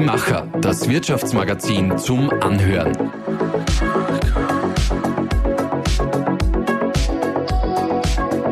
Die 0.00 0.06
Macher, 0.06 0.48
das 0.62 0.88
Wirtschaftsmagazin 0.88 1.98
zum 1.98 2.30
Anhören. 2.30 2.96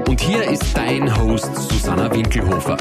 Und 0.06 0.20
hier 0.20 0.42
ist 0.42 0.76
dein 0.76 1.16
Host 1.18 1.56
Susanna 1.56 2.14
Winkelhofer. 2.14 2.76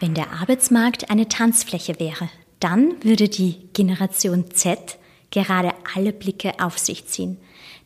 Wenn 0.00 0.14
der 0.14 0.32
Arbeitsmarkt 0.32 1.10
eine 1.10 1.28
Tanzfläche 1.28 2.00
wäre, 2.00 2.30
dann 2.58 2.94
würde 3.02 3.28
die 3.28 3.68
Generation 3.74 4.50
Z 4.52 4.96
gerade 5.30 5.72
alle 5.94 6.14
Blicke 6.14 6.54
auf 6.60 6.78
sich 6.78 7.06
ziehen. 7.06 7.36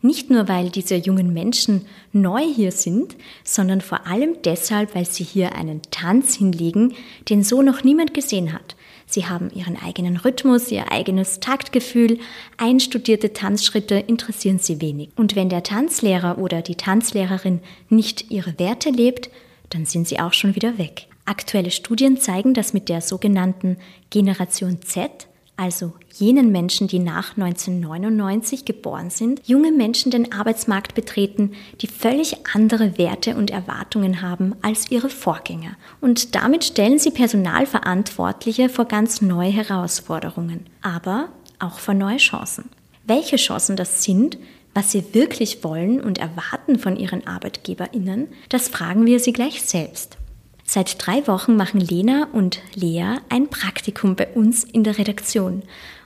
Nicht 0.04 0.30
nur, 0.30 0.48
weil 0.48 0.68
diese 0.68 0.96
jungen 0.96 1.32
Menschen 1.32 1.86
neu 2.12 2.42
hier 2.42 2.72
sind, 2.72 3.16
sondern 3.44 3.80
vor 3.80 4.04
allem 4.06 4.36
deshalb, 4.44 4.96
weil 4.96 5.06
sie 5.06 5.22
hier 5.22 5.54
einen 5.54 5.80
Tanz 5.92 6.34
hinlegen, 6.34 6.94
den 7.28 7.44
so 7.44 7.62
noch 7.62 7.84
niemand 7.84 8.12
gesehen 8.12 8.52
hat. 8.52 8.74
Sie 9.06 9.26
haben 9.26 9.50
ihren 9.54 9.76
eigenen 9.80 10.16
Rhythmus, 10.16 10.72
ihr 10.72 10.90
eigenes 10.90 11.38
Taktgefühl, 11.38 12.18
einstudierte 12.56 13.32
Tanzschritte 13.32 13.94
interessieren 13.94 14.58
sie 14.58 14.80
wenig. 14.80 15.10
Und 15.16 15.36
wenn 15.36 15.48
der 15.48 15.62
Tanzlehrer 15.62 16.38
oder 16.38 16.62
die 16.62 16.76
Tanzlehrerin 16.76 17.60
nicht 17.88 18.30
ihre 18.30 18.58
Werte 18.58 18.90
lebt, 18.90 19.30
dann 19.70 19.86
sind 19.86 20.08
sie 20.08 20.18
auch 20.18 20.32
schon 20.32 20.56
wieder 20.56 20.78
weg. 20.78 21.06
Aktuelle 21.26 21.70
Studien 21.70 22.18
zeigen, 22.18 22.54
dass 22.54 22.72
mit 22.72 22.88
der 22.88 23.02
sogenannten 23.02 23.76
Generation 24.10 24.82
Z 24.82 25.28
also 25.62 25.92
jenen 26.14 26.50
Menschen, 26.50 26.88
die 26.88 26.98
nach 26.98 27.36
1999 27.36 28.64
geboren 28.64 29.10
sind, 29.10 29.40
junge 29.46 29.70
Menschen 29.70 30.10
den 30.10 30.32
Arbeitsmarkt 30.32 30.96
betreten, 30.96 31.52
die 31.80 31.86
völlig 31.86 32.34
andere 32.52 32.98
Werte 32.98 33.36
und 33.36 33.52
Erwartungen 33.52 34.22
haben 34.22 34.56
als 34.60 34.90
ihre 34.90 35.08
Vorgänger. 35.08 35.76
Und 36.00 36.34
damit 36.34 36.64
stellen 36.64 36.98
sie 36.98 37.12
Personalverantwortliche 37.12 38.68
vor 38.68 38.86
ganz 38.86 39.22
neue 39.22 39.50
Herausforderungen, 39.50 40.66
aber 40.82 41.28
auch 41.60 41.78
vor 41.78 41.94
neue 41.94 42.16
Chancen. 42.16 42.68
Welche 43.06 43.36
Chancen 43.36 43.76
das 43.76 44.02
sind, 44.02 44.38
was 44.74 44.90
sie 44.90 45.14
wirklich 45.14 45.62
wollen 45.62 46.00
und 46.00 46.18
erwarten 46.18 46.80
von 46.80 46.96
ihren 46.96 47.24
Arbeitgeberinnen, 47.24 48.26
das 48.48 48.66
fragen 48.66 49.06
wir 49.06 49.20
sie 49.20 49.32
gleich 49.32 49.62
selbst. 49.62 50.18
Seit 50.64 51.04
drei 51.04 51.26
Wochen 51.26 51.56
machen 51.56 51.80
Lena 51.80 52.28
und 52.32 52.60
Lea 52.74 53.16
ein 53.28 53.48
Praktikum 53.48 54.16
bei 54.16 54.28
uns 54.28 54.64
in 54.64 54.84
der 54.84 54.98
Redaktion. 54.98 55.62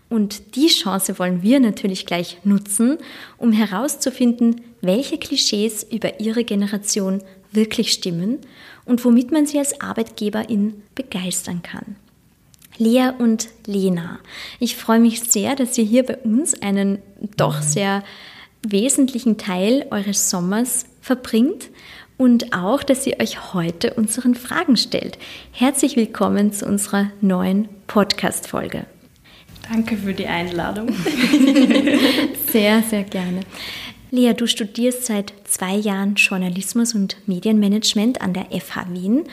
Und 0.09 0.57
die 0.57 0.69
Chance 0.69 1.19
wollen 1.19 1.43
wir 1.43 1.61
natürlich 1.61 2.07
gleich 2.07 2.39
nutzen, 2.45 2.99
um 3.39 3.53
herauszufinden, 3.53 4.61
welche 4.81 5.19
Klischees 5.19 5.83
über 5.83 6.21
ihre 6.21 6.45
Generation 6.45 7.23
wirklich 7.53 7.93
stimmen 7.93 8.39
und 8.85 9.05
womit 9.05 9.33
man 9.33 9.47
sie 9.47 9.59
als 9.59 9.81
Arbeitgeberin 9.81 10.83
begeistern 10.95 11.63
kann. 11.63 11.97
Lea 12.79 13.11
und 13.19 13.49
Lena, 13.67 14.21
ich 14.61 14.77
freue 14.77 15.01
mich 15.01 15.23
sehr, 15.23 15.57
dass 15.57 15.77
ihr 15.79 15.85
hier 15.85 16.05
bei 16.05 16.19
uns 16.19 16.61
einen 16.61 16.99
doch 17.37 17.63
sehr 17.63 18.05
wesentlichen 18.63 19.39
Teil 19.39 19.87
eures 19.91 20.31
Sommers 20.31 20.87
verbringt 21.01 21.71
und 22.19 22.53
auch, 22.55 22.83
dass 22.83 23.07
ihr 23.07 23.21
euch 23.21 23.53
heute 23.53 23.95
unseren 23.95 24.35
Fragen 24.35 24.77
stellt. 24.77 25.19
Herzlich 25.53 25.97
willkommen 25.97 26.53
zu 26.53 26.67
unserer 26.67 27.11
neuen 27.21 27.69
Podcast-Folge. 27.87 28.87
Danke 29.71 29.97
für 29.97 30.15
die 30.15 30.27
Einladung. 30.27 30.89
sehr, 32.53 32.83
sehr 32.83 33.03
gerne. 33.03 33.41
Lea, 34.13 34.33
du 34.35 34.47
studierst 34.47 35.07
seit 35.07 35.35
zwei 35.45 35.75
Jahren 35.75 36.15
Journalismus 36.15 36.95
und 36.95 37.17
Medienmanagement 37.27 38.21
an 38.23 38.33
der 38.33 38.47
FH 38.61 38.87
Wien. 38.91 39.25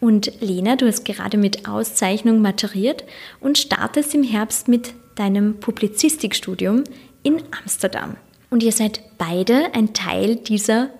Und 0.00 0.32
Lena, 0.40 0.76
du 0.76 0.86
hast 0.86 1.04
gerade 1.04 1.36
mit 1.36 1.68
Auszeichnung 1.68 2.40
maturiert 2.40 3.04
und 3.40 3.58
startest 3.58 4.14
im 4.14 4.22
Herbst 4.22 4.68
mit 4.68 4.94
deinem 5.16 5.60
Publizistikstudium 5.60 6.84
in 7.22 7.42
Amsterdam. 7.60 8.16
Und 8.48 8.62
ihr 8.62 8.72
seid 8.72 9.02
beide 9.18 9.74
ein 9.74 9.92
Teil 9.92 10.36
dieser 10.36 10.90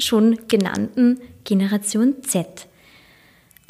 schon 0.00 0.38
genannten 0.48 1.20
Generation 1.44 2.22
Z. 2.22 2.66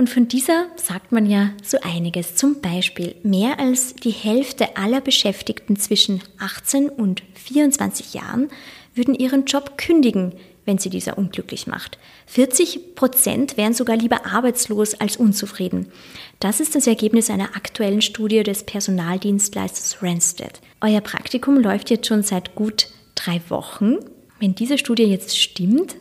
Und 0.01 0.09
von 0.09 0.29
dieser 0.29 0.65
sagt 0.77 1.13
man 1.13 1.27
ja 1.27 1.51
so 1.63 1.77
einiges. 1.83 2.35
Zum 2.35 2.63
Beispiel 2.63 3.17
mehr 3.23 3.59
als 3.61 3.95
die 3.95 4.13
Hälfte 4.13 4.79
aller 4.79 5.03
Beschäftigten 5.03 5.77
zwischen 5.77 6.23
18 6.39 6.89
und 6.89 7.23
24 7.35 8.15
Jahren 8.15 8.49
würden 8.95 9.15
ihren 9.15 9.45
Job 9.45 9.77
kündigen, 9.77 10.33
wenn 10.65 10.79
sie 10.79 10.89
dieser 10.89 11.19
unglücklich 11.19 11.67
macht. 11.67 11.99
40 12.29 12.95
Prozent 12.95 13.59
wären 13.59 13.75
sogar 13.75 13.97
lieber 13.97 14.25
arbeitslos 14.25 14.95
als 14.95 15.19
unzufrieden. 15.19 15.93
Das 16.39 16.61
ist 16.61 16.75
das 16.75 16.87
Ergebnis 16.87 17.29
einer 17.29 17.57
aktuellen 17.57 18.01
Studie 18.01 18.43
des 18.43 18.65
Personaldienstleisters 18.65 20.03
Randstad. 20.03 20.62
Euer 20.81 21.03
Praktikum 21.03 21.59
läuft 21.59 21.91
jetzt 21.91 22.07
schon 22.07 22.23
seit 22.23 22.55
gut 22.55 22.89
drei 23.17 23.43
Wochen. 23.49 23.97
Wenn 24.39 24.55
diese 24.55 24.79
Studie 24.79 25.05
jetzt 25.05 25.39
stimmt, 25.39 25.97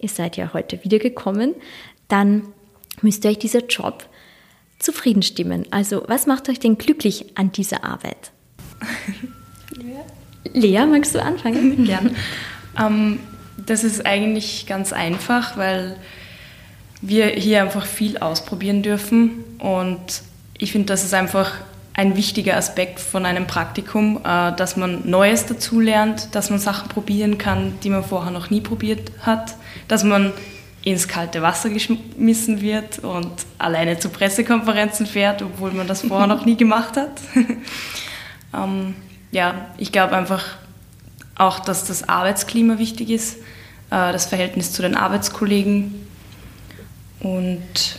ihr 0.00 0.08
seid 0.08 0.36
ja 0.36 0.52
heute 0.52 0.82
wiedergekommen, 0.84 1.54
dann 2.08 2.42
müsste 3.02 3.28
euch 3.28 3.38
dieser 3.38 3.66
Job 3.66 4.08
zufrieden 4.78 5.22
stimmen. 5.22 5.66
Also 5.70 6.02
was 6.06 6.26
macht 6.26 6.48
euch 6.48 6.58
denn 6.58 6.78
glücklich 6.78 7.36
an 7.36 7.52
dieser 7.52 7.84
Arbeit? 7.84 8.32
Lea, 10.52 10.86
magst 10.86 11.14
du 11.14 11.22
anfangen? 11.22 11.84
Gern. 11.86 12.16
Ähm, 12.78 13.20
das 13.56 13.84
ist 13.84 14.06
eigentlich 14.06 14.66
ganz 14.66 14.92
einfach, 14.92 15.56
weil 15.56 15.96
wir 17.02 17.28
hier 17.28 17.62
einfach 17.62 17.86
viel 17.86 18.18
ausprobieren 18.18 18.82
dürfen 18.82 19.44
und 19.58 20.22
ich 20.58 20.72
finde, 20.72 20.86
das 20.86 21.04
ist 21.04 21.14
einfach 21.14 21.52
ein 21.94 22.16
wichtiger 22.16 22.56
Aspekt 22.56 23.00
von 23.00 23.26
einem 23.26 23.46
Praktikum, 23.46 24.20
äh, 24.24 24.54
dass 24.54 24.76
man 24.76 25.08
Neues 25.08 25.46
dazulernt, 25.46 26.34
dass 26.34 26.50
man 26.50 26.58
Sachen 26.58 26.88
probieren 26.88 27.38
kann, 27.38 27.78
die 27.82 27.90
man 27.90 28.04
vorher 28.04 28.30
noch 28.30 28.50
nie 28.50 28.60
probiert 28.60 29.12
hat, 29.20 29.56
dass 29.88 30.04
man 30.04 30.32
ins 30.82 31.08
kalte 31.08 31.42
Wasser 31.42 31.68
geschmissen 31.68 32.62
wird 32.62 33.00
und 33.00 33.30
alleine 33.58 33.98
zu 33.98 34.08
Pressekonferenzen 34.08 35.06
fährt, 35.06 35.42
obwohl 35.42 35.72
man 35.72 35.86
das 35.86 36.02
vorher 36.02 36.26
noch 36.26 36.46
nie 36.46 36.56
gemacht 36.56 36.96
hat. 36.96 37.20
ähm, 38.54 38.94
ja, 39.30 39.66
ich 39.76 39.92
glaube 39.92 40.16
einfach 40.16 40.44
auch, 41.34 41.60
dass 41.60 41.84
das 41.84 42.08
Arbeitsklima 42.08 42.78
wichtig 42.78 43.10
ist, 43.10 43.36
äh, 43.90 44.12
das 44.12 44.26
Verhältnis 44.26 44.72
zu 44.72 44.80
den 44.82 44.96
Arbeitskollegen 44.96 46.06
und 47.20 47.98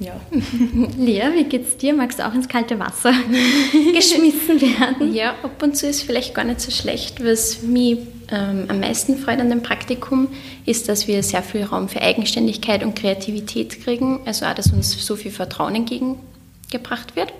ja. 0.00 0.18
Lea, 0.98 1.24
wie 1.34 1.44
geht's 1.44 1.76
dir? 1.76 1.94
Magst 1.94 2.18
du 2.18 2.26
auch 2.26 2.34
ins 2.34 2.48
kalte 2.48 2.78
Wasser 2.78 3.12
geschmissen 3.94 4.60
werden? 4.60 5.14
Ja, 5.14 5.34
ab 5.42 5.62
und 5.62 5.76
zu 5.76 5.86
ist 5.86 6.02
vielleicht 6.02 6.34
gar 6.34 6.44
nicht 6.44 6.60
so 6.60 6.70
schlecht. 6.70 7.22
Was 7.22 7.62
mich 7.62 7.98
ähm, 8.30 8.64
am 8.68 8.80
meisten 8.80 9.18
freut 9.18 9.40
an 9.40 9.50
dem 9.50 9.62
Praktikum, 9.62 10.28
ist, 10.64 10.88
dass 10.88 11.06
wir 11.06 11.22
sehr 11.22 11.42
viel 11.42 11.64
Raum 11.64 11.88
für 11.88 12.00
Eigenständigkeit 12.00 12.82
und 12.82 12.94
Kreativität 12.94 13.84
kriegen. 13.84 14.20
Also 14.24 14.46
auch, 14.46 14.54
dass 14.54 14.72
uns 14.72 14.90
so 15.04 15.16
viel 15.16 15.30
Vertrauen 15.30 15.74
entgegengebracht 15.74 17.14
wird. 17.14 17.32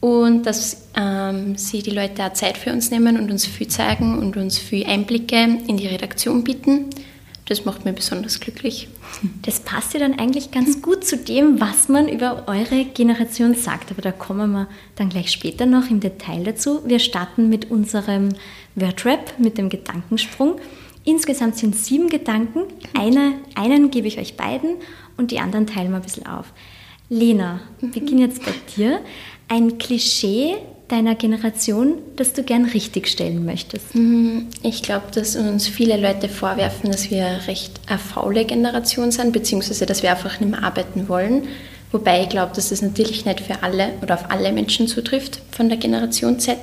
Und 0.00 0.44
dass 0.44 0.88
ähm, 0.96 1.56
sie 1.56 1.82
die 1.82 1.90
Leute 1.90 2.24
auch 2.24 2.32
Zeit 2.32 2.58
für 2.58 2.72
uns 2.72 2.90
nehmen 2.90 3.16
und 3.16 3.30
uns 3.30 3.46
viel 3.46 3.68
zeigen 3.68 4.18
und 4.18 4.36
uns 4.36 4.58
viel 4.58 4.84
Einblicke 4.86 5.58
in 5.68 5.76
die 5.76 5.86
Redaktion 5.86 6.44
bieten 6.44 6.90
das 7.46 7.64
macht 7.64 7.84
mich 7.84 7.94
besonders 7.94 8.40
glücklich. 8.40 8.88
Das 9.42 9.60
passt 9.60 9.94
ja 9.94 10.00
dann 10.00 10.18
eigentlich 10.18 10.50
ganz 10.50 10.82
gut 10.82 11.04
zu 11.04 11.16
dem, 11.16 11.60
was 11.60 11.88
man 11.88 12.08
über 12.08 12.44
eure 12.48 12.84
Generation 12.84 13.54
sagt. 13.54 13.92
Aber 13.92 14.02
da 14.02 14.10
kommen 14.10 14.50
wir 14.50 14.68
dann 14.96 15.08
gleich 15.08 15.30
später 15.30 15.64
noch 15.64 15.88
im 15.88 16.00
Detail 16.00 16.42
dazu. 16.42 16.82
Wir 16.84 16.98
starten 16.98 17.48
mit 17.48 17.70
unserem 17.70 18.30
Wordrap, 18.74 19.38
mit 19.38 19.58
dem 19.58 19.68
Gedankensprung. 19.68 20.56
Insgesamt 21.04 21.56
sind 21.56 21.76
sieben 21.76 22.08
Gedanken. 22.08 22.64
Eine, 22.98 23.34
einen 23.54 23.92
gebe 23.92 24.08
ich 24.08 24.18
euch 24.18 24.36
beiden 24.36 24.74
und 25.16 25.30
die 25.30 25.38
anderen 25.38 25.68
teilen 25.68 25.90
wir 25.90 25.96
ein 25.96 26.02
bisschen 26.02 26.26
auf. 26.26 26.52
Lena, 27.08 27.60
wir 27.78 27.90
beginne 27.90 28.22
jetzt 28.22 28.44
bei 28.44 28.54
dir. 28.76 29.00
Ein 29.46 29.78
Klischee, 29.78 30.56
deiner 30.88 31.14
Generation, 31.16 31.94
das 32.16 32.32
du 32.32 32.42
gern 32.42 32.64
richtigstellen 32.64 33.44
möchtest? 33.44 33.94
Mhm. 33.94 34.46
Ich 34.62 34.82
glaube, 34.82 35.06
dass 35.12 35.36
uns 35.36 35.66
viele 35.66 35.96
Leute 35.96 36.28
vorwerfen, 36.28 36.90
dass 36.90 37.10
wir 37.10 37.40
recht 37.46 37.72
eine 37.86 37.98
faule 37.98 38.44
Generation 38.44 39.10
sind, 39.10 39.32
beziehungsweise 39.32 39.86
dass 39.86 40.02
wir 40.02 40.10
einfach 40.10 40.38
nicht 40.40 40.50
mehr 40.50 40.62
arbeiten 40.62 41.08
wollen. 41.08 41.48
Wobei 41.92 42.22
ich 42.22 42.28
glaube, 42.28 42.52
dass 42.54 42.68
das 42.70 42.82
natürlich 42.82 43.24
nicht 43.24 43.40
für 43.40 43.62
alle 43.62 43.90
oder 44.02 44.14
auf 44.14 44.30
alle 44.30 44.52
Menschen 44.52 44.88
zutrifft 44.88 45.40
von 45.50 45.68
der 45.68 45.78
Generation 45.78 46.38
Z, 46.38 46.58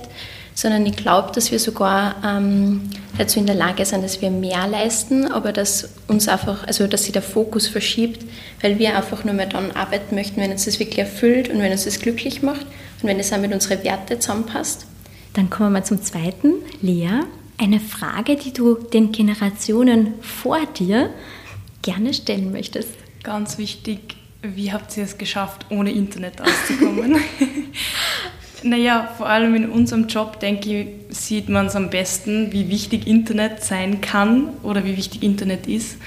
sondern 0.53 0.85
ich 0.85 0.95
glaube, 0.95 1.31
dass 1.33 1.51
wir 1.51 1.59
sogar 1.59 2.15
ähm, 2.25 2.89
dazu 3.17 3.39
in 3.39 3.45
der 3.45 3.55
Lage 3.55 3.85
sind, 3.85 4.03
dass 4.03 4.21
wir 4.21 4.29
mehr 4.29 4.67
leisten, 4.67 5.31
aber 5.31 5.51
dass 5.51 5.89
uns 6.07 6.27
einfach, 6.27 6.67
also 6.67 6.87
dass 6.87 7.03
sich 7.05 7.13
der 7.13 7.21
Fokus 7.21 7.67
verschiebt, 7.67 8.23
weil 8.61 8.77
wir 8.79 8.95
einfach 8.95 9.23
nur 9.23 9.33
mehr 9.33 9.47
dann 9.47 9.71
arbeiten 9.71 10.15
möchten, 10.15 10.39
wenn 10.41 10.51
uns 10.51 10.65
das 10.65 10.79
wirklich 10.79 10.99
erfüllt 10.99 11.49
und 11.49 11.59
wenn 11.59 11.71
uns 11.71 11.85
das 11.85 11.99
glücklich 11.99 12.41
macht 12.41 12.67
und 13.03 13.09
wenn 13.09 13.19
es 13.19 13.33
auch 13.33 13.39
mit 13.39 13.53
unseren 13.53 13.83
Werten 13.83 14.19
zusammenpasst. 14.19 14.85
Dann 15.33 15.49
kommen 15.49 15.69
wir 15.69 15.79
mal 15.79 15.85
zum 15.85 16.01
zweiten. 16.01 16.53
Lea, 16.81 17.21
eine 17.57 17.79
Frage, 17.79 18.35
die 18.37 18.53
du 18.53 18.75
den 18.75 19.11
Generationen 19.11 20.13
vor 20.21 20.59
dir 20.77 21.09
gerne 21.81 22.13
stellen 22.13 22.51
möchtest. 22.51 22.89
Ganz 23.23 23.57
wichtig 23.57 24.15
Wie 24.41 24.73
habt 24.73 24.97
ihr 24.97 25.03
es 25.03 25.17
geschafft, 25.17 25.65
ohne 25.69 25.91
Internet 25.91 26.41
auszukommen? 26.41 27.15
naja, 28.63 29.13
vor 29.17 29.27
allem 29.27 29.55
in 29.55 29.69
unserem 29.69 30.07
Job, 30.07 30.39
denke 30.39 30.81
ich, 30.81 30.87
sieht 31.09 31.49
man 31.49 31.67
es 31.67 31.75
am 31.75 31.89
besten, 31.89 32.51
wie 32.51 32.69
wichtig 32.69 33.07
Internet 33.07 33.63
sein 33.63 34.01
kann 34.01 34.49
oder 34.63 34.83
wie 34.83 34.97
wichtig 34.97 35.23
Internet 35.23 35.67
ist. 35.67 35.97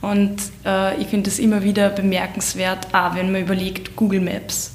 Und 0.00 0.36
äh, 0.64 1.00
ich 1.00 1.08
finde 1.08 1.30
es 1.30 1.38
immer 1.38 1.62
wieder 1.62 1.90
bemerkenswert, 1.90 2.94
auch 2.94 3.14
wenn 3.14 3.30
man 3.30 3.42
überlegt, 3.42 3.94
Google 3.94 4.20
Maps. 4.20 4.72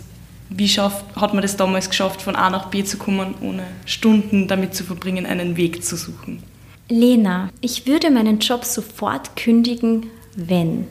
Wie 0.49 0.67
schafft, 0.67 1.15
hat 1.15 1.33
man 1.33 1.41
das 1.41 1.57
damals 1.57 1.89
geschafft, 1.89 2.21
von 2.21 2.35
A 2.35 2.49
nach 2.49 2.67
B 2.67 2.83
zu 2.83 2.97
kommen, 2.97 3.35
ohne 3.41 3.63
Stunden 3.85 4.47
damit 4.47 4.75
zu 4.75 4.83
verbringen, 4.83 5.25
einen 5.25 5.57
Weg 5.57 5.83
zu 5.83 5.97
suchen? 5.97 6.41
Lena, 6.89 7.49
ich 7.59 7.85
würde 7.85 8.09
meinen 8.11 8.39
Job 8.39 8.63
sofort 8.63 9.35
kündigen, 9.35 10.07
wenn. 10.35 10.87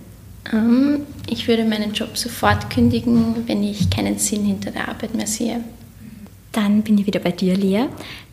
Ähm, 0.52 1.00
ich 1.28 1.48
würde 1.48 1.64
meinen 1.64 1.94
Job 1.94 2.18
sofort 2.18 2.68
kündigen, 2.68 3.46
wenn 3.46 3.62
ich 3.62 3.88
keinen 3.88 4.18
Sinn 4.18 4.44
hinter 4.44 4.70
der 4.70 4.88
Arbeit 4.88 5.14
mehr 5.14 5.26
sehe. 5.26 5.64
Dann 6.52 6.82
bin 6.82 6.98
ich 6.98 7.06
wieder 7.06 7.20
bei 7.20 7.32
dir, 7.32 7.56
Lea. 7.56 7.86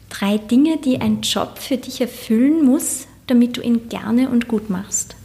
Drei 0.10 0.38
Dinge, 0.38 0.78
die 0.78 1.00
ein 1.00 1.22
Job 1.22 1.58
für 1.58 1.78
dich 1.78 2.02
erfüllen 2.02 2.66
muss, 2.66 3.08
damit 3.28 3.58
du 3.58 3.62
ihn 3.62 3.88
gerne 3.88 4.30
und 4.30 4.48
gut 4.48 4.70
machst. 4.70 5.16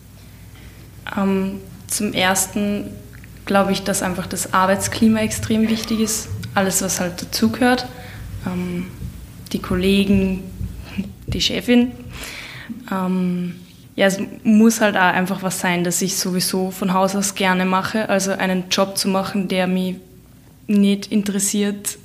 Ähm, 1.16 1.60
zum 1.88 2.12
Ersten 2.12 2.90
glaube 3.48 3.72
ich, 3.72 3.82
dass 3.82 4.02
einfach 4.02 4.26
das 4.26 4.52
Arbeitsklima 4.52 5.20
extrem 5.20 5.68
wichtig 5.68 6.00
ist. 6.00 6.28
Alles, 6.54 6.82
was 6.82 7.00
halt 7.00 7.20
dazugehört. 7.20 7.86
Ähm, 8.46 8.86
die 9.52 9.58
Kollegen, 9.58 10.44
die 11.26 11.40
Chefin. 11.40 11.92
Ähm, 12.92 13.56
ja, 13.96 14.06
es 14.06 14.20
muss 14.44 14.80
halt 14.80 14.96
auch 14.96 15.00
einfach 15.00 15.42
was 15.42 15.58
sein, 15.58 15.82
das 15.82 16.02
ich 16.02 16.16
sowieso 16.16 16.70
von 16.70 16.92
Haus 16.92 17.16
aus 17.16 17.34
gerne 17.34 17.64
mache. 17.64 18.08
Also 18.10 18.32
einen 18.32 18.64
Job 18.70 18.96
zu 18.96 19.08
machen, 19.08 19.48
der 19.48 19.66
mich 19.66 19.96
nicht 20.66 21.10
interessiert, 21.10 21.98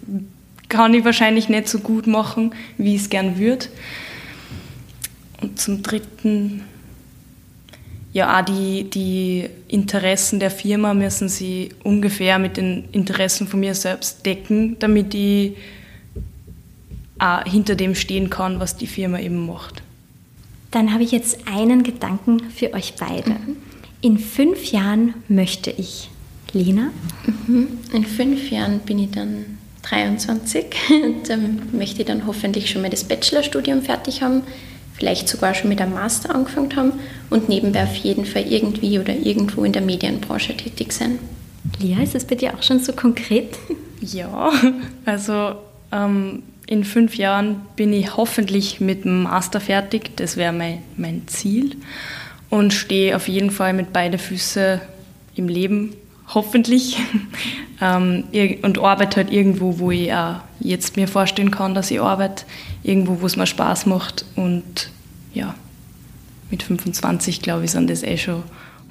kann 0.70 0.94
ich 0.94 1.04
wahrscheinlich 1.04 1.50
nicht 1.50 1.68
so 1.68 1.80
gut 1.80 2.08
machen, 2.08 2.56
wie 2.78 2.96
ich 2.96 3.02
es 3.02 3.10
gern 3.10 3.38
würde. 3.38 3.68
Und 5.42 5.60
zum 5.60 5.84
Dritten, 5.84 6.64
ja, 8.14 8.40
auch 8.40 8.46
die, 8.46 8.84
die 8.84 9.50
Interessen 9.68 10.40
der 10.40 10.52
Firma 10.52 10.94
müssen 10.94 11.30
sie 11.30 11.70
ungefähr 11.84 12.38
mit 12.38 12.58
den 12.58 12.86
Interessen 12.92 13.48
von 13.48 13.60
mir 13.60 13.74
selbst 13.74 14.24
decken, 14.24 14.78
damit 14.78 15.16
ich 15.16 15.58
auch 17.18 17.44
hinter 17.44 17.76
dem 17.76 17.96
stehen 17.96 18.30
kann, 18.30 18.60
was 18.60 18.78
die 18.78 18.86
Firma 18.86 19.20
eben 19.20 19.48
macht. 19.48 19.82
Dann 20.70 20.94
habe 20.94 21.04
ich 21.04 21.12
jetzt 21.12 21.48
einen 21.48 21.82
Gedanken 21.82 22.40
für 22.52 22.74
euch 22.74 22.94
beide. 23.00 23.32
Mhm. 23.32 23.58
In 24.02 24.20
fünf 24.20 24.72
Jahren 24.72 25.16
möchte 25.28 25.72
ich. 25.72 26.10
Lena? 26.52 26.92
Mhm. 27.48 27.68
In 27.94 28.06
fünf 28.06 28.52
Jahren 28.52 28.80
bin 28.80 29.00
ich 29.00 29.10
dann 29.10 29.58
23. 29.84 30.66
dann 31.28 31.62
möchte 31.72 32.02
ich 32.02 32.08
dann 32.08 32.28
hoffentlich 32.28 32.70
schon 32.70 32.84
mal 32.84 32.92
das 32.92 33.06
Bachelorstudium 33.06 33.82
fertig 33.82 34.22
haben, 34.22 34.44
vielleicht 34.94 35.28
sogar 35.28 35.54
schon 35.54 35.70
mit 35.70 35.82
einem 35.82 35.94
Master 35.94 36.34
angefangen 36.34 36.76
haben 36.76 36.94
und 37.30 37.50
nebenbei 37.50 37.84
auf 37.84 37.96
jeden 37.96 38.26
Fall 38.26 38.46
irgendwie 38.48 39.00
oder 39.00 39.16
irgendwo 39.16 39.64
in 39.64 39.72
der 39.72 39.82
Medienbranche 39.82 40.56
tätig 40.56 40.94
sein. 40.94 41.20
Lia, 41.80 42.02
ist 42.02 42.16
das 42.16 42.26
bei 42.26 42.36
dir 42.36 42.54
auch 42.54 42.64
schon 42.64 42.80
so 42.80 42.94
konkret? 42.94 43.58
Ja, 44.02 44.52
also 45.06 45.56
ähm, 45.92 46.44
in 46.68 46.84
fünf 46.84 47.16
Jahren 47.16 47.62
bin 47.76 47.94
ich 47.94 48.18
hoffentlich 48.18 48.80
mit 48.80 49.06
dem 49.06 49.24
Master 49.24 49.60
fertig. 49.60 50.16
Das 50.18 50.38
wäre 50.38 50.54
mein, 50.54 50.80
mein 50.98 51.28
Ziel. 51.28 51.78
Und 52.50 52.74
stehe 52.74 53.16
auf 53.16 53.28
jeden 53.28 53.50
Fall 53.50 53.74
mit 53.74 53.94
beiden 53.94 54.20
Füßen 54.20 54.80
im 55.36 55.48
Leben, 55.48 55.96
hoffentlich. 56.28 56.98
ähm, 57.82 58.26
und 58.62 58.80
arbeite 58.80 59.18
halt 59.18 59.32
irgendwo, 59.32 59.80
wo 59.80 59.92
ich 59.92 60.14
auch 60.14 60.38
jetzt 60.60 60.96
mir 60.96 61.08
vorstellen 61.08 61.52
kann, 61.52 61.74
dass 61.74 61.92
ich 61.92 62.02
arbeite. 62.02 62.46
Irgendwo, 62.84 63.22
wo 63.22 63.26
es 63.26 63.36
mir 63.36 63.48
Spaß 63.48 63.86
macht. 63.86 64.26
Und 64.36 64.90
ja, 65.34 65.56
mit 66.50 66.64
25, 66.64 67.42
glaube 67.42 67.66
ich, 67.66 67.72
sind 67.72 67.90
das 67.90 68.04
eh 68.04 68.18
schon 68.18 68.44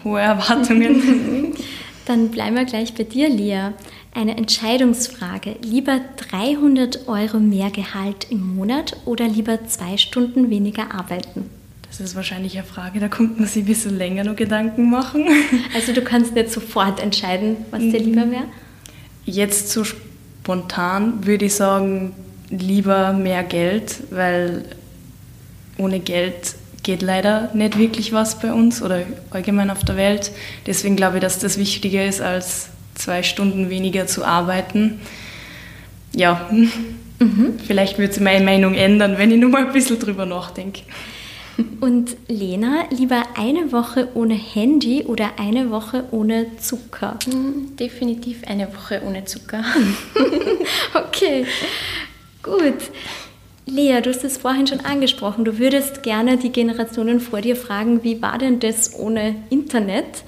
hohe 0.04 0.20
Erwartungen. 0.20 1.54
Dann 2.06 2.30
bleiben 2.30 2.56
wir 2.56 2.64
gleich 2.64 2.94
bei 2.94 3.04
dir, 3.04 3.28
Lia. 3.28 3.74
Eine 4.14 4.36
Entscheidungsfrage. 4.36 5.56
Lieber 5.62 6.00
300 6.30 7.08
Euro 7.08 7.38
mehr 7.38 7.70
Gehalt 7.70 8.26
im 8.30 8.56
Monat 8.56 8.96
oder 9.06 9.26
lieber 9.26 9.66
zwei 9.66 9.96
Stunden 9.96 10.50
weniger 10.50 10.94
arbeiten? 10.94 11.48
Das 11.92 12.00
ist 12.00 12.16
wahrscheinlich 12.16 12.56
eine 12.56 12.66
Frage, 12.66 13.00
da 13.00 13.08
kommt 13.08 13.38
man 13.38 13.46
sich 13.46 13.64
ein 13.64 13.66
bisschen 13.66 13.98
länger 13.98 14.24
noch 14.24 14.34
Gedanken 14.34 14.88
machen. 14.88 15.26
Also 15.74 15.92
du 15.92 16.00
kannst 16.00 16.34
nicht 16.34 16.50
sofort 16.50 17.00
entscheiden, 17.00 17.56
was 17.70 17.80
dir 17.80 17.98
lieber 17.98 18.30
wäre? 18.30 18.44
Jetzt 19.26 19.70
so 19.70 19.84
spontan 19.84 21.26
würde 21.26 21.44
ich 21.44 21.54
sagen, 21.54 22.14
lieber 22.48 23.12
mehr 23.12 23.42
Geld, 23.42 24.04
weil 24.10 24.64
ohne 25.76 26.00
Geld 26.00 26.54
geht 26.82 27.02
leider 27.02 27.50
nicht 27.54 27.78
wirklich 27.78 28.12
was 28.12 28.40
bei 28.40 28.54
uns 28.54 28.82
oder 28.82 29.02
allgemein 29.30 29.70
auf 29.70 29.84
der 29.84 29.96
Welt. 29.96 30.32
Deswegen 30.66 30.96
glaube 30.96 31.18
ich, 31.18 31.22
dass 31.22 31.38
das 31.40 31.58
wichtiger 31.58 32.06
ist 32.06 32.22
als 32.22 32.70
zwei 32.94 33.22
Stunden 33.22 33.68
weniger 33.68 34.06
zu 34.06 34.24
arbeiten. 34.24 35.00
Ja, 36.14 36.48
mhm. 36.50 37.58
vielleicht 37.66 37.98
wird 37.98 38.14
sich 38.14 38.22
meine 38.22 38.44
Meinung 38.44 38.74
ändern, 38.74 39.18
wenn 39.18 39.30
ich 39.30 39.38
nur 39.38 39.50
mal 39.50 39.66
ein 39.66 39.72
bisschen 39.74 39.98
drüber 39.98 40.24
nachdenke. 40.24 40.80
Und 41.80 42.16
Lena, 42.28 42.84
lieber 42.90 43.24
eine 43.36 43.72
Woche 43.72 44.08
ohne 44.14 44.34
Handy 44.34 45.04
oder 45.04 45.38
eine 45.38 45.70
Woche 45.70 46.04
ohne 46.10 46.56
Zucker? 46.58 47.18
Hm, 47.24 47.76
definitiv 47.76 48.42
eine 48.46 48.68
Woche 48.72 49.02
ohne 49.06 49.24
Zucker. 49.24 49.64
okay, 50.94 51.44
gut. 52.42 52.74
Lea, 53.66 54.00
du 54.00 54.10
hast 54.10 54.24
es 54.24 54.38
vorhin 54.38 54.66
schon 54.66 54.80
angesprochen. 54.80 55.44
Du 55.44 55.58
würdest 55.58 56.02
gerne 56.02 56.36
die 56.36 56.50
Generationen 56.50 57.20
vor 57.20 57.40
dir 57.40 57.56
fragen, 57.56 58.02
wie 58.02 58.20
war 58.20 58.38
denn 58.38 58.58
das 58.58 58.98
ohne 58.98 59.36
Internet? 59.50 60.24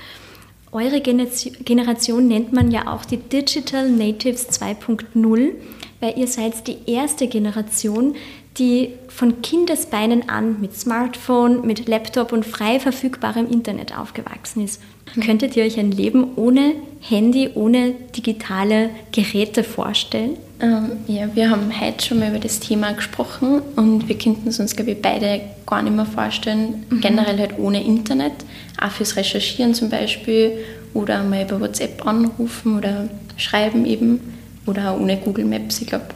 Eure 0.70 1.00
Generation 1.00 2.26
nennt 2.26 2.52
man 2.52 2.70
ja 2.70 2.88
auch 2.88 3.04
die 3.04 3.16
Digital 3.16 3.88
Natives 3.88 4.48
2.0, 4.60 5.52
weil 6.00 6.18
ihr 6.18 6.26
seid 6.26 6.66
die 6.66 6.78
erste 6.86 7.28
Generation, 7.28 8.16
die 8.58 8.90
von 9.08 9.42
Kindesbeinen 9.42 10.28
an 10.28 10.60
mit 10.60 10.76
Smartphone, 10.76 11.66
mit 11.66 11.88
Laptop 11.88 12.32
und 12.32 12.46
frei 12.46 12.78
verfügbarem 12.78 13.50
Internet 13.50 13.96
aufgewachsen 13.96 14.64
ist. 14.64 14.80
Mhm. 15.14 15.20
Könntet 15.22 15.56
ihr 15.56 15.64
euch 15.64 15.78
ein 15.78 15.90
Leben 15.90 16.36
ohne 16.36 16.74
Handy, 17.00 17.50
ohne 17.54 17.94
digitale 18.16 18.90
Geräte 19.12 19.64
vorstellen? 19.64 20.36
Ähm, 20.60 20.92
ja, 21.08 21.28
wir 21.34 21.50
haben 21.50 21.68
heute 21.80 22.06
schon 22.06 22.20
mal 22.20 22.30
über 22.30 22.38
das 22.38 22.60
Thema 22.60 22.92
gesprochen 22.92 23.60
und 23.74 24.08
wir 24.08 24.16
könnten 24.16 24.48
es 24.48 24.60
uns, 24.60 24.76
glaube 24.76 24.92
ich, 24.92 25.02
beide 25.02 25.40
gar 25.66 25.82
nicht 25.82 25.96
mehr 25.96 26.06
vorstellen. 26.06 26.84
Mhm. 26.90 27.00
Generell 27.00 27.38
halt 27.38 27.58
ohne 27.58 27.82
Internet, 27.82 28.32
auch 28.80 28.90
fürs 28.90 29.16
Recherchieren 29.16 29.74
zum 29.74 29.90
Beispiel 29.90 30.52
oder 30.94 31.24
mal 31.24 31.42
über 31.42 31.60
WhatsApp 31.60 32.06
anrufen 32.06 32.78
oder 32.78 33.08
schreiben 33.36 33.84
eben 33.84 34.20
oder 34.66 34.92
auch 34.92 35.00
ohne 35.00 35.16
Google 35.16 35.44
Maps. 35.44 35.80
Ich 35.80 35.88
glaube, 35.88 36.06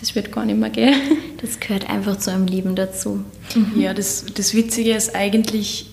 das 0.00 0.14
wird 0.14 0.32
gar 0.32 0.44
nicht 0.44 0.58
mehr 0.58 0.70
gehen. 0.70 0.94
Das 1.40 1.60
gehört 1.60 1.88
einfach 1.88 2.16
zu 2.18 2.32
einem 2.32 2.48
Leben 2.48 2.74
dazu. 2.74 3.22
Mhm. 3.54 3.80
Ja, 3.80 3.94
das, 3.94 4.26
das 4.34 4.54
Witzige 4.54 4.92
ist 4.92 5.14
eigentlich, 5.14 5.86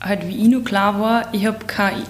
halt 0.00 0.26
wie 0.26 0.34
ich 0.34 0.48
noch 0.48 0.64
klar 0.64 1.00
war, 1.00 1.32
ich 1.32 1.46
habe 1.46 1.64
kein, 1.64 2.02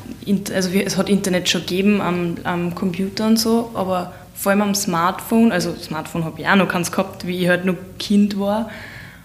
also 0.55 0.71
es 0.71 0.97
hat 0.97 1.11
Internet 1.11 1.51
schon 1.51 1.61
gegeben 1.61 2.01
am, 2.01 2.37
am 2.45 2.75
Computer 2.75 3.27
und 3.27 3.39
so, 3.39 3.71
aber 3.75 4.15
vor 4.35 4.53
allem 4.53 4.63
am 4.63 4.75
Smartphone, 4.75 5.53
also 5.53 5.75
Smartphone 5.75 6.25
habe 6.25 6.41
ich 6.41 6.49
auch 6.49 6.57
noch 6.57 6.69
keins 6.69 6.91
gehabt, 6.91 7.27
wie 7.27 7.43
ich 7.43 7.49
halt 7.49 7.67
noch 7.67 7.77
Kind 7.99 8.41
war. 8.41 8.71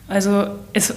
Also 0.10 0.48
es 0.74 0.94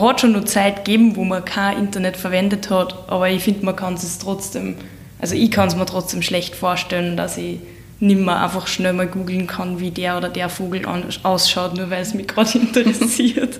hat 0.00 0.20
schon 0.22 0.32
noch 0.32 0.44
Zeit 0.44 0.86
gegeben, 0.86 1.14
wo 1.14 1.24
man 1.24 1.44
kein 1.44 1.76
Internet 1.76 2.16
verwendet 2.16 2.70
hat, 2.70 3.04
aber 3.08 3.28
ich 3.28 3.42
finde, 3.42 3.66
man 3.66 3.76
kann 3.76 3.92
es 3.92 4.18
trotzdem, 4.18 4.76
also 5.18 5.34
ich 5.34 5.50
kann 5.50 5.68
es 5.68 5.76
mir 5.76 5.84
trotzdem 5.84 6.22
schlecht 6.22 6.56
vorstellen, 6.56 7.18
dass 7.18 7.36
ich 7.36 7.58
nicht 8.00 8.20
mehr 8.20 8.42
einfach 8.42 8.66
schnell 8.66 8.92
mal 8.92 9.06
googeln 9.06 9.46
kann, 9.46 9.80
wie 9.80 9.90
der 9.90 10.16
oder 10.16 10.28
der 10.28 10.48
Vogel 10.48 10.82
ausschaut, 11.22 11.76
nur 11.76 11.90
weil 11.90 12.02
es 12.02 12.14
mich 12.14 12.28
gerade 12.28 12.58
interessiert. 12.58 13.58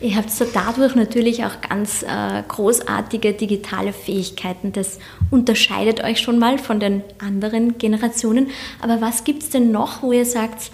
Ihr 0.00 0.16
habt 0.16 0.32
so 0.32 0.44
dadurch 0.52 0.96
natürlich 0.96 1.44
auch 1.44 1.60
ganz 1.60 2.02
äh, 2.02 2.42
großartige 2.48 3.34
digitale 3.34 3.92
Fähigkeiten. 3.92 4.72
Das 4.72 4.98
unterscheidet 5.30 6.02
euch 6.02 6.20
schon 6.20 6.40
mal 6.40 6.58
von 6.58 6.80
den 6.80 7.02
anderen 7.20 7.78
Generationen. 7.78 8.48
Aber 8.80 9.00
was 9.00 9.22
gibt 9.22 9.44
es 9.44 9.50
denn 9.50 9.70
noch, 9.70 10.02
wo 10.02 10.10
ihr 10.10 10.26
sagt, 10.26 10.72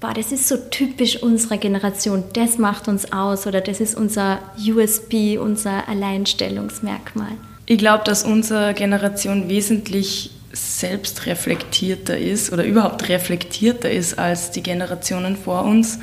boah, 0.00 0.14
das 0.14 0.30
ist 0.30 0.46
so 0.46 0.56
typisch 0.56 1.20
unserer 1.20 1.58
Generation, 1.58 2.22
das 2.34 2.58
macht 2.58 2.86
uns 2.86 3.12
aus 3.12 3.48
oder 3.48 3.60
das 3.60 3.80
ist 3.80 3.96
unser 3.96 4.38
USB, 4.56 5.38
unser 5.40 5.88
Alleinstellungsmerkmal? 5.88 7.32
Ich 7.66 7.78
glaube, 7.78 8.04
dass 8.04 8.22
unsere 8.22 8.74
Generation 8.74 9.48
wesentlich 9.48 10.30
selbstreflektierter 10.52 12.16
ist 12.16 12.52
oder 12.52 12.64
überhaupt 12.64 13.08
reflektierter 13.08 13.90
ist 13.90 14.18
als 14.18 14.50
die 14.50 14.62
Generationen 14.62 15.36
vor 15.36 15.64
uns. 15.64 15.98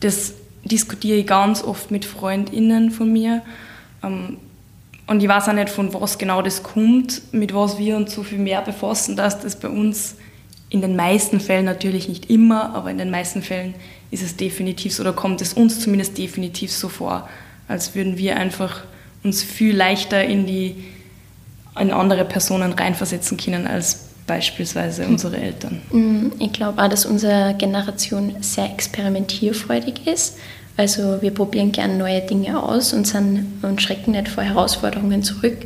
Das 0.00 0.34
diskutiere 0.64 1.18
ich 1.18 1.26
ganz 1.26 1.62
oft 1.62 1.90
mit 1.90 2.04
FreundInnen 2.04 2.90
von 2.90 3.12
mir. 3.12 3.42
Ähm, 4.02 4.38
Und 5.06 5.22
ich 5.22 5.28
weiß 5.28 5.48
auch 5.48 5.54
nicht, 5.54 5.70
von 5.70 5.92
was 5.92 6.18
genau 6.18 6.40
das 6.40 6.62
kommt, 6.62 7.22
mit 7.32 7.52
was 7.52 7.78
wir 7.78 7.96
uns 7.96 8.14
so 8.14 8.22
viel 8.22 8.38
mehr 8.38 8.62
befassen, 8.62 9.16
dass 9.16 9.40
das 9.40 9.56
bei 9.58 9.68
uns 9.68 10.14
in 10.68 10.80
den 10.82 10.94
meisten 10.94 11.40
Fällen 11.40 11.64
natürlich 11.64 12.08
nicht 12.08 12.30
immer, 12.30 12.74
aber 12.76 12.92
in 12.92 12.98
den 12.98 13.10
meisten 13.10 13.42
Fällen 13.42 13.74
ist 14.12 14.22
es 14.22 14.36
definitiv 14.36 14.94
so 14.94 15.02
oder 15.02 15.12
kommt 15.12 15.40
es 15.40 15.52
uns 15.52 15.80
zumindest 15.80 16.16
definitiv 16.16 16.70
so 16.70 16.88
vor, 16.88 17.28
als 17.66 17.96
würden 17.96 18.18
wir 18.18 18.36
einfach 18.36 18.84
uns 19.24 19.42
viel 19.42 19.74
leichter 19.74 20.22
in 20.22 20.46
die 20.46 20.84
in 21.80 21.90
andere 21.92 22.24
Personen 22.24 22.72
reinversetzen 22.72 23.36
können 23.36 23.66
als 23.66 24.00
beispielsweise 24.26 25.06
unsere 25.06 25.38
Eltern. 25.38 25.80
Mm, 25.90 26.28
ich 26.38 26.52
glaube 26.52 26.80
auch, 26.82 26.88
dass 26.88 27.04
unsere 27.04 27.54
Generation 27.58 28.36
sehr 28.40 28.70
experimentierfreudig 28.70 30.06
ist. 30.06 30.36
Also 30.76 31.20
wir 31.20 31.32
probieren 31.32 31.72
gerne 31.72 31.96
neue 31.96 32.20
Dinge 32.20 32.62
aus 32.62 32.92
und, 32.92 33.06
sind, 33.06 33.58
und 33.62 33.82
schrecken 33.82 34.12
nicht 34.12 34.28
vor 34.28 34.44
Herausforderungen 34.44 35.22
zurück. 35.22 35.56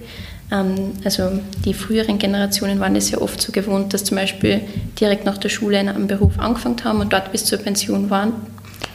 Ähm, 0.50 0.92
also 1.04 1.40
die 1.64 1.74
früheren 1.74 2.18
Generationen 2.18 2.80
waren 2.80 2.96
es 2.96 3.10
ja 3.10 3.18
oft 3.18 3.40
so 3.40 3.52
gewohnt, 3.52 3.92
dass 3.92 4.04
zum 4.04 4.16
Beispiel 4.16 4.62
direkt 4.98 5.24
nach 5.24 5.38
der 5.38 5.50
Schule 5.50 5.78
in 5.78 5.88
einem 5.88 6.06
Beruf 6.06 6.38
angefangen 6.38 6.82
haben 6.84 7.00
und 7.00 7.12
dort 7.12 7.32
bis 7.32 7.44
zur 7.44 7.58
Pension 7.58 8.08
waren. 8.08 8.32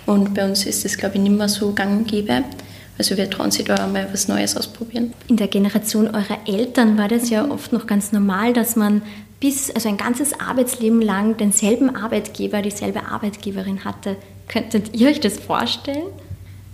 Und 0.05 0.33
bei 0.33 0.45
uns 0.45 0.65
ist 0.65 0.83
das, 0.83 0.97
glaube 0.97 1.15
ich, 1.15 1.21
nicht 1.21 1.37
mehr 1.37 1.49
so 1.49 1.73
gang 1.73 1.99
und 1.99 2.07
gäbe. 2.07 2.43
Also 2.99 3.15
wir 3.15 3.29
trauen 3.29 3.49
sich 3.49 3.63
da 3.63 3.87
mal 3.87 4.09
was 4.11 4.27
Neues 4.27 4.57
ausprobieren. 4.57 5.13
In 5.29 5.37
der 5.37 5.47
Generation 5.47 6.07
eurer 6.07 6.37
Eltern 6.45 6.97
war 6.97 7.07
das 7.07 7.29
ja 7.29 7.49
oft 7.49 7.71
noch 7.71 7.87
ganz 7.87 8.11
normal, 8.11 8.51
dass 8.51 8.75
man 8.75 9.01
bis, 9.39 9.71
also 9.71 9.87
ein 9.87 9.95
ganzes 9.95 10.37
Arbeitsleben 10.37 11.01
lang 11.01 11.37
denselben 11.37 11.95
Arbeitgeber, 11.95 12.61
dieselbe 12.61 13.05
Arbeitgeberin 13.05 13.85
hatte. 13.85 14.17
Könntet 14.49 14.93
ihr 14.99 15.07
euch 15.07 15.21
das 15.21 15.39
vorstellen? 15.39 16.07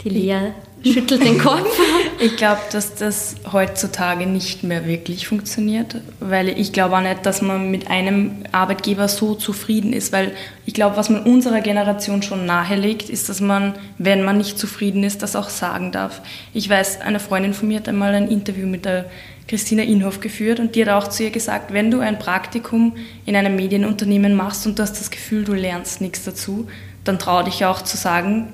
Die 0.03 0.09
Lea 0.09 0.51
schüttelt 0.93 1.23
den 1.23 1.37
Kopf. 1.39 1.79
Ich 2.19 2.37
glaube, 2.37 2.61
dass 2.71 2.95
das 2.95 3.35
heutzutage 3.51 4.25
nicht 4.25 4.63
mehr 4.63 4.85
wirklich 4.85 5.27
funktioniert, 5.27 5.97
weil 6.19 6.49
ich 6.49 6.71
glaube 6.71 6.95
auch 6.95 7.01
nicht, 7.01 7.25
dass 7.25 7.41
man 7.41 7.71
mit 7.71 7.89
einem 7.89 8.43
Arbeitgeber 8.51 9.07
so 9.07 9.35
zufrieden 9.35 9.93
ist, 9.93 10.13
weil 10.13 10.31
ich 10.65 10.73
glaube, 10.73 10.97
was 10.97 11.09
man 11.09 11.23
unserer 11.23 11.61
Generation 11.61 12.21
schon 12.21 12.45
nahelegt, 12.45 13.09
ist, 13.09 13.29
dass 13.29 13.41
man, 13.41 13.73
wenn 13.97 14.23
man 14.23 14.37
nicht 14.37 14.57
zufrieden 14.57 15.03
ist, 15.03 15.21
das 15.21 15.35
auch 15.35 15.49
sagen 15.49 15.91
darf. 15.91 16.21
Ich 16.53 16.69
weiß, 16.69 17.01
eine 17.01 17.19
Freundin 17.19 17.53
von 17.53 17.67
mir 17.67 17.77
hat 17.77 17.89
einmal 17.89 18.13
ein 18.13 18.29
Interview 18.29 18.67
mit 18.67 18.85
der 18.85 19.05
Christina 19.47 19.83
Inhoff 19.83 20.21
geführt 20.21 20.59
und 20.59 20.75
die 20.75 20.83
hat 20.83 20.89
auch 20.89 21.07
zu 21.07 21.23
ihr 21.23 21.29
gesagt, 21.29 21.71
wenn 21.71 21.91
du 21.91 21.99
ein 21.99 22.17
Praktikum 22.17 22.95
in 23.25 23.35
einem 23.35 23.55
Medienunternehmen 23.55 24.33
machst 24.33 24.65
und 24.65 24.79
du 24.79 24.83
hast 24.83 24.99
das 24.99 25.11
Gefühl, 25.11 25.43
du 25.43 25.53
lernst 25.53 26.01
nichts 26.01 26.23
dazu, 26.23 26.67
dann 27.03 27.19
trau 27.19 27.43
dich 27.43 27.63
auch 27.65 27.83
zu 27.83 27.97
sagen, 27.97 28.53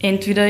entweder 0.00 0.48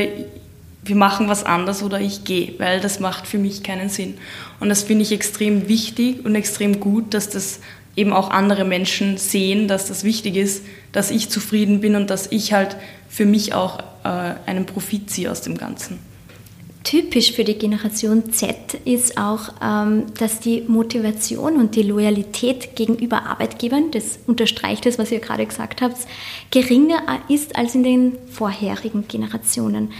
wir 0.85 0.95
machen 0.95 1.27
was 1.27 1.43
anderes 1.43 1.81
oder 1.83 1.99
ich 1.99 2.23
gehe, 2.23 2.53
weil 2.59 2.79
das 2.79 2.99
macht 2.99 3.27
für 3.27 3.39
mich 3.39 3.63
keinen 3.63 3.89
Sinn. 3.89 4.15
Und 4.59 4.69
das 4.69 4.83
finde 4.83 5.01
ich 5.01 5.11
extrem 5.11 5.67
wichtig 5.67 6.23
und 6.23 6.35
extrem 6.35 6.79
gut, 6.79 7.13
dass 7.13 7.29
das 7.29 7.59
eben 7.95 8.13
auch 8.13 8.29
andere 8.29 8.65
Menschen 8.65 9.17
sehen, 9.17 9.67
dass 9.67 9.87
das 9.87 10.03
wichtig 10.03 10.35
ist, 10.35 10.63
dass 10.91 11.11
ich 11.11 11.29
zufrieden 11.29 11.81
bin 11.81 11.95
und 11.95 12.09
dass 12.09 12.31
ich 12.31 12.53
halt 12.53 12.77
für 13.09 13.25
mich 13.25 13.53
auch 13.53 13.79
äh, 14.03 14.35
einen 14.45 14.65
Profit 14.65 15.09
ziehe 15.09 15.31
aus 15.31 15.41
dem 15.41 15.57
Ganzen. 15.57 15.99
Typisch 16.83 17.31
für 17.31 17.43
die 17.43 17.55
Generation 17.55 18.31
Z 18.31 18.75
ist 18.85 19.17
auch, 19.17 19.49
ähm, 19.59 20.03
dass 20.19 20.39
die 20.39 20.61
Motivation 20.67 21.55
und 21.55 21.75
die 21.75 21.81
Loyalität 21.81 22.75
gegenüber 22.75 23.25
Arbeitgebern, 23.25 23.89
das 23.89 24.19
unterstreicht 24.27 24.85
das, 24.85 24.99
was 24.99 25.11
ihr 25.11 25.19
gerade 25.19 25.47
gesagt 25.47 25.81
habt, 25.81 25.97
geringer 26.51 27.01
ist 27.27 27.55
als 27.55 27.73
in 27.73 27.83
den 27.83 28.11
vorherigen 28.31 29.07
Generationen. 29.07 29.93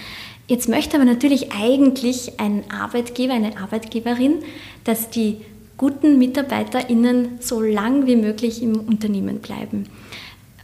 Jetzt 0.48 0.70
möchte 0.70 0.98
aber 0.98 1.06
natürlich 1.06 1.52
eigentlich 1.52 2.40
ein 2.40 2.64
Arbeitgeber, 2.70 3.34
eine 3.34 3.58
Arbeitgeberin, 3.58 4.44
dass 4.84 5.10
die 5.10 5.38
guten 5.78 6.18
MitarbeiterInnen 6.18 7.40
so 7.40 7.62
lang 7.62 8.06
wie 8.06 8.16
möglich 8.16 8.62
im 8.62 8.80
Unternehmen 8.80 9.40
bleiben. 9.40 9.88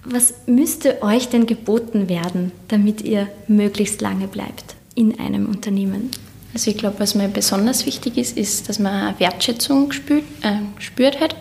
Was 0.03 0.33
müsste 0.47 1.01
euch 1.03 1.29
denn 1.29 1.45
geboten 1.45 2.09
werden, 2.09 2.51
damit 2.67 3.01
ihr 3.01 3.27
möglichst 3.47 4.01
lange 4.01 4.27
bleibt 4.27 4.75
in 4.95 5.19
einem 5.19 5.47
Unternehmen? 5.47 6.11
Also 6.53 6.71
ich 6.71 6.77
glaube, 6.77 6.99
was 6.99 7.15
mir 7.15 7.27
besonders 7.27 7.85
wichtig 7.85 8.17
ist, 8.17 8.37
ist, 8.37 8.67
dass 8.67 8.79
man 8.79 9.19
Wertschätzung 9.19 9.91
spürt, 9.91 10.23
äh, 10.41 10.57
spürt 10.79 11.19
hat. 11.19 11.35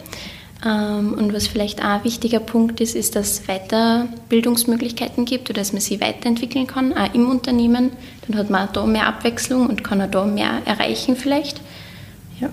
Ähm, 0.64 1.14
und 1.14 1.32
was 1.32 1.46
vielleicht 1.46 1.80
auch 1.80 1.88
ein 1.88 2.04
wichtiger 2.04 2.40
Punkt 2.40 2.80
ist, 2.80 2.94
ist, 2.94 3.16
dass 3.16 3.40
es 3.40 3.46
Weiterbildungsmöglichkeiten 3.46 5.24
gibt 5.24 5.48
oder 5.48 5.60
dass 5.60 5.72
man 5.72 5.80
sie 5.80 6.00
weiterentwickeln 6.00 6.66
kann, 6.66 6.96
auch 6.96 7.14
im 7.14 7.28
Unternehmen. 7.28 7.92
Dann 8.26 8.36
hat 8.38 8.50
man 8.50 8.68
auch 8.68 8.72
da 8.72 8.84
mehr 8.84 9.06
Abwechslung 9.06 9.68
und 9.68 9.82
kann 9.82 10.02
auch 10.02 10.10
da 10.10 10.24
mehr 10.24 10.60
erreichen 10.66 11.16
vielleicht. 11.16 11.60
Ja. 12.40 12.50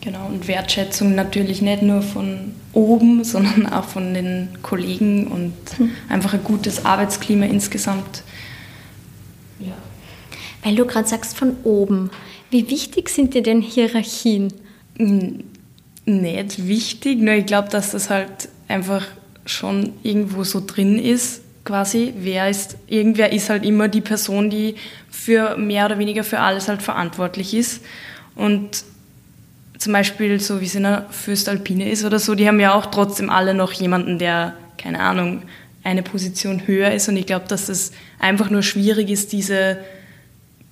Genau, 0.00 0.26
und 0.26 0.48
Wertschätzung 0.48 1.14
natürlich 1.14 1.62
nicht 1.62 1.82
nur 1.82 2.02
von 2.02 2.54
oben, 2.72 3.24
sondern 3.24 3.66
auch 3.66 3.84
von 3.84 4.14
den 4.14 4.48
Kollegen 4.62 5.26
und 5.26 5.54
hm. 5.76 5.90
einfach 6.08 6.34
ein 6.34 6.44
gutes 6.44 6.84
Arbeitsklima 6.84 7.46
insgesamt. 7.46 8.22
Ja. 9.58 9.74
Weil 10.62 10.76
du 10.76 10.86
gerade 10.86 11.08
sagst 11.08 11.36
von 11.36 11.56
oben, 11.64 12.10
wie 12.50 12.68
wichtig 12.70 13.08
sind 13.08 13.34
dir 13.34 13.42
denn 13.42 13.62
Hierarchien? 13.62 14.52
Hm, 14.98 15.44
nicht 16.04 16.66
wichtig, 16.66 17.18
nur 17.20 17.34
ich 17.34 17.46
glaube, 17.46 17.68
dass 17.68 17.92
das 17.92 18.10
halt 18.10 18.48
einfach 18.68 19.06
schon 19.46 19.92
irgendwo 20.02 20.44
so 20.44 20.62
drin 20.64 20.98
ist, 20.98 21.42
quasi. 21.64 22.12
Wer 22.16 22.48
ist, 22.48 22.76
irgendwer 22.86 23.32
ist 23.32 23.50
halt 23.50 23.64
immer 23.64 23.88
die 23.88 24.00
Person, 24.00 24.50
die 24.50 24.76
für 25.10 25.56
mehr 25.56 25.86
oder 25.86 25.98
weniger 25.98 26.24
für 26.24 26.40
alles 26.40 26.68
halt 26.68 26.82
verantwortlich 26.82 27.54
ist. 27.54 27.82
Und 28.34 28.84
zum 29.78 29.92
Beispiel 29.92 30.40
so 30.40 30.60
wie 30.60 30.66
es 30.66 30.74
in 30.74 30.84
der 30.84 31.06
Föstalpine 31.10 31.90
ist 31.90 32.04
oder 32.04 32.18
so, 32.18 32.34
die 32.34 32.46
haben 32.46 32.60
ja 32.60 32.74
auch 32.74 32.86
trotzdem 32.86 33.30
alle 33.30 33.54
noch 33.54 33.72
jemanden, 33.72 34.18
der, 34.18 34.54
keine 34.78 35.00
Ahnung, 35.00 35.42
eine 35.84 36.02
Position 36.02 36.66
höher 36.66 36.92
ist. 36.92 37.08
Und 37.08 37.16
ich 37.16 37.26
glaube, 37.26 37.46
dass 37.48 37.68
es 37.68 37.92
einfach 38.18 38.50
nur 38.50 38.62
schwierig 38.62 39.10
ist, 39.10 39.32
diese 39.32 39.78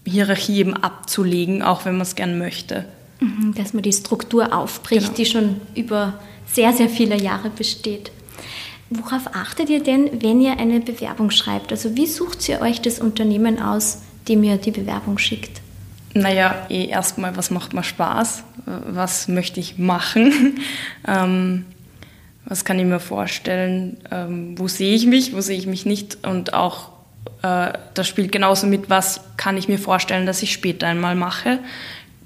Hierarchie 0.07 0.59
eben 0.59 0.75
abzulegen, 0.75 1.63
auch 1.63 1.85
wenn 1.85 1.95
man 1.95 2.03
es 2.03 2.15
gern 2.15 2.39
möchte. 2.39 2.87
Mhm, 3.21 3.55
dass 3.55 3.75
man 3.75 3.83
die 3.83 3.93
Struktur 3.93 4.55
aufbricht, 4.55 5.07
genau. 5.07 5.17
die 5.17 5.27
schon 5.27 5.61
über 5.75 6.19
sehr, 6.47 6.73
sehr 6.73 6.89
viele 6.89 7.21
Jahre 7.21 7.51
besteht. 7.51 8.11
Worauf 8.91 9.35
achtet 9.35 9.71
ihr 9.71 9.83
denn, 9.83 10.23
wenn 10.23 10.41
ihr 10.41 10.59
eine 10.59 10.81
Bewerbung 10.81 11.31
schreibt? 11.31 11.71
Also 11.71 11.97
wie 11.97 12.07
sucht 12.07 12.49
ihr 12.49 12.61
euch 12.61 12.81
das 12.81 12.99
Unternehmen 12.99 13.63
aus, 13.63 14.03
dem 14.27 14.43
ihr 14.43 14.57
die 14.57 14.73
Bewerbung 14.73 15.19
schickt? 15.19 15.61
Naja, 16.13 16.67
eh 16.69 16.87
erstmal, 16.87 17.37
was 17.37 17.53
macht 17.53 17.73
mir 17.73 17.85
Spaß? 17.85 18.43
Was 18.67 19.29
möchte 19.29 19.61
ich 19.61 19.79
machen? 19.79 20.59
ähm, 21.07 21.67
was 22.45 22.65
kann 22.65 22.81
ich 22.81 22.85
mir 22.85 22.99
vorstellen? 22.99 23.99
Ähm, 24.11 24.59
wo 24.59 24.67
sehe 24.67 24.95
ich 24.95 25.07
mich? 25.07 25.35
Wo 25.35 25.41
sehe 25.41 25.57
ich 25.57 25.69
mich 25.69 25.87
nicht? 25.87 26.27
Und 26.27 26.53
auch, 26.53 26.91
äh, 27.43 27.73
das 27.95 28.09
spielt 28.09 28.33
genauso 28.33 28.67
mit, 28.67 28.91
was 28.91 29.21
kann 29.37 29.57
ich 29.57 29.69
mir 29.69 29.79
vorstellen, 29.79 30.27
dass 30.27 30.43
ich 30.43 30.53
später 30.53 30.89
einmal 30.89 31.15
mache? 31.15 31.61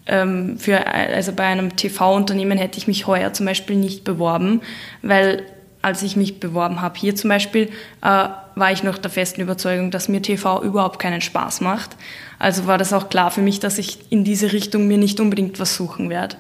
Ähm, 0.06 0.58
für, 0.58 0.87
also 0.87 1.32
bei 1.32 1.44
einem 1.44 1.76
TV-Unternehmen 1.76 2.58
hätte 2.58 2.78
ich 2.78 2.87
mich 2.87 3.06
heuer 3.06 3.32
zum 3.32 3.46
Beispiel 3.46 3.76
nicht 3.76 4.04
beworben, 4.04 4.61
weil 5.02 5.44
als 5.82 6.02
ich 6.02 6.16
mich 6.16 6.40
beworben 6.40 6.80
habe, 6.80 6.99
hier 6.99 7.14
zum 7.14 7.28
Beispiel, 7.28 7.68
äh, 8.00 8.28
war 8.54 8.73
ich 8.73 8.82
noch 8.82 8.96
der 8.96 9.11
festen 9.11 9.42
Überzeugung, 9.42 9.90
dass 9.90 10.08
mir 10.08 10.23
TV 10.23 10.62
überhaupt 10.62 10.99
keinen 10.99 11.20
Spaß 11.20 11.61
macht. 11.61 11.90
Also 12.38 12.66
war 12.66 12.78
das 12.78 12.92
auch 12.92 13.11
klar 13.11 13.30
für 13.30 13.42
mich, 13.42 13.61
dass 13.61 13.76
ich 13.78 14.11
in 14.11 14.25
diese 14.25 14.52
Richtung 14.52 14.87
mir 14.87 14.96
nicht 14.96 15.20
unbedingt 15.20 15.61
was 15.61 15.76
suchen 15.76 16.08
werde. 16.08 16.37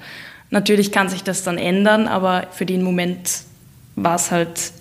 Natürlich 0.50 0.92
kann 0.92 1.08
sich 1.08 1.22
das 1.22 1.42
dann 1.42 1.58
ändern, 1.58 2.08
aber 2.08 2.46
für 2.52 2.64
den 2.64 2.82
Moment 2.82 3.42
war 3.96 4.14
es 4.14 4.30
halt 4.30 4.72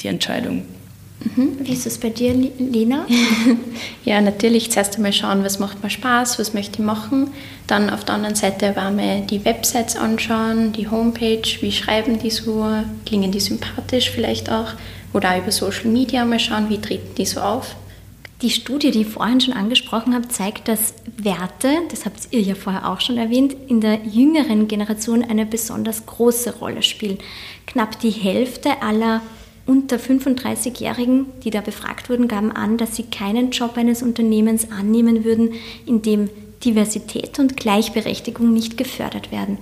die 0.00 0.08
Entscheidung. 0.08 0.66
Mhm. 1.20 1.58
Wie 1.60 1.72
ist 1.72 1.86
es 1.86 1.98
bei 1.98 2.10
dir, 2.10 2.34
Lena? 2.34 3.06
ja, 4.04 4.20
natürlich 4.20 4.70
zuerst 4.70 4.96
einmal 4.96 5.12
schauen, 5.12 5.44
was 5.44 5.58
macht 5.58 5.82
mir 5.82 5.90
Spaß, 5.90 6.38
was 6.38 6.54
möchte 6.54 6.80
ich 6.80 6.84
machen. 6.84 7.30
Dann 7.66 7.88
auf 7.88 8.04
der 8.04 8.16
anderen 8.16 8.34
Seite 8.34 8.76
war 8.76 8.90
mir 8.90 9.20
die 9.20 9.44
Websites 9.44 9.96
anschauen, 9.96 10.72
die 10.72 10.88
Homepage, 10.88 11.42
wie 11.60 11.72
schreiben 11.72 12.18
die 12.18 12.30
so, 12.30 12.66
klingen 13.06 13.32
die 13.32 13.40
sympathisch 13.40 14.10
vielleicht 14.10 14.50
auch. 14.50 14.72
Oder 15.12 15.32
auch 15.32 15.38
über 15.38 15.52
Social 15.52 15.86
Media 15.86 16.24
mal 16.24 16.40
schauen, 16.40 16.68
wie 16.68 16.80
treten 16.80 17.14
die 17.14 17.26
so 17.26 17.40
auf. 17.40 17.76
Die 18.42 18.50
Studie, 18.50 18.90
die 18.90 19.02
ich 19.02 19.06
vorhin 19.06 19.40
schon 19.40 19.54
angesprochen 19.54 20.12
habe, 20.12 20.28
zeigt, 20.28 20.68
dass 20.68 20.94
Werte, 21.16 21.68
das 21.90 22.04
habt 22.04 22.28
ihr 22.32 22.40
ja 22.40 22.54
vorher 22.54 22.90
auch 22.90 23.00
schon 23.00 23.16
erwähnt, 23.16 23.54
in 23.68 23.80
der 23.80 24.00
jüngeren 24.04 24.68
Generation 24.68 25.22
eine 25.24 25.46
besonders 25.46 26.04
große 26.04 26.58
Rolle 26.58 26.82
spielen. 26.82 27.18
Knapp 27.66 28.00
die 28.00 28.10
Hälfte 28.10 28.82
aller 28.82 29.22
unter 29.66 29.96
35-Jährigen, 29.96 31.26
die 31.42 31.50
da 31.50 31.60
befragt 31.60 32.10
wurden, 32.10 32.28
gaben 32.28 32.52
an, 32.52 32.76
dass 32.76 32.96
sie 32.96 33.04
keinen 33.04 33.50
Job 33.50 33.76
eines 33.76 34.02
Unternehmens 34.02 34.70
annehmen 34.70 35.24
würden, 35.24 35.54
in 35.86 36.02
dem 36.02 36.28
Diversität 36.64 37.38
und 37.38 37.56
Gleichberechtigung 37.56 38.52
nicht 38.52 38.76
gefördert 38.76 39.32
werden. 39.32 39.58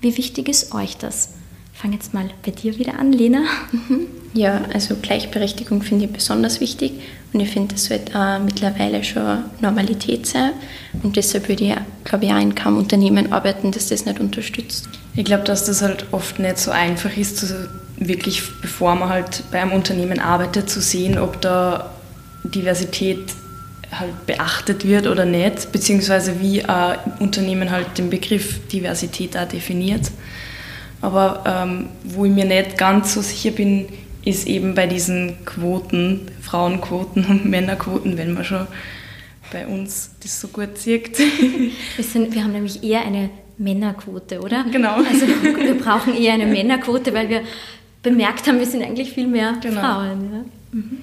Wie 0.00 0.16
wichtig 0.16 0.48
ist 0.48 0.74
euch 0.74 0.96
das? 0.96 1.30
fange 1.76 1.94
jetzt 1.94 2.14
mal 2.14 2.30
bei 2.44 2.50
dir 2.50 2.78
wieder 2.78 2.98
an, 2.98 3.12
Lena. 3.12 3.44
Ja, 4.34 4.66
also 4.74 4.96
Gleichberechtigung 5.00 5.80
finde 5.80 6.04
ich 6.04 6.12
besonders 6.12 6.60
wichtig 6.60 6.92
und 7.32 7.40
ich 7.40 7.48
finde, 7.48 7.72
das 7.72 7.86
sollte 7.86 8.14
auch 8.20 8.38
mittlerweile 8.38 9.02
schon 9.02 9.44
Normalität 9.62 10.26
sein 10.26 10.50
und 11.02 11.16
deshalb 11.16 11.48
würde 11.48 11.64
ich, 11.64 11.74
glaube 12.04 12.26
ich, 12.26 12.32
auch 12.32 12.40
in 12.40 12.54
keinem 12.54 12.76
Unternehmen 12.76 13.32
arbeiten, 13.32 13.72
das 13.72 13.88
das 13.88 14.04
nicht 14.04 14.20
unterstützt. 14.20 14.90
Ich 15.14 15.24
glaube, 15.24 15.44
dass 15.44 15.64
das 15.64 15.80
halt 15.80 16.04
oft 16.12 16.38
nicht 16.38 16.58
so 16.58 16.70
einfach 16.70 17.16
ist, 17.16 17.38
zu, 17.38 17.70
wirklich 17.98 18.42
bevor 18.60 18.94
man 18.94 19.08
halt 19.08 19.44
bei 19.50 19.60
einem 19.60 19.72
Unternehmen 19.72 20.20
arbeitet, 20.20 20.68
zu 20.68 20.80
sehen, 20.80 21.18
ob 21.18 21.40
da 21.40 21.90
Diversität 22.44 23.32
halt 23.92 24.26
beachtet 24.26 24.86
wird 24.86 25.06
oder 25.06 25.24
nicht, 25.24 25.72
beziehungsweise 25.72 26.40
wie 26.40 26.64
ein 26.64 26.98
Unternehmen 27.18 27.70
halt 27.70 27.98
den 27.98 28.10
Begriff 28.10 28.66
Diversität 28.68 29.36
auch 29.36 29.48
definiert. 29.48 30.10
Aber 31.00 31.44
ähm, 31.46 31.88
wo 32.04 32.24
ich 32.24 32.32
mir 32.32 32.44
nicht 32.44 32.78
ganz 32.78 33.14
so 33.14 33.22
sicher 33.22 33.50
bin, 33.50 33.86
ist 34.24 34.46
eben 34.46 34.74
bei 34.74 34.86
diesen 34.86 35.44
Quoten, 35.44 36.22
Frauenquoten 36.40 37.24
und 37.26 37.44
Männerquoten, 37.50 38.18
wenn 38.18 38.34
man 38.34 38.44
schon 38.44 38.66
bei 39.52 39.66
uns 39.66 40.10
das 40.22 40.40
so 40.40 40.48
gut 40.48 40.76
sieht. 40.76 41.18
Wir, 41.96 42.04
sind, 42.04 42.34
wir 42.34 42.42
haben 42.42 42.52
nämlich 42.52 42.82
eher 42.82 43.02
eine 43.02 43.30
Männerquote, 43.58 44.40
oder? 44.40 44.64
Genau. 44.70 44.96
Also 44.96 45.26
wir 45.26 45.78
brauchen 45.78 46.14
eher 46.14 46.34
eine 46.34 46.44
Männerquote, 46.46 47.14
weil 47.14 47.28
wir 47.30 47.42
bemerkt 48.06 48.46
haben, 48.46 48.60
wir 48.60 48.66
sind 48.66 48.84
eigentlich 48.84 49.10
viel 49.10 49.26
mehr 49.26 49.54
genau. 49.60 49.80
Frauen. 49.80 50.30
Ja? 50.32 50.44
Mhm. 50.78 50.98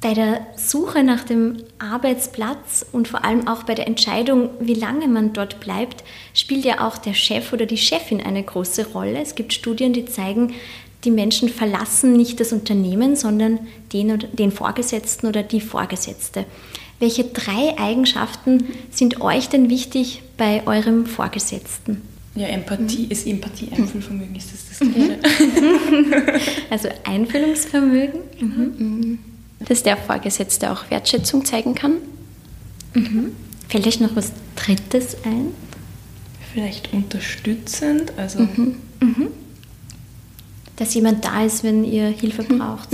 Bei 0.00 0.14
der 0.14 0.46
Suche 0.56 1.04
nach 1.04 1.24
dem 1.24 1.58
Arbeitsplatz 1.78 2.86
und 2.90 3.06
vor 3.06 3.22
allem 3.24 3.46
auch 3.46 3.64
bei 3.64 3.74
der 3.74 3.86
Entscheidung, 3.86 4.48
wie 4.58 4.74
lange 4.74 5.08
man 5.08 5.34
dort 5.34 5.60
bleibt, 5.60 6.02
spielt 6.32 6.64
ja 6.64 6.88
auch 6.88 6.96
der 6.96 7.12
Chef 7.12 7.52
oder 7.52 7.66
die 7.66 7.76
Chefin 7.76 8.22
eine 8.22 8.42
große 8.42 8.88
Rolle. 8.88 9.20
Es 9.20 9.34
gibt 9.34 9.52
Studien, 9.52 9.92
die 9.92 10.06
zeigen, 10.06 10.54
die 11.04 11.10
Menschen 11.10 11.50
verlassen 11.50 12.14
nicht 12.14 12.40
das 12.40 12.52
Unternehmen, 12.52 13.14
sondern 13.14 13.58
den, 13.92 14.12
oder, 14.12 14.26
den 14.26 14.52
Vorgesetzten 14.52 15.26
oder 15.26 15.42
die 15.42 15.60
Vorgesetzte. 15.60 16.46
Welche 16.98 17.24
drei 17.24 17.78
Eigenschaften 17.78 18.64
sind 18.90 19.20
euch 19.20 19.50
denn 19.50 19.68
wichtig 19.68 20.22
bei 20.38 20.66
eurem 20.66 21.04
Vorgesetzten? 21.04 22.00
Ja, 22.34 22.46
Empathie 22.46 23.04
mhm. 23.04 23.10
ist 23.10 23.26
Empathie, 23.26 23.68
Einfühlvermögen 23.70 24.34
ist 24.34 24.52
das 24.52 24.71
mhm. 24.82 25.16
Also 26.70 26.88
Einfühlungsvermögen. 27.04 28.20
Mhm. 28.40 29.18
dass 29.60 29.82
der 29.82 29.96
Vorgesetzte 29.96 30.70
auch 30.70 30.90
Wertschätzung 30.90 31.44
zeigen 31.44 31.74
kann. 31.74 31.94
Mhm. 32.94 33.32
Fällt 33.68 33.86
euch 33.86 34.00
noch 34.00 34.16
was 34.16 34.32
Drittes 34.56 35.16
ein? 35.24 35.54
Vielleicht 36.52 36.92
unterstützend, 36.92 38.12
also. 38.16 38.40
Mhm. 38.40 38.76
Mhm. 39.00 39.28
Dass 40.76 40.94
jemand 40.94 41.24
da 41.24 41.44
ist, 41.44 41.64
wenn 41.64 41.84
ihr 41.84 42.08
Hilfe 42.08 42.42
braucht. 42.42 42.88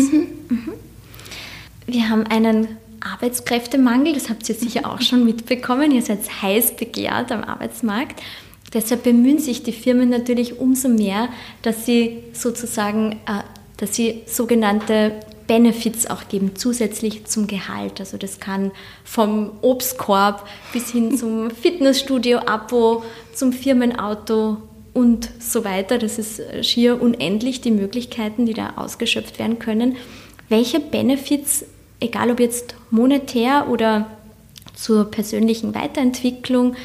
Wir 1.87 2.09
haben 2.11 2.27
einen 2.27 2.69
Arbeitskräftemangel, 3.01 4.13
das 4.13 4.29
habt 4.29 4.49
ihr 4.49 4.55
sicher 4.55 4.91
auch 4.91 5.01
schon 5.01 5.25
mitbekommen. 5.25 5.91
Ihr 5.91 6.03
seid 6.03 6.21
heiß 6.43 6.77
begehrt 6.77 7.33
am 7.33 7.43
Arbeitsmarkt. 7.43 8.21
Deshalb 8.75 9.03
bemühen 9.03 9.39
sich 9.39 9.63
die 9.63 9.73
Firmen 9.73 10.11
natürlich 10.11 10.59
umso 10.59 10.89
mehr, 10.89 11.29
dass 11.63 11.87
sie 11.87 12.19
sozusagen, 12.33 13.13
äh, 13.27 13.43
dass 13.77 13.95
sie 13.95 14.23
sogenannte 14.27 15.13
Benefits 15.47 16.09
auch 16.09 16.29
geben, 16.29 16.53
zusätzlich 16.55 17.25
zum 17.25 17.47
Gehalt. 17.47 18.01
Also 18.01 18.19
das 18.19 18.39
kann 18.39 18.71
vom 19.03 19.53
Obstkorb 19.63 20.47
bis 20.73 20.93
hin 20.93 21.17
zum 21.19 21.51
Fitnessstudio-Abo, 21.51 23.03
zum 23.35 23.53
Firmenauto 23.53 24.59
und 24.93 25.31
so 25.41 25.65
weiter. 25.65 25.99
Das 25.99 26.19
ist 26.19 26.41
schier 26.63 27.01
unendlich, 27.01 27.61
die 27.61 27.71
Möglichkeiten, 27.71 28.47
die 28.47 28.55
da 28.55 28.75
ausgeschöpft 28.77 29.39
werden 29.39 29.59
können. 29.59 29.97
Welche 30.49 30.81
Benefits, 30.81 31.65
egal 32.01 32.31
ob 32.31 32.41
jetzt 32.41 32.75
monetär 32.91 33.69
oder 33.69 34.11
zur 34.75 35.11
persönlichen 35.11 35.75
Weiterentwicklung, 35.75 36.77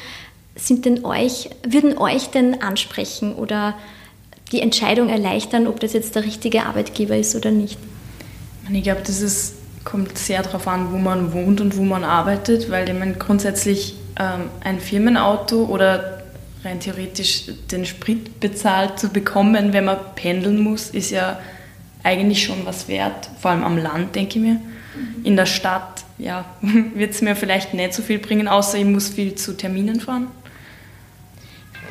sind 0.56 0.84
denn 0.84 1.04
euch, 1.04 1.50
würden 1.66 1.98
euch 1.98 2.30
denn 2.30 2.62
ansprechen 2.62 3.34
oder 3.34 3.74
die 4.52 4.60
Entscheidung 4.60 5.08
erleichtern, 5.08 5.66
ob 5.66 5.80
das 5.80 5.92
jetzt 5.92 6.14
der 6.14 6.24
richtige 6.24 6.64
Arbeitgeber 6.64 7.16
ist 7.16 7.34
oder 7.34 7.50
nicht? 7.50 7.78
Ich 8.72 8.82
glaube, 8.82 9.02
das 9.04 9.20
ist, 9.20 9.54
kommt 9.84 10.16
sehr 10.16 10.42
darauf 10.42 10.68
an, 10.68 10.92
wo 10.92 10.98
man 10.98 11.32
wohnt 11.32 11.60
und 11.60 11.76
wo 11.76 11.82
man 11.82 12.04
arbeitet, 12.04 12.70
weil 12.70 12.92
man 12.94 13.18
grundsätzlich 13.18 13.96
ähm, 14.18 14.48
ein 14.62 14.80
Firmenauto 14.80 15.64
oder 15.64 16.22
rein 16.64 16.80
theoretisch 16.80 17.44
den 17.70 17.84
Sprit 17.84 18.40
bezahlt 18.40 18.98
zu 18.98 19.08
bekommen, 19.08 19.72
wenn 19.72 19.84
man 19.84 19.98
pendeln 20.14 20.60
muss, 20.60 20.88
ist 20.90 21.10
ja 21.10 21.38
eigentlich 22.02 22.44
schon 22.44 22.64
was 22.64 22.88
wert, 22.88 23.28
vor 23.40 23.50
allem 23.50 23.64
am 23.64 23.76
Land, 23.76 24.14
denke 24.14 24.38
ich 24.38 24.44
mir. 24.44 24.54
Mhm. 24.54 25.24
In 25.24 25.36
der 25.36 25.46
Stadt 25.46 26.04
ja, 26.18 26.44
wird 26.94 27.10
es 27.10 27.22
mir 27.22 27.36
vielleicht 27.36 27.74
nicht 27.74 27.92
so 27.92 28.02
viel 28.02 28.18
bringen, 28.18 28.48
außer 28.48 28.78
ich 28.78 28.84
muss 28.84 29.08
viel 29.08 29.34
zu 29.34 29.56
Terminen 29.56 30.00
fahren. 30.00 30.28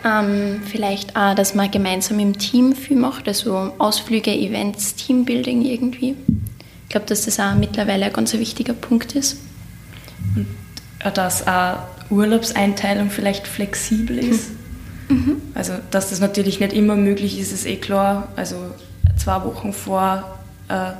Ähm, 0.05 0.61
vielleicht 0.65 1.15
auch, 1.15 1.33
dass 1.33 1.55
man 1.55 1.71
gemeinsam 1.71 2.19
im 2.19 2.37
Team 2.37 2.75
viel 2.75 2.97
macht, 2.97 3.27
also 3.27 3.73
Ausflüge, 3.77 4.31
Events, 4.31 4.95
Teambuilding 4.95 5.63
irgendwie 5.63 6.15
glaube, 6.93 7.07
dass 7.07 7.25
das 7.25 7.39
auch 7.39 7.55
mittlerweile 7.55 8.05
ein 8.05 8.13
ganz 8.13 8.33
wichtiger 8.33 8.73
Punkt 8.73 9.15
ist. 9.15 9.37
Und 10.35 11.17
dass 11.17 11.45
auch 11.47 11.79
Urlaubseinteilung 12.09 13.09
vielleicht 13.09 13.47
flexibel 13.47 14.19
ist. 14.19 14.51
Mhm. 15.09 15.41
Also, 15.55 15.73
dass 15.91 16.11
das 16.11 16.19
natürlich 16.19 16.59
nicht 16.59 16.71
immer 16.71 16.95
möglich 16.95 17.39
ist, 17.39 17.51
ist 17.51 17.65
eh 17.65 17.77
klar. 17.77 18.29
Also, 18.35 18.55
zwei 19.17 19.43
Wochen 19.43 19.73
vor 19.73 20.37
äh, 20.69 20.91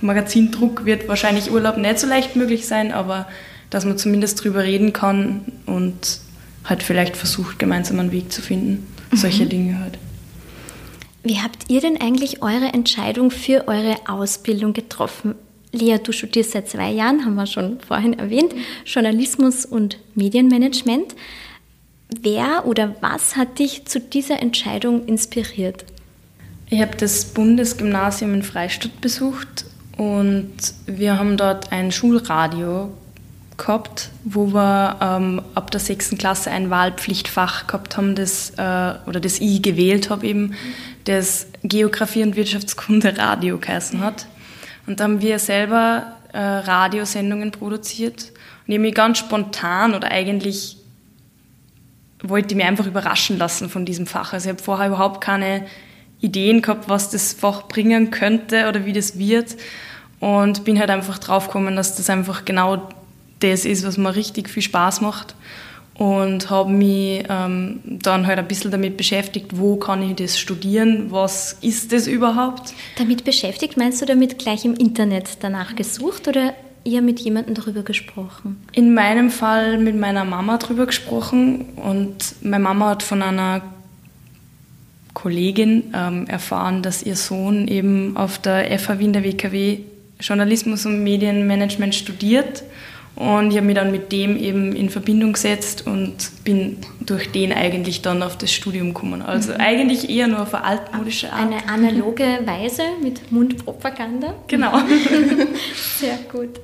Magazindruck 0.00 0.86
wird 0.86 1.08
wahrscheinlich 1.08 1.52
Urlaub 1.52 1.76
nicht 1.76 1.98
so 1.98 2.06
leicht 2.06 2.34
möglich 2.34 2.66
sein, 2.66 2.90
aber 2.90 3.28
dass 3.68 3.84
man 3.84 3.98
zumindest 3.98 4.42
drüber 4.42 4.62
reden 4.62 4.94
kann 4.94 5.42
und 5.66 6.20
halt 6.68 6.82
vielleicht 6.82 7.16
versucht, 7.16 7.58
gemeinsam 7.58 7.98
einen 7.98 8.12
Weg 8.12 8.30
zu 8.32 8.42
finden. 8.42 8.86
Mhm. 9.10 9.16
Solche 9.16 9.46
Dinge 9.46 9.80
halt. 9.80 9.98
Wie 11.22 11.40
habt 11.40 11.68
ihr 11.68 11.80
denn 11.80 12.00
eigentlich 12.00 12.42
eure 12.42 12.72
Entscheidung 12.72 13.30
für 13.30 13.66
eure 13.66 13.96
Ausbildung 14.06 14.72
getroffen? 14.72 15.34
Lea, 15.72 15.98
du 16.02 16.12
studierst 16.12 16.52
seit 16.52 16.68
zwei 16.68 16.90
Jahren, 16.90 17.24
haben 17.24 17.34
wir 17.34 17.46
schon 17.46 17.80
vorhin 17.80 18.18
erwähnt, 18.18 18.54
Journalismus 18.86 19.66
und 19.66 19.98
Medienmanagement. 20.14 21.14
Wer 22.20 22.66
oder 22.66 22.96
was 23.00 23.36
hat 23.36 23.58
dich 23.58 23.84
zu 23.84 24.00
dieser 24.00 24.40
Entscheidung 24.40 25.06
inspiriert? 25.06 25.84
Ich 26.70 26.80
habe 26.80 26.96
das 26.96 27.26
Bundesgymnasium 27.26 28.34
in 28.34 28.42
Freistadt 28.42 29.00
besucht 29.00 29.66
und 29.96 30.52
wir 30.86 31.18
haben 31.18 31.36
dort 31.36 31.72
ein 31.72 31.92
Schulradio 31.92 32.90
gehabt, 33.58 34.10
wo 34.24 34.54
wir 34.54 34.96
ähm, 35.00 35.42
ab 35.54 35.70
der 35.70 35.80
sechsten 35.80 36.16
Klasse 36.16 36.50
ein 36.50 36.70
Wahlpflichtfach 36.70 37.66
gehabt 37.66 37.96
haben, 37.96 38.14
das, 38.14 38.50
äh, 38.56 38.94
oder 39.06 39.20
das 39.20 39.40
ich 39.40 39.60
gewählt 39.60 40.08
habe 40.08 40.26
eben, 40.26 40.54
das 41.04 41.48
Geografie 41.62 42.22
und 42.22 42.36
Wirtschaftskunde 42.36 43.18
Radio 43.18 43.58
geheißen 43.58 44.00
hat. 44.00 44.26
Und 44.86 45.00
da 45.00 45.04
haben 45.04 45.20
wir 45.20 45.38
selber 45.38 46.14
äh, 46.32 46.38
Radiosendungen 46.38 47.50
produziert. 47.50 48.32
Und 48.66 48.72
ich 48.72 48.80
mich 48.80 48.94
ganz 48.94 49.18
spontan 49.18 49.94
oder 49.94 50.10
eigentlich 50.10 50.76
wollte 52.22 52.48
ich 52.50 52.56
mich 52.56 52.66
einfach 52.66 52.86
überraschen 52.86 53.38
lassen 53.38 53.68
von 53.68 53.84
diesem 53.84 54.06
Fach. 54.06 54.32
Also 54.32 54.48
ich 54.48 54.54
habe 54.54 54.62
vorher 54.62 54.88
überhaupt 54.88 55.20
keine 55.20 55.66
Ideen 56.20 56.62
gehabt, 56.62 56.88
was 56.88 57.10
das 57.10 57.32
Fach 57.32 57.68
bringen 57.68 58.10
könnte 58.10 58.68
oder 58.68 58.84
wie 58.86 58.92
das 58.92 59.18
wird. 59.18 59.56
Und 60.20 60.64
bin 60.64 60.80
halt 60.80 60.90
einfach 60.90 61.18
draufgekommen, 61.18 61.76
dass 61.76 61.94
das 61.94 62.10
einfach 62.10 62.44
genau 62.44 62.88
das 63.40 63.64
ist, 63.64 63.86
was 63.86 63.98
mir 63.98 64.14
richtig 64.14 64.48
viel 64.48 64.62
Spaß 64.62 65.00
macht 65.00 65.34
und 65.98 66.48
habe 66.48 66.70
mich 66.70 67.24
ähm, 67.28 67.80
dann 67.84 68.26
halt 68.26 68.38
ein 68.38 68.46
bisschen 68.46 68.70
damit 68.70 68.96
beschäftigt, 68.96 69.58
wo 69.58 69.76
kann 69.76 70.00
ich 70.02 70.14
das 70.16 70.38
studieren, 70.38 71.10
was 71.10 71.58
ist 71.60 71.92
das 71.92 72.06
überhaupt. 72.06 72.72
Damit 72.96 73.24
beschäftigt, 73.24 73.76
meinst 73.76 74.00
du 74.00 74.06
damit 74.06 74.38
gleich 74.38 74.64
im 74.64 74.74
Internet 74.74 75.38
danach 75.40 75.74
gesucht 75.74 76.28
oder 76.28 76.54
eher 76.84 77.02
mit 77.02 77.18
jemandem 77.18 77.54
darüber 77.54 77.82
gesprochen? 77.82 78.62
In 78.72 78.94
meinem 78.94 79.30
Fall 79.30 79.78
mit 79.78 79.96
meiner 79.96 80.24
Mama 80.24 80.58
darüber 80.58 80.86
gesprochen 80.86 81.66
und 81.76 82.36
meine 82.42 82.62
Mama 82.62 82.90
hat 82.90 83.02
von 83.02 83.20
einer 83.20 83.62
Kollegin 85.14 85.92
ähm, 85.94 86.28
erfahren, 86.28 86.82
dass 86.82 87.02
ihr 87.02 87.16
Sohn 87.16 87.66
eben 87.66 88.16
auf 88.16 88.38
der 88.38 88.78
FH 88.78 89.00
Wien 89.00 89.12
der 89.12 89.24
WKW 89.24 89.80
Journalismus 90.20 90.86
und 90.86 91.02
Medienmanagement 91.02 91.94
studiert 91.94 92.62
und 93.18 93.50
ich 93.50 93.56
habe 93.56 93.66
mich 93.66 93.74
dann 93.74 93.90
mit 93.90 94.12
dem 94.12 94.36
eben 94.36 94.76
in 94.76 94.90
Verbindung 94.90 95.32
gesetzt 95.32 95.84
und 95.88 96.14
bin 96.44 96.76
durch 97.00 97.32
den 97.32 97.52
eigentlich 97.52 98.00
dann 98.00 98.22
auf 98.22 98.38
das 98.38 98.52
Studium 98.52 98.94
gekommen. 98.94 99.22
Also 99.22 99.54
mhm. 99.54 99.60
eigentlich 99.60 100.08
eher 100.08 100.28
nur 100.28 100.42
auf 100.42 100.54
eine 100.54 100.64
altmodische 100.64 101.32
Art. 101.32 101.42
Eine 101.42 101.68
analoge 101.68 102.22
Weise 102.44 102.82
mit 103.02 103.32
Mundpropaganda. 103.32 104.34
Genau. 104.46 104.70
Sehr 105.98 106.16
gut. 106.30 106.60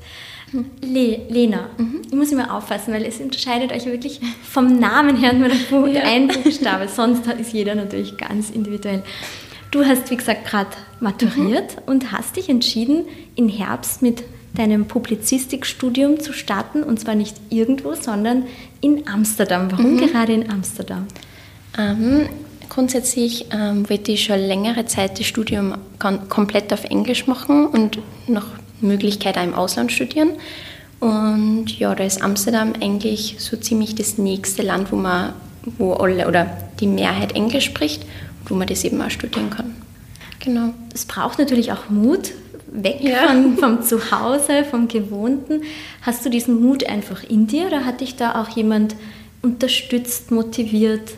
Le 0.81 1.23
Lena, 1.29 1.71
mhm. 1.77 2.03
ich 2.07 2.15
muss 2.15 2.31
immer 2.31 2.55
aufpassen, 2.55 2.95
weil 2.95 3.05
es 3.05 3.19
unterscheidet 3.19 3.73
euch 3.73 3.87
wirklich 3.87 4.21
vom 4.49 4.79
Namen 4.79 5.17
her 5.17 5.33
nur 5.33 5.49
ja. 5.89 6.03
ein 6.03 6.29
Buchstabe, 6.29 6.87
sonst 6.87 7.27
ist 7.27 7.53
jeder 7.53 7.75
natürlich 7.75 8.17
ganz 8.17 8.51
individuell. 8.51 9.03
Du 9.73 9.85
hast, 9.85 10.09
wie 10.13 10.17
gesagt, 10.17 10.47
gerade 10.47 10.71
maturiert 11.01 11.79
mhm. 11.79 11.83
und 11.87 12.13
hast 12.13 12.37
dich 12.37 12.49
entschieden, 12.49 13.07
im 13.35 13.49
Herbst 13.49 14.03
mit 14.03 14.23
deinem 14.57 14.87
Publizistikstudium 14.87 16.21
zu 16.21 16.33
starten 16.33 16.83
und 16.83 17.01
zwar 17.01 17.15
nicht 17.15 17.37
irgendwo, 17.51 17.95
sondern 17.95 18.45
in 18.81 19.09
Amsterdam. 19.09 19.71
Warum 19.71 19.95
mhm. 19.95 19.99
gerade 19.99 20.33
in 20.33 20.51
Amsterdam? 20.51 21.07
Ähm, 21.77 22.29
grundsätzlich 22.69 23.47
ähm, 23.51 23.89
wollte 23.89 24.13
ich 24.13 24.25
schon 24.25 24.39
längere 24.39 24.87
Zeit 24.87 25.19
das 25.19 25.27
Studium 25.27 25.75
komplett 26.29 26.73
auf 26.73 26.85
Englisch 26.85 27.27
machen 27.27 27.67
und 27.67 27.99
noch 28.29 28.47
Möglichkeit 28.81 29.37
auch 29.39 29.45
im 29.45 29.55
Ausland 29.55 29.91
studieren. 29.91 30.31
Und 31.01 31.79
ja, 31.79 31.95
da 31.95 32.05
ist 32.05 32.23
Amsterdam 32.23 32.73
eigentlich 32.81 33.37
so 33.39 33.57
ziemlich 33.57 33.95
das 33.95 34.19
nächste 34.19 34.63
Land, 34.63 34.93
wo 34.93 34.97
man, 34.97 35.33
wo 35.79 35.95
alle 35.95 36.29
oder 36.29 36.47
die 36.81 36.87
Mehrheit 36.87 37.33
Englisch 37.33 37.67
spricht 37.67 38.03
und 38.41 38.51
wo 38.51 38.55
man 38.55 38.69
das 38.69 38.85
eben 38.85 39.03
auch 39.03 39.11
studieren 39.11 39.51
kann. 39.51 39.75
Genau. 40.39 40.71
Es 40.95 41.05
braucht 41.05 41.39
natürlich 41.39 41.73
auch 41.73 41.91
Mut, 41.91 42.33
weg 42.75 42.99
ja. 43.01 43.29
von, 43.29 43.57
vom 43.57 43.83
Zuhause, 43.83 44.65
vom 44.65 44.89
Gewohnten. 44.89 45.63
Hast 46.03 46.27
du 46.27 46.31
diesen 46.31 46.61
Mut 46.61 46.87
einfach 46.87 47.23
in 47.25 47.47
dir 47.47 47.69
oder 47.69 47.85
hat 47.85 48.01
dich 48.01 48.17
da 48.17 48.43
auch 48.43 48.51
jemand 48.51 48.95
unterstützt, 49.43 50.31
motiviert? 50.31 51.13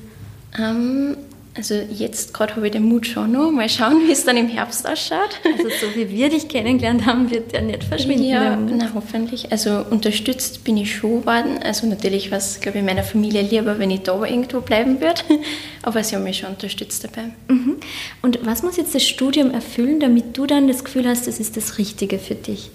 Ähm, 0.58 1.16
also 1.56 1.74
jetzt 1.74 2.34
gerade 2.34 2.56
habe 2.56 2.66
ich 2.66 2.72
den 2.72 2.84
Mut 2.84 3.06
schon 3.06 3.32
noch. 3.32 3.50
Mal 3.50 3.68
schauen, 3.68 4.02
wie 4.06 4.12
es 4.12 4.24
dann 4.24 4.36
im 4.36 4.48
Herbst 4.48 4.86
ausschaut. 4.86 5.40
Also 5.44 5.68
so 5.68 5.94
wie 5.94 6.10
wir 6.10 6.28
dich 6.28 6.48
kennengelernt 6.48 7.06
haben, 7.06 7.30
wird 7.30 7.52
der 7.52 7.62
nicht 7.62 7.84
verschwinden. 7.84 8.24
Ja, 8.24 8.56
na, 8.56 8.90
hoffentlich. 8.94 9.50
Also 9.50 9.84
unterstützt 9.90 10.64
bin 10.64 10.76
ich 10.76 10.94
schon 10.94 11.24
worden. 11.24 11.58
Also 11.62 11.86
natürlich 11.86 12.30
war 12.30 12.38
es, 12.38 12.60
glaube 12.60 12.78
ich, 12.78 12.84
meiner 12.84 13.02
Familie 13.02 13.42
lieber, 13.42 13.78
wenn 13.78 13.90
ich 13.90 14.00
da 14.00 14.22
irgendwo 14.24 14.60
bleiben 14.60 15.00
würde. 15.00 15.22
Aber 15.82 16.02
sie 16.04 16.16
haben 16.16 16.24
mich 16.24 16.38
schon 16.38 16.50
unterstützt 16.50 17.04
dabei. 17.04 17.30
Mhm. 17.48 17.76
Und 18.22 18.44
was 18.44 18.62
muss 18.62 18.76
jetzt 18.76 18.94
das 18.94 19.04
Studium 19.04 19.50
erfüllen, 19.50 20.00
damit 20.00 20.36
du 20.36 20.46
dann 20.46 20.68
das 20.68 20.84
Gefühl 20.84 21.08
hast, 21.08 21.26
das 21.26 21.40
ist 21.40 21.56
das 21.56 21.78
Richtige 21.78 22.18
für 22.18 22.34
dich? 22.34 22.70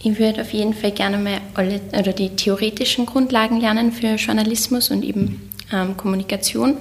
Ich 0.00 0.18
würde 0.18 0.42
auf 0.42 0.52
jeden 0.52 0.74
Fall 0.74 0.92
gerne 0.92 1.18
mal 1.18 1.40
alle 1.54 1.80
oder 1.92 2.12
die 2.12 2.30
theoretischen 2.30 3.04
Grundlagen 3.04 3.60
lernen 3.60 3.90
für 3.90 4.14
Journalismus 4.14 4.90
und 4.90 5.04
eben 5.04 5.50
ähm, 5.72 5.96
Kommunikation 5.96 6.76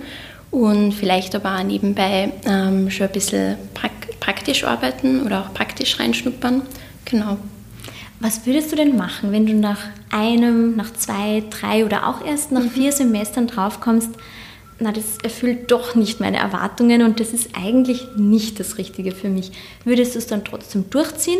und 0.57 0.91
vielleicht 0.91 1.35
aber 1.35 1.57
auch 1.57 1.63
nebenbei 1.63 2.31
ähm, 2.45 2.89
schon 2.89 3.07
ein 3.07 3.13
bisschen 3.13 3.57
prak 3.73 3.91
praktisch 4.19 4.63
arbeiten 4.63 5.21
oder 5.21 5.41
auch 5.41 5.53
praktisch 5.53 5.99
reinschnuppern. 5.99 6.63
Genau. 7.05 7.37
Was 8.19 8.45
würdest 8.45 8.71
du 8.71 8.75
denn 8.75 8.97
machen, 8.97 9.31
wenn 9.31 9.45
du 9.45 9.53
nach 9.53 9.79
einem, 10.09 10.75
nach 10.75 10.91
zwei, 10.93 11.43
drei 11.49 11.85
oder 11.85 12.07
auch 12.07 12.25
erst 12.25 12.51
nach 12.51 12.63
mhm. 12.63 12.71
vier 12.71 12.91
Semestern 12.91 13.47
draufkommst, 13.47 14.09
na, 14.79 14.91
das 14.91 15.17
erfüllt 15.23 15.71
doch 15.71 15.95
nicht 15.95 16.19
meine 16.19 16.37
Erwartungen 16.37 17.03
und 17.03 17.19
das 17.19 17.33
ist 17.33 17.51
eigentlich 17.55 18.05
nicht 18.15 18.59
das 18.59 18.77
Richtige 18.77 19.11
für 19.11 19.29
mich. 19.29 19.51
Würdest 19.85 20.15
du 20.15 20.19
es 20.19 20.27
dann 20.27 20.43
trotzdem 20.43 20.89
durchziehen 20.89 21.39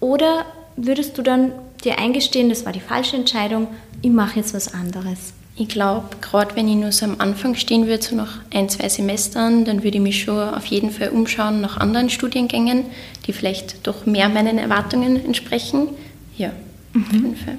oder 0.00 0.46
würdest 0.76 1.18
du 1.18 1.22
dann 1.22 1.52
dir 1.84 1.98
eingestehen, 1.98 2.48
das 2.48 2.64
war 2.64 2.72
die 2.72 2.80
falsche 2.80 3.16
Entscheidung, 3.16 3.68
ich 4.02 4.10
mache 4.10 4.38
jetzt 4.38 4.54
was 4.54 4.72
anderes? 4.72 5.32
Ich 5.58 5.68
glaube, 5.68 6.08
gerade 6.20 6.54
wenn 6.54 6.68
ich 6.68 6.76
nur 6.76 6.92
so 6.92 7.06
am 7.06 7.16
Anfang 7.18 7.54
stehen 7.54 7.86
würde, 7.86 8.02
so 8.02 8.14
nach 8.14 8.40
ein, 8.52 8.68
zwei 8.68 8.90
Semestern, 8.90 9.64
dann 9.64 9.82
würde 9.82 9.96
ich 9.96 10.02
mich 10.02 10.22
schon 10.22 10.38
auf 10.38 10.66
jeden 10.66 10.90
Fall 10.90 11.08
umschauen 11.08 11.62
nach 11.62 11.78
anderen 11.78 12.10
Studiengängen, 12.10 12.84
die 13.26 13.32
vielleicht 13.32 13.86
doch 13.86 14.04
mehr 14.04 14.28
meinen 14.28 14.58
Erwartungen 14.58 15.24
entsprechen. 15.24 15.88
Ja, 16.36 16.52
mhm. 16.92 17.02
auf 17.02 17.12
jeden 17.12 17.36
Fall. 17.36 17.58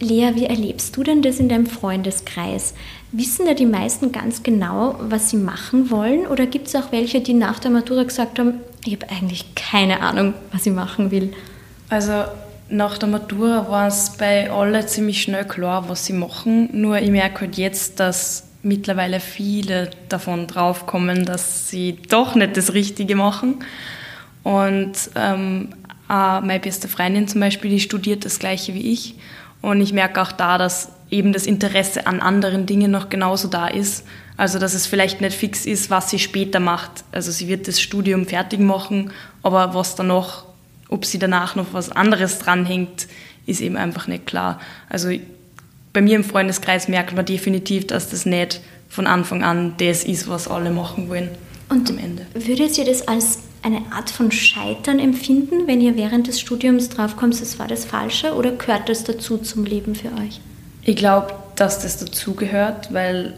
Lea, 0.00 0.30
wie 0.34 0.46
erlebst 0.46 0.96
du 0.96 1.02
denn 1.02 1.20
das 1.20 1.38
in 1.38 1.50
deinem 1.50 1.66
Freundeskreis? 1.66 2.72
Wissen 3.12 3.44
da 3.44 3.52
die 3.52 3.66
meisten 3.66 4.10
ganz 4.10 4.42
genau, 4.42 4.96
was 4.98 5.28
sie 5.28 5.36
machen 5.36 5.90
wollen? 5.90 6.26
Oder 6.26 6.46
gibt 6.46 6.68
es 6.68 6.74
auch 6.74 6.92
welche, 6.92 7.20
die 7.20 7.34
nach 7.34 7.58
der 7.58 7.70
Matura 7.70 8.04
gesagt 8.04 8.38
haben, 8.38 8.54
ich 8.86 8.94
habe 8.94 9.10
eigentlich 9.10 9.54
keine 9.54 10.00
Ahnung, 10.00 10.32
was 10.50 10.64
ich 10.66 10.72
machen 10.72 11.10
will? 11.10 11.34
Also 11.90 12.24
nach 12.72 12.96
der 12.96 13.08
Matura 13.08 13.68
war 13.68 13.86
es 13.86 14.16
bei 14.16 14.50
allen 14.50 14.88
ziemlich 14.88 15.22
schnell 15.22 15.44
klar, 15.44 15.88
was 15.88 16.06
sie 16.06 16.14
machen. 16.14 16.70
Nur 16.72 16.98
ich 16.98 17.10
merke 17.10 17.42
halt 17.42 17.56
jetzt, 17.56 18.00
dass 18.00 18.48
mittlerweile 18.62 19.20
viele 19.20 19.90
davon 20.08 20.46
draufkommen, 20.46 21.26
dass 21.26 21.68
sie 21.68 21.98
doch 22.08 22.34
nicht 22.34 22.56
das 22.56 22.72
Richtige 22.72 23.14
machen. 23.14 23.56
Und 24.42 24.92
ähm, 25.16 25.68
meine 26.08 26.60
beste 26.60 26.88
Freundin 26.88 27.28
zum 27.28 27.40
Beispiel, 27.42 27.70
die 27.70 27.80
studiert 27.80 28.24
das 28.24 28.38
Gleiche 28.38 28.74
wie 28.74 28.92
ich. 28.92 29.16
Und 29.60 29.80
ich 29.82 29.92
merke 29.92 30.22
auch 30.22 30.32
da, 30.32 30.56
dass 30.56 30.92
eben 31.10 31.34
das 31.34 31.46
Interesse 31.46 32.06
an 32.06 32.20
anderen 32.20 32.64
Dingen 32.64 32.90
noch 32.90 33.10
genauso 33.10 33.48
da 33.48 33.68
ist. 33.68 34.06
Also 34.38 34.58
dass 34.58 34.72
es 34.72 34.86
vielleicht 34.86 35.20
nicht 35.20 35.36
fix 35.36 35.66
ist, 35.66 35.90
was 35.90 36.08
sie 36.08 36.18
später 36.18 36.58
macht. 36.58 37.04
Also 37.12 37.30
sie 37.30 37.48
wird 37.48 37.68
das 37.68 37.82
Studium 37.82 38.26
fertig 38.26 38.60
machen, 38.60 39.12
aber 39.42 39.74
was 39.74 39.94
danach 39.94 40.46
ob 40.92 41.06
sie 41.06 41.18
danach 41.18 41.56
noch 41.56 41.72
was 41.72 41.90
anderes 41.90 42.38
dranhängt, 42.38 43.08
ist 43.46 43.60
eben 43.60 43.76
einfach 43.76 44.06
nicht 44.06 44.26
klar. 44.26 44.60
Also 44.88 45.10
bei 45.92 46.00
mir 46.00 46.16
im 46.16 46.24
Freundeskreis 46.24 46.88
merkt 46.88 47.14
man 47.14 47.24
definitiv, 47.24 47.86
dass 47.86 48.10
das 48.10 48.26
nicht 48.26 48.60
von 48.88 49.06
Anfang 49.06 49.42
an 49.42 49.74
das 49.78 50.04
ist, 50.04 50.28
was 50.28 50.48
alle 50.48 50.70
machen 50.70 51.08
wollen. 51.08 51.30
Und 51.68 51.88
am 51.90 51.98
Ende. 51.98 52.26
würdet 52.34 52.76
ihr 52.76 52.84
das 52.84 53.08
als 53.08 53.38
eine 53.62 53.80
Art 53.90 54.10
von 54.10 54.30
Scheitern 54.30 54.98
empfinden, 54.98 55.66
wenn 55.66 55.80
ihr 55.80 55.96
während 55.96 56.26
des 56.26 56.40
Studiums 56.40 56.90
draufkommt, 56.90 57.40
es 57.40 57.58
war 57.58 57.68
das 57.68 57.84
Falsche, 57.84 58.34
oder 58.34 58.52
gehört 58.52 58.88
das 58.88 59.04
dazu 59.04 59.38
zum 59.38 59.64
Leben 59.64 59.94
für 59.94 60.08
euch? 60.08 60.40
Ich 60.82 60.96
glaube, 60.96 61.32
dass 61.56 61.80
das 61.80 61.98
dazugehört, 61.98 62.92
weil 62.92 63.34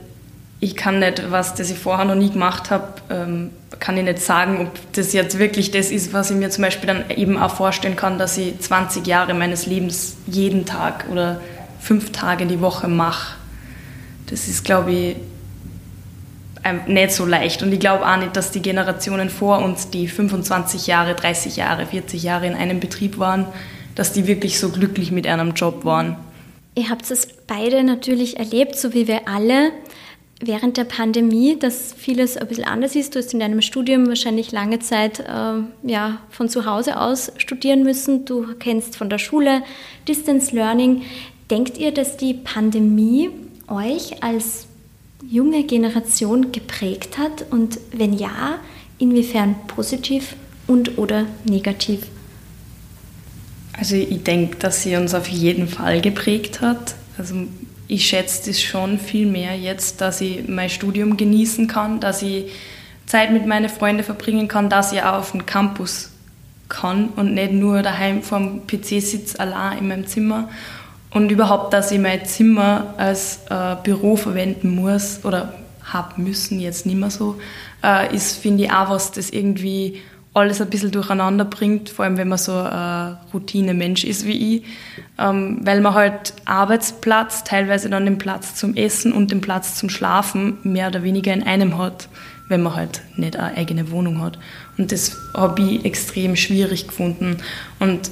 ich 0.64 0.76
kann 0.76 0.98
nicht, 0.98 1.30
was 1.30 1.54
das 1.54 1.70
ich 1.70 1.78
vorher 1.78 2.06
noch 2.06 2.14
nie 2.14 2.30
gemacht 2.30 2.70
habe, 2.70 2.88
ähm, 3.10 3.50
kann 3.80 3.98
ich 3.98 4.04
nicht 4.04 4.20
sagen, 4.20 4.60
ob 4.62 4.92
das 4.94 5.12
jetzt 5.12 5.38
wirklich 5.38 5.70
das 5.70 5.90
ist, 5.90 6.14
was 6.14 6.30
ich 6.30 6.38
mir 6.38 6.48
zum 6.48 6.62
Beispiel 6.62 6.86
dann 6.86 7.10
eben 7.10 7.36
auch 7.36 7.54
vorstellen 7.54 7.96
kann, 7.96 8.18
dass 8.18 8.38
ich 8.38 8.58
20 8.58 9.06
Jahre 9.06 9.34
meines 9.34 9.66
Lebens 9.66 10.16
jeden 10.26 10.64
Tag 10.64 11.04
oder 11.12 11.38
fünf 11.80 12.12
Tage 12.12 12.46
die 12.46 12.62
Woche 12.62 12.88
mache. 12.88 13.34
Das 14.30 14.48
ist, 14.48 14.64
glaube 14.64 14.92
ich, 14.92 15.16
nicht 16.86 17.12
so 17.12 17.26
leicht. 17.26 17.62
Und 17.62 17.70
ich 17.70 17.80
glaube 17.80 18.06
auch 18.10 18.16
nicht, 18.16 18.34
dass 18.34 18.50
die 18.50 18.62
Generationen 18.62 19.28
vor 19.28 19.58
uns, 19.58 19.90
die 19.90 20.08
25 20.08 20.86
Jahre, 20.86 21.14
30 21.14 21.56
Jahre, 21.56 21.84
40 21.84 22.22
Jahre 22.22 22.46
in 22.46 22.54
einem 22.54 22.80
Betrieb 22.80 23.18
waren, 23.18 23.44
dass 23.96 24.14
die 24.14 24.26
wirklich 24.26 24.58
so 24.58 24.70
glücklich 24.70 25.12
mit 25.12 25.26
einem 25.26 25.52
Job 25.52 25.84
waren. 25.84 26.16
Ihr 26.74 26.88
habt 26.88 27.08
es 27.10 27.28
beide 27.46 27.84
natürlich 27.84 28.38
erlebt, 28.38 28.76
so 28.76 28.94
wie 28.94 29.06
wir 29.06 29.28
alle 29.28 29.70
während 30.40 30.76
der 30.76 30.84
Pandemie, 30.84 31.58
dass 31.58 31.92
vieles 31.92 32.36
ein 32.36 32.46
bisschen 32.46 32.64
anders 32.64 32.96
ist. 32.96 33.14
Du 33.14 33.18
hast 33.18 33.32
in 33.32 33.40
deinem 33.40 33.62
Studium 33.62 34.08
wahrscheinlich 34.08 34.52
lange 34.52 34.78
Zeit 34.80 35.20
äh, 35.20 35.62
ja, 35.82 36.20
von 36.30 36.48
zu 36.48 36.66
Hause 36.66 37.00
aus 37.00 37.32
studieren 37.38 37.82
müssen. 37.82 38.24
Du 38.24 38.46
kennst 38.58 38.96
von 38.96 39.08
der 39.08 39.18
Schule 39.18 39.62
Distance 40.08 40.54
Learning. 40.54 41.02
Denkt 41.50 41.78
ihr, 41.78 41.92
dass 41.92 42.16
die 42.16 42.34
Pandemie 42.34 43.30
euch 43.68 44.22
als 44.22 44.66
junge 45.28 45.64
Generation 45.64 46.52
geprägt 46.52 47.18
hat? 47.18 47.46
Und 47.50 47.78
wenn 47.92 48.12
ja, 48.12 48.58
inwiefern 48.98 49.54
positiv 49.66 50.36
und 50.66 50.98
oder 50.98 51.26
negativ? 51.44 52.06
Also 53.76 53.96
ich 53.96 54.22
denke, 54.22 54.56
dass 54.56 54.82
sie 54.82 54.96
uns 54.96 55.14
auf 55.14 55.28
jeden 55.28 55.68
Fall 55.68 56.00
geprägt 56.00 56.60
hat. 56.60 56.94
Also 57.18 57.34
ich 57.88 58.06
schätze 58.06 58.50
das 58.50 58.60
schon 58.60 58.98
viel 58.98 59.26
mehr 59.26 59.56
jetzt, 59.56 60.00
dass 60.00 60.20
ich 60.20 60.48
mein 60.48 60.70
Studium 60.70 61.16
genießen 61.16 61.66
kann, 61.66 62.00
dass 62.00 62.22
ich 62.22 62.50
Zeit 63.06 63.32
mit 63.32 63.46
meinen 63.46 63.68
Freunden 63.68 64.02
verbringen 64.02 64.48
kann, 64.48 64.70
dass 64.70 64.92
ich 64.92 65.02
auch 65.02 65.18
auf 65.18 65.32
den 65.32 65.44
Campus 65.44 66.10
kann 66.68 67.08
und 67.16 67.34
nicht 67.34 67.52
nur 67.52 67.82
daheim 67.82 68.22
vorm 68.22 68.66
PC 68.66 69.02
sitze, 69.02 69.38
allein 69.38 69.78
in 69.78 69.88
meinem 69.88 70.06
Zimmer. 70.06 70.48
Und 71.10 71.30
überhaupt, 71.30 71.72
dass 71.72 71.92
ich 71.92 72.00
mein 72.00 72.24
Zimmer 72.24 72.94
als 72.96 73.40
äh, 73.48 73.76
Büro 73.82 74.16
verwenden 74.16 74.74
muss 74.74 75.20
oder 75.24 75.54
haben 75.84 76.24
müssen, 76.24 76.58
jetzt 76.58 76.86
nicht 76.86 76.98
mehr 76.98 77.10
so, 77.10 77.36
äh, 77.84 78.14
ist, 78.14 78.38
finde 78.38 78.64
ich, 78.64 78.72
auch 78.72 78.90
was, 78.90 79.12
das 79.12 79.30
irgendwie 79.30 80.00
alles 80.34 80.60
ein 80.60 80.68
bisschen 80.68 80.90
durcheinander 80.90 81.44
bringt, 81.44 81.88
vor 81.88 82.04
allem 82.04 82.16
wenn 82.16 82.28
man 82.28 82.38
so 82.38 82.52
ein 82.52 83.16
Routine-Mensch 83.32 84.04
ist 84.04 84.26
wie 84.26 84.56
ich, 84.56 84.64
ähm, 85.18 85.60
weil 85.62 85.80
man 85.80 85.94
halt 85.94 86.34
Arbeitsplatz, 86.44 87.44
teilweise 87.44 87.88
dann 87.88 88.04
den 88.04 88.18
Platz 88.18 88.56
zum 88.56 88.74
Essen 88.74 89.12
und 89.12 89.30
den 89.30 89.40
Platz 89.40 89.76
zum 89.76 89.88
Schlafen 89.88 90.58
mehr 90.64 90.88
oder 90.88 91.04
weniger 91.04 91.32
in 91.32 91.44
einem 91.44 91.78
hat, 91.78 92.08
wenn 92.48 92.62
man 92.62 92.74
halt 92.74 93.02
nicht 93.16 93.36
eine 93.36 93.56
eigene 93.56 93.90
Wohnung 93.92 94.20
hat. 94.20 94.38
Und 94.76 94.90
das 94.90 95.16
habe 95.34 95.62
ich 95.62 95.84
extrem 95.84 96.34
schwierig 96.34 96.88
gefunden. 96.88 97.38
Und 97.78 98.10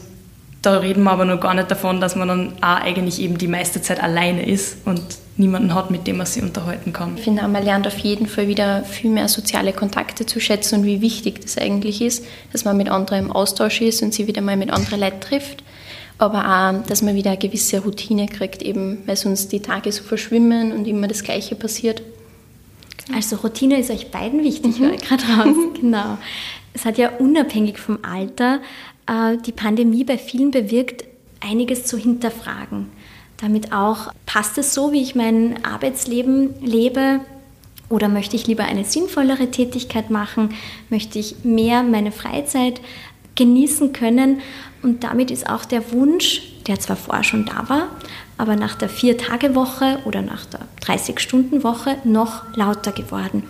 da 0.63 0.79
reden 0.79 1.03
wir 1.03 1.11
aber 1.11 1.25
noch 1.25 1.41
gar 1.41 1.55
nicht 1.55 1.71
davon, 1.71 2.01
dass 2.01 2.15
man 2.15 2.29
dann 2.29 2.53
auch 2.61 2.81
eigentlich 2.81 3.21
eben 3.21 3.37
die 3.37 3.49
meiste 3.49 3.83
Zeit 3.83 4.01
alleine 4.01 4.47
ist 4.47 4.79
und 4.87 5.03
niemanden 5.37 5.75
hat, 5.75 5.91
mit 5.91 6.07
dem 6.07 6.19
man 6.19 6.27
sich 6.27 6.43
unterhalten 6.43 6.93
kann. 6.93 7.17
Ich 7.17 7.25
finde, 7.25 7.47
man 7.49 7.65
lernt 7.65 7.87
auf 7.87 7.99
jeden 7.99 8.27
Fall 8.27 8.47
wieder 8.47 8.85
viel 8.85 9.11
mehr 9.11 9.29
soziale 9.29 9.73
Kontakte 9.73 10.25
zu 10.25 10.41
schätzen 10.41 10.81
und 10.81 10.87
wie 10.87 11.01
wichtig 11.01 11.41
das 11.41 11.59
eigentlich 11.59 12.01
ist, 12.01 12.25
dass 12.53 12.65
man 12.65 12.77
mit 12.77 12.89
anderen 12.89 13.27
im 13.27 13.33
Austausch 13.33 13.81
ist 13.81 14.03
und 14.03 14.15
sich 14.15 14.29
wieder 14.29 14.41
mal 14.41 14.57
mit 14.57 14.71
anderen 14.71 15.01
Leuten 15.01 15.21
trifft. 15.21 15.65
Aber 16.19 16.45
auch, 16.47 16.87
dass 16.87 17.03
man 17.03 17.17
wieder 17.17 17.31
eine 17.31 17.41
gewisse 17.41 17.81
Routine 17.81 18.27
kriegt, 18.27 18.63
eben, 18.63 18.99
weil 19.07 19.17
sonst 19.17 19.51
die 19.51 19.61
Tage 19.61 19.91
so 19.91 20.05
verschwimmen 20.05 20.71
und 20.71 20.87
immer 20.87 21.09
das 21.09 21.25
Gleiche 21.25 21.57
passiert. 21.57 22.03
Also 23.13 23.37
Routine 23.37 23.81
ist 23.81 23.91
euch 23.91 24.13
beiden 24.13 24.45
wichtig, 24.45 24.79
mhm. 24.79 24.97
gerade 24.99 25.25
raus. 25.25 25.57
genau. 25.81 26.19
Es 26.75 26.85
hat 26.85 26.99
ja 26.99 27.11
unabhängig 27.19 27.79
vom 27.79 27.99
Alter 28.03 28.61
die 29.09 29.53
Pandemie 29.53 30.05
bei 30.05 30.19
vielen 30.19 30.51
bewirkt, 30.51 31.05
einiges 31.41 31.87
zu 31.87 31.97
hinterfragen. 31.97 32.89
Damit 33.39 33.73
auch, 33.73 34.13
passt 34.27 34.59
es 34.59 34.73
so, 34.73 34.93
wie 34.93 35.03
ich 35.03 35.15
mein 35.15 35.65
Arbeitsleben 35.65 36.55
lebe? 36.61 37.21
Oder 37.89 38.09
möchte 38.09 38.37
ich 38.37 38.47
lieber 38.47 38.65
eine 38.65 38.85
sinnvollere 38.85 39.51
Tätigkeit 39.51 40.11
machen? 40.11 40.55
Möchte 40.89 41.19
ich 41.19 41.45
mehr 41.45 41.83
meine 41.83 42.13
Freizeit 42.13 42.81
genießen 43.35 43.93
können? 43.93 44.41
Und 44.83 45.05
damit 45.05 45.31
ist 45.31 45.49
auch 45.49 45.65
der 45.65 45.93
Wunsch, 45.93 46.43
der 46.67 46.79
zwar 46.79 46.97
vorher 46.97 47.25
schon 47.25 47.45
da 47.45 47.69
war, 47.69 47.89
aber 48.39 48.57
nach 48.57 48.77
der 48.77 48.89
Vier-Tage-Woche 48.89 49.99
oder 50.05 50.23
nach 50.23 50.47
der 50.47 50.61
30-Stunden-Woche 50.81 51.99
noch 52.05 52.45
lauter 52.57 52.93
geworden. 52.93 53.43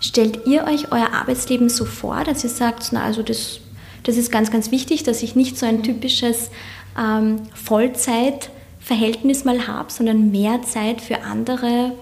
Stellt 0.00 0.46
ihr 0.46 0.64
euch 0.64 0.92
euer 0.92 1.12
Arbeitsleben 1.12 1.68
so 1.68 1.84
vor, 1.84 2.24
dass 2.24 2.44
ihr 2.44 2.50
sagt, 2.50 2.88
na 2.92 3.02
also 3.02 3.22
das, 3.22 3.60
das 4.06 4.16
ist 4.16 4.30
ganz, 4.30 4.52
ganz 4.52 4.70
wichtig, 4.70 5.02
dass 5.02 5.22
ich 5.22 5.34
nicht 5.34 5.58
so 5.58 5.66
ein 5.66 5.82
typisches 5.82 6.50
ähm, 6.96 7.40
Vollzeitverhältnis 7.54 9.44
mal 9.44 9.66
habe, 9.66 9.92
sondern 9.92 10.30
mehr 10.30 10.62
Zeit 10.62 11.00
für 11.00 11.22
andere 11.22 11.92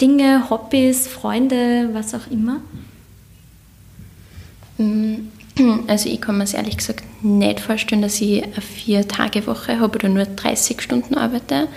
Dinge, 0.00 0.50
Hobbys, 0.50 1.08
Freunde, 1.08 1.88
was 1.94 2.14
auch 2.14 2.30
immer? 2.30 2.60
Mm, 4.76 5.28
also 5.86 6.10
ich 6.10 6.20
kann 6.20 6.36
mir 6.36 6.44
es 6.44 6.52
ehrlich 6.52 6.76
gesagt 6.76 7.04
nicht 7.24 7.60
vorstellen, 7.60 8.02
dass 8.02 8.20
ich 8.20 8.42
eine 8.42 8.60
Vier-Tage-Woche 8.60 9.80
habe 9.80 9.98
oder 9.98 10.10
nur 10.10 10.26
30 10.26 10.82
Stunden 10.82 11.14
arbeite, 11.14 11.68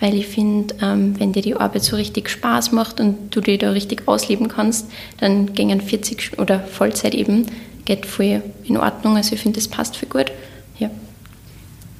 weil 0.00 0.14
ich 0.14 0.26
finde, 0.26 0.74
ähm, 0.82 1.20
wenn 1.20 1.32
dir 1.32 1.42
die 1.42 1.54
Arbeit 1.54 1.84
so 1.84 1.94
richtig 1.94 2.30
Spaß 2.30 2.72
macht 2.72 2.98
und 3.00 3.34
du 3.36 3.40
dich 3.40 3.58
da 3.58 3.70
richtig 3.70 4.08
ausleben 4.08 4.48
kannst, 4.48 4.90
dann 5.18 5.54
gingen 5.54 5.80
40 5.80 6.38
oder 6.40 6.58
Vollzeit 6.60 7.14
eben, 7.14 7.46
geht 7.88 8.04
voll 8.04 8.42
in 8.64 8.76
Ordnung. 8.76 9.16
Also 9.16 9.34
ich 9.34 9.40
finde, 9.40 9.58
das 9.58 9.66
passt 9.66 9.96
für 9.96 10.04
gut. 10.04 10.30
Ja. 10.78 10.90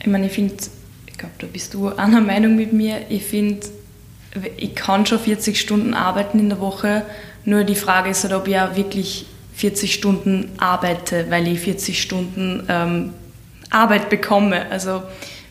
Ich 0.01 0.07
meine, 0.07 0.27
ich 0.27 0.33
finde, 0.33 0.55
ich 1.07 1.17
glaube, 1.17 1.35
da 1.39 1.47
bist 1.47 1.73
du 1.73 1.89
einer 1.89 2.21
Meinung 2.21 2.57
mit 2.57 2.75
mir. 2.75 3.07
Ich 3.09 3.25
finde, 3.25 3.67
ich 4.59 4.75
kann 4.75 5.07
schon 5.07 5.19
40 5.19 5.59
Stunden 5.59 5.95
arbeiten 5.95 6.39
in 6.39 6.51
der 6.51 6.61
Woche, 6.61 7.03
nur 7.47 7.65
die 7.65 7.75
Frage 7.75 8.11
ist 8.11 8.25
halt, 8.25 8.35
ob 8.35 8.47
ich 8.47 8.59
auch 8.59 8.77
wirklich 8.77 9.25
40 9.55 9.95
Stunden 9.95 10.51
arbeite, 10.59 11.31
weil 11.31 11.49
ich 11.49 11.61
40 11.61 12.01
Stunden 12.01 12.65
ähm, 12.69 13.15
Arbeit 13.71 14.11
bekomme. 14.11 14.71
Also 14.71 15.03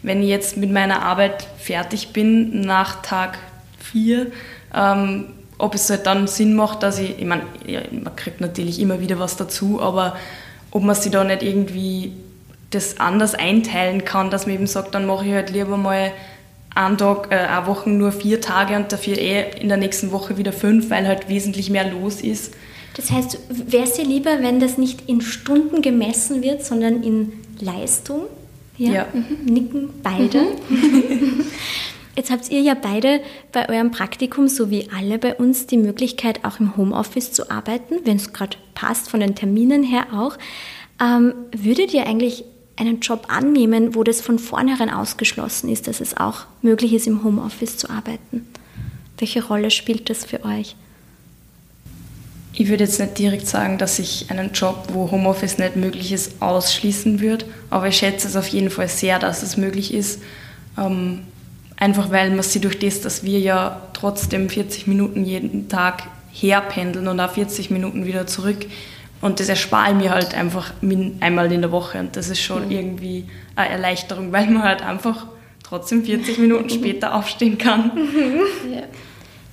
wenn 0.03 0.21
ich 0.21 0.29
jetzt 0.29 0.55
mit 0.55 0.71
meiner 0.71 1.01
Arbeit 1.01 1.47
fertig 1.57 2.09
bin 2.09 2.61
nach 2.61 3.01
Tag 3.01 3.39
4, 3.79 4.27
ähm, 4.75 5.25
ob 5.57 5.75
es 5.75 5.89
halt 5.89 6.05
dann 6.05 6.27
Sinn 6.27 6.55
macht, 6.55 6.83
dass 6.83 6.99
ich, 6.99 7.17
ich 7.19 7.25
meine, 7.25 7.43
ja, 7.65 7.81
man 7.91 8.15
kriegt 8.15 8.41
natürlich 8.41 8.79
immer 8.79 8.99
wieder 8.99 9.19
was 9.19 9.37
dazu, 9.37 9.81
aber 9.81 10.15
ob 10.71 10.83
man 10.83 10.95
sich 10.95 11.11
da 11.11 11.23
nicht 11.23 11.43
irgendwie 11.43 12.13
das 12.69 12.99
anders 12.99 13.33
einteilen 13.33 14.03
kann, 14.05 14.29
dass 14.29 14.45
man 14.45 14.55
eben 14.55 14.67
sagt, 14.67 14.93
dann 14.93 15.05
mache 15.05 15.25
ich 15.25 15.33
halt 15.33 15.49
lieber 15.49 15.77
mal 15.77 16.11
einen 16.75 16.97
Tag, 16.97 17.31
äh, 17.31 17.35
eine 17.35 17.65
Woche 17.65 17.89
nur 17.89 18.11
vier 18.11 18.41
Tage 18.41 18.75
und 18.75 18.91
dafür 18.91 19.17
eh 19.17 19.45
in 19.59 19.69
der 19.69 19.77
nächsten 19.77 20.11
Woche 20.11 20.37
wieder 20.37 20.53
fünf, 20.53 20.89
weil 20.89 21.07
halt 21.07 21.29
wesentlich 21.29 21.69
mehr 21.69 21.89
los 21.89 22.21
ist. 22.21 22.53
Das 22.95 23.11
heißt, 23.11 23.39
wäre 23.49 23.83
es 23.83 23.93
dir 23.93 24.05
lieber, 24.05 24.41
wenn 24.41 24.59
das 24.59 24.77
nicht 24.77 25.07
in 25.07 25.21
Stunden 25.21 25.81
gemessen 25.81 26.41
wird, 26.43 26.65
sondern 26.65 27.03
in 27.03 27.33
Leistung? 27.59 28.23
Ja. 28.77 28.91
ja. 28.91 29.07
Mhm. 29.13 29.53
Nicken 29.53 29.89
beide. 30.03 30.41
Mhm. 30.69 31.45
Jetzt 32.17 32.31
habt 32.31 32.49
ihr 32.49 32.61
ja 32.61 32.73
beide 32.73 33.21
bei 33.51 33.69
eurem 33.69 33.91
Praktikum, 33.91 34.47
so 34.47 34.71
wie 34.71 34.89
alle 34.89 35.19
bei 35.19 35.35
uns, 35.35 35.67
die 35.67 35.77
Möglichkeit, 35.77 36.43
auch 36.43 36.59
im 36.59 36.75
Homeoffice 36.75 37.31
zu 37.31 37.51
arbeiten, 37.51 37.99
wenn 38.05 38.17
es 38.17 38.33
gerade 38.33 38.57
passt, 38.73 39.11
von 39.11 39.19
den 39.19 39.35
Terminen 39.35 39.83
her 39.83 40.07
auch. 40.11 40.35
Ähm, 40.99 41.35
würdet 41.55 41.93
ihr 41.93 42.07
eigentlich 42.07 42.43
einen 42.75 43.01
Job 43.01 43.27
annehmen, 43.29 43.93
wo 43.93 44.03
das 44.03 44.21
von 44.21 44.39
vornherein 44.39 44.89
ausgeschlossen 44.89 45.69
ist, 45.69 45.87
dass 45.87 46.01
es 46.01 46.17
auch 46.17 46.45
möglich 46.63 46.93
ist, 46.93 47.05
im 47.05 47.23
Homeoffice 47.23 47.77
zu 47.77 47.87
arbeiten? 47.87 48.47
Welche 49.19 49.45
Rolle 49.45 49.69
spielt 49.69 50.09
das 50.09 50.25
für 50.25 50.43
euch? 50.43 50.75
Ich 52.53 52.67
würde 52.67 52.85
jetzt 52.85 52.99
nicht 52.99 53.19
direkt 53.19 53.45
sagen, 53.45 53.77
dass 53.77 53.99
ich 53.99 54.31
einen 54.31 54.53
Job, 54.53 54.87
wo 54.91 55.11
Homeoffice 55.11 55.59
nicht 55.59 55.75
möglich 55.75 56.11
ist, 56.11 56.41
ausschließen 56.41 57.19
würde, 57.19 57.45
aber 57.69 57.89
ich 57.89 57.97
schätze 57.97 58.27
es 58.27 58.35
auf 58.35 58.47
jeden 58.47 58.71
Fall 58.71 58.87
sehr, 58.87 59.19
dass 59.19 59.43
es 59.43 59.55
möglich 59.55 59.93
ist. 59.93 60.19
Ähm, 60.79 61.21
einfach 61.77 62.11
weil 62.11 62.31
man 62.31 62.43
sie 62.43 62.59
durch 62.59 62.79
das, 62.79 63.01
dass 63.01 63.23
wir 63.23 63.39
ja 63.39 63.81
trotzdem 63.93 64.49
40 64.49 64.87
Minuten 64.87 65.23
jeden 65.23 65.69
Tag 65.69 66.03
herpendeln 66.31 67.07
und 67.07 67.19
auch 67.19 67.31
40 67.31 67.71
Minuten 67.71 68.05
wieder 68.05 68.27
zurück. 68.27 68.65
Und 69.21 69.39
das 69.39 69.49
erspare 69.49 69.91
ich 69.91 69.95
mir 69.95 70.11
halt 70.11 70.35
einfach 70.35 70.73
einmal 71.19 71.51
in 71.51 71.61
der 71.61 71.71
Woche. 71.71 71.99
Und 71.99 72.15
das 72.15 72.29
ist 72.29 72.41
schon 72.41 72.65
mhm. 72.65 72.71
irgendwie 72.71 73.25
eine 73.55 73.69
Erleichterung, 73.69 74.31
weil 74.31 74.47
man 74.47 74.63
halt 74.63 74.83
einfach 74.83 75.25
trotzdem 75.63 76.03
40 76.03 76.37
Minuten 76.39 76.69
später 76.69 77.15
aufstehen 77.15 77.57
kann. 77.57 77.91
Ja. 78.73 78.83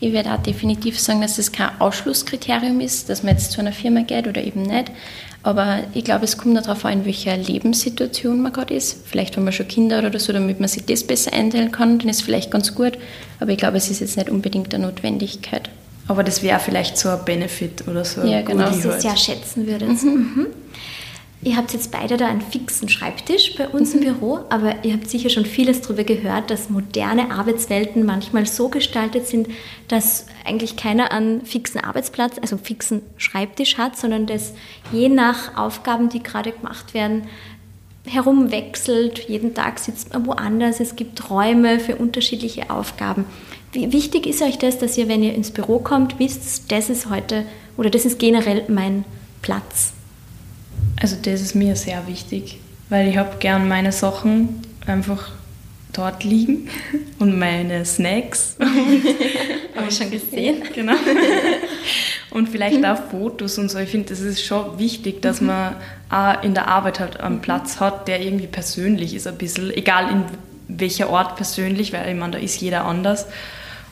Ich 0.00 0.12
werde 0.12 0.34
auch 0.34 0.42
definitiv 0.42 0.98
sagen, 1.00 1.22
dass 1.22 1.38
es 1.38 1.52
kein 1.52 1.70
Ausschlusskriterium 1.80 2.80
ist, 2.80 3.08
dass 3.08 3.22
man 3.22 3.34
jetzt 3.34 3.52
zu 3.52 3.60
einer 3.60 3.72
Firma 3.72 4.02
geht 4.02 4.26
oder 4.26 4.42
eben 4.42 4.62
nicht. 4.62 4.90
Aber 5.44 5.80
ich 5.92 6.04
glaube, 6.04 6.24
es 6.24 6.38
kommt 6.38 6.56
darauf 6.56 6.86
an, 6.86 7.00
in 7.00 7.04
welcher 7.04 7.36
Lebenssituation 7.36 8.40
man 8.40 8.52
gerade 8.52 8.72
ist. 8.72 9.06
Vielleicht, 9.06 9.36
wenn 9.36 9.44
man 9.44 9.52
schon 9.52 9.68
Kinder 9.68 9.98
hat 9.98 10.06
oder 10.06 10.18
so, 10.18 10.32
damit 10.32 10.58
man 10.58 10.70
sich 10.70 10.86
das 10.86 11.04
besser 11.04 11.34
einteilen 11.34 11.70
kann, 11.70 11.98
dann 11.98 12.08
ist 12.08 12.20
es 12.20 12.22
vielleicht 12.22 12.50
ganz 12.50 12.74
gut. 12.74 12.94
Aber 13.40 13.52
ich 13.52 13.58
glaube, 13.58 13.76
es 13.76 13.90
ist 13.90 14.00
jetzt 14.00 14.16
nicht 14.16 14.30
unbedingt 14.30 14.74
eine 14.74 14.86
Notwendigkeit. 14.86 15.68
Aber 16.08 16.24
das 16.24 16.42
wäre 16.42 16.58
vielleicht 16.60 16.96
so 16.96 17.10
ein 17.10 17.22
Benefit 17.26 17.86
oder 17.86 18.06
so. 18.06 18.22
Ja, 18.22 18.40
genau. 18.40 18.64
Dass 18.64 18.84
ihr 18.84 18.94
es 18.94 19.04
ja 19.04 19.16
schätzen 19.16 19.66
würdet. 19.66 20.02
Mhm. 20.02 20.32
Mhm. 20.34 20.46
Ihr 21.44 21.58
habt 21.58 21.74
jetzt 21.74 21.90
beide 21.90 22.16
da 22.16 22.26
einen 22.26 22.40
fixen 22.40 22.88
Schreibtisch 22.88 23.54
bei 23.56 23.68
uns 23.68 23.94
mhm. 23.94 24.00
im 24.00 24.14
Büro, 24.14 24.40
aber 24.48 24.82
ihr 24.82 24.94
habt 24.94 25.10
sicher 25.10 25.28
schon 25.28 25.44
vieles 25.44 25.82
darüber 25.82 26.02
gehört, 26.02 26.50
dass 26.50 26.70
moderne 26.70 27.30
Arbeitswelten 27.30 28.06
manchmal 28.06 28.46
so 28.46 28.70
gestaltet 28.70 29.26
sind, 29.26 29.48
dass 29.86 30.26
eigentlich 30.46 30.76
keiner 30.76 31.12
einen 31.12 31.44
fixen 31.44 31.82
Arbeitsplatz, 31.82 32.38
also 32.40 32.56
einen 32.56 32.64
fixen 32.64 33.02
Schreibtisch 33.18 33.76
hat, 33.76 33.98
sondern 33.98 34.24
dass 34.26 34.54
je 34.90 35.10
nach 35.10 35.58
Aufgaben, 35.58 36.08
die 36.08 36.22
gerade 36.22 36.52
gemacht 36.52 36.94
werden, 36.94 37.24
herumwechselt. 38.06 39.28
Jeden 39.28 39.52
Tag 39.52 39.78
sitzt 39.80 40.14
man 40.14 40.24
woanders. 40.26 40.80
Es 40.80 40.96
gibt 40.96 41.28
Räume 41.28 41.78
für 41.78 41.96
unterschiedliche 41.96 42.70
Aufgaben. 42.70 43.26
Wie 43.72 43.92
wichtig 43.92 44.26
ist 44.26 44.40
euch 44.40 44.56
das, 44.56 44.78
dass 44.78 44.96
ihr, 44.96 45.08
wenn 45.08 45.22
ihr 45.22 45.34
ins 45.34 45.50
Büro 45.50 45.78
kommt, 45.78 46.18
wisst, 46.18 46.72
das 46.72 46.88
ist 46.88 47.10
heute 47.10 47.44
oder 47.76 47.90
das 47.90 48.06
ist 48.06 48.18
generell 48.18 48.64
mein 48.68 49.04
Platz? 49.42 49.92
Also 51.04 51.16
das 51.20 51.42
ist 51.42 51.54
mir 51.54 51.76
sehr 51.76 52.06
wichtig, 52.06 52.58
weil 52.88 53.08
ich 53.08 53.18
habe 53.18 53.36
gern 53.38 53.68
meine 53.68 53.92
Sachen 53.92 54.62
einfach 54.86 55.32
dort 55.92 56.24
liegen 56.24 56.70
und 57.18 57.38
meine 57.38 57.84
Snacks. 57.84 58.56
habe 59.76 59.86
ich 59.86 59.98
schon 59.98 60.10
gesehen. 60.10 60.62
Genau. 60.74 60.94
Und 62.30 62.48
vielleicht 62.48 62.82
auch 62.86 62.96
Fotos 63.10 63.58
und 63.58 63.70
so. 63.70 63.78
Ich 63.80 63.90
finde, 63.90 64.08
das 64.08 64.20
ist 64.20 64.42
schon 64.42 64.78
wichtig, 64.78 65.20
dass 65.20 65.42
mhm. 65.42 65.48
man 65.48 65.76
auch 66.08 66.42
in 66.42 66.54
der 66.54 66.68
Arbeit 66.68 67.00
halt 67.00 67.20
einen 67.20 67.42
Platz 67.42 67.80
hat, 67.80 68.08
der 68.08 68.22
irgendwie 68.22 68.46
persönlich 68.46 69.14
ist 69.14 69.26
ein 69.26 69.36
bisschen, 69.36 69.72
egal 69.72 70.10
in 70.10 70.24
welcher 70.68 71.10
Ort 71.10 71.36
persönlich, 71.36 71.92
weil 71.92 72.08
ich 72.08 72.18
meine, 72.18 72.32
da 72.32 72.38
ist 72.38 72.62
jeder 72.62 72.86
anders. 72.86 73.26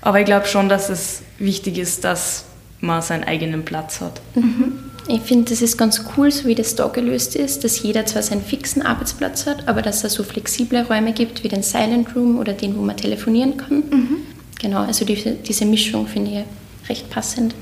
Aber 0.01 0.19
ich 0.19 0.25
glaube 0.25 0.47
schon, 0.47 0.71
dass 0.71 0.89
es 0.89 1.21
wichtig 1.39 1.77
ist, 1.77 2.05
dass 2.05 2.47
man 2.81 3.03
seinen 3.03 3.25
eigenen 3.25 3.67
Platz 3.67 4.01
hat. 4.01 4.23
Mhm. 4.35 4.92
Ich 5.09 5.21
finde, 5.23 5.51
das 5.51 5.63
ist 5.63 5.77
ganz 5.77 6.05
cool, 6.17 6.31
so 6.31 6.47
wie 6.47 6.55
das 6.55 6.77
da 6.77 6.87
gelöst 6.89 7.35
ist, 7.35 7.65
dass 7.65 7.83
jeder 7.83 8.07
zwar 8.07 8.23
seinen 8.23 8.43
fixen 8.43 8.83
Arbeitsplatz 8.83 9.47
hat, 9.47 9.69
aber 9.69 9.83
dass 9.83 10.05
es 10.05 10.15
so 10.15 10.23
flexible 10.23 10.83
Räume 10.83 11.13
gibt 11.13 11.43
wie 11.43 11.49
den 11.49 11.63
Silent 11.63 12.15
Room 12.15 12.39
oder 12.39 12.53
den, 12.53 12.77
wo 12.77 12.83
man 12.83 12.97
telefonieren 12.97 13.57
kann. 13.57 13.83
Mhm. 13.91 14.17
Genau, 14.61 14.79
also 14.79 15.05
die, 15.05 15.17
diese 15.17 15.65
Mischung 15.65 16.07
finde 16.07 16.31
ich 16.31 16.89
recht 16.89 17.11
passend. 17.11 17.55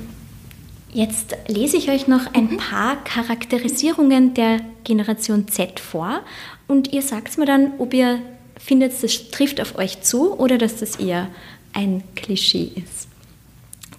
Jetzt 0.93 1.35
lese 1.47 1.77
ich 1.77 1.89
euch 1.89 2.07
noch 2.07 2.33
ein 2.33 2.51
mhm. 2.51 2.57
paar 2.57 3.03
Charakterisierungen 3.03 4.33
der 4.33 4.59
Generation 4.83 5.47
Z 5.47 5.79
vor 5.79 6.21
und 6.67 6.93
ihr 6.93 7.01
sagt 7.01 7.37
mir 7.37 7.45
dann, 7.45 7.73
ob 7.79 7.93
ihr 7.93 8.19
findet, 8.59 9.01
das 9.01 9.31
trifft 9.31 9.59
auf 9.61 9.77
euch 9.77 10.01
zu 10.01 10.37
oder 10.37 10.57
dass 10.57 10.77
das 10.77 10.97
eher 10.97 11.29
ein 11.73 12.03
Klischee 12.15 12.71
ist. 12.75 13.07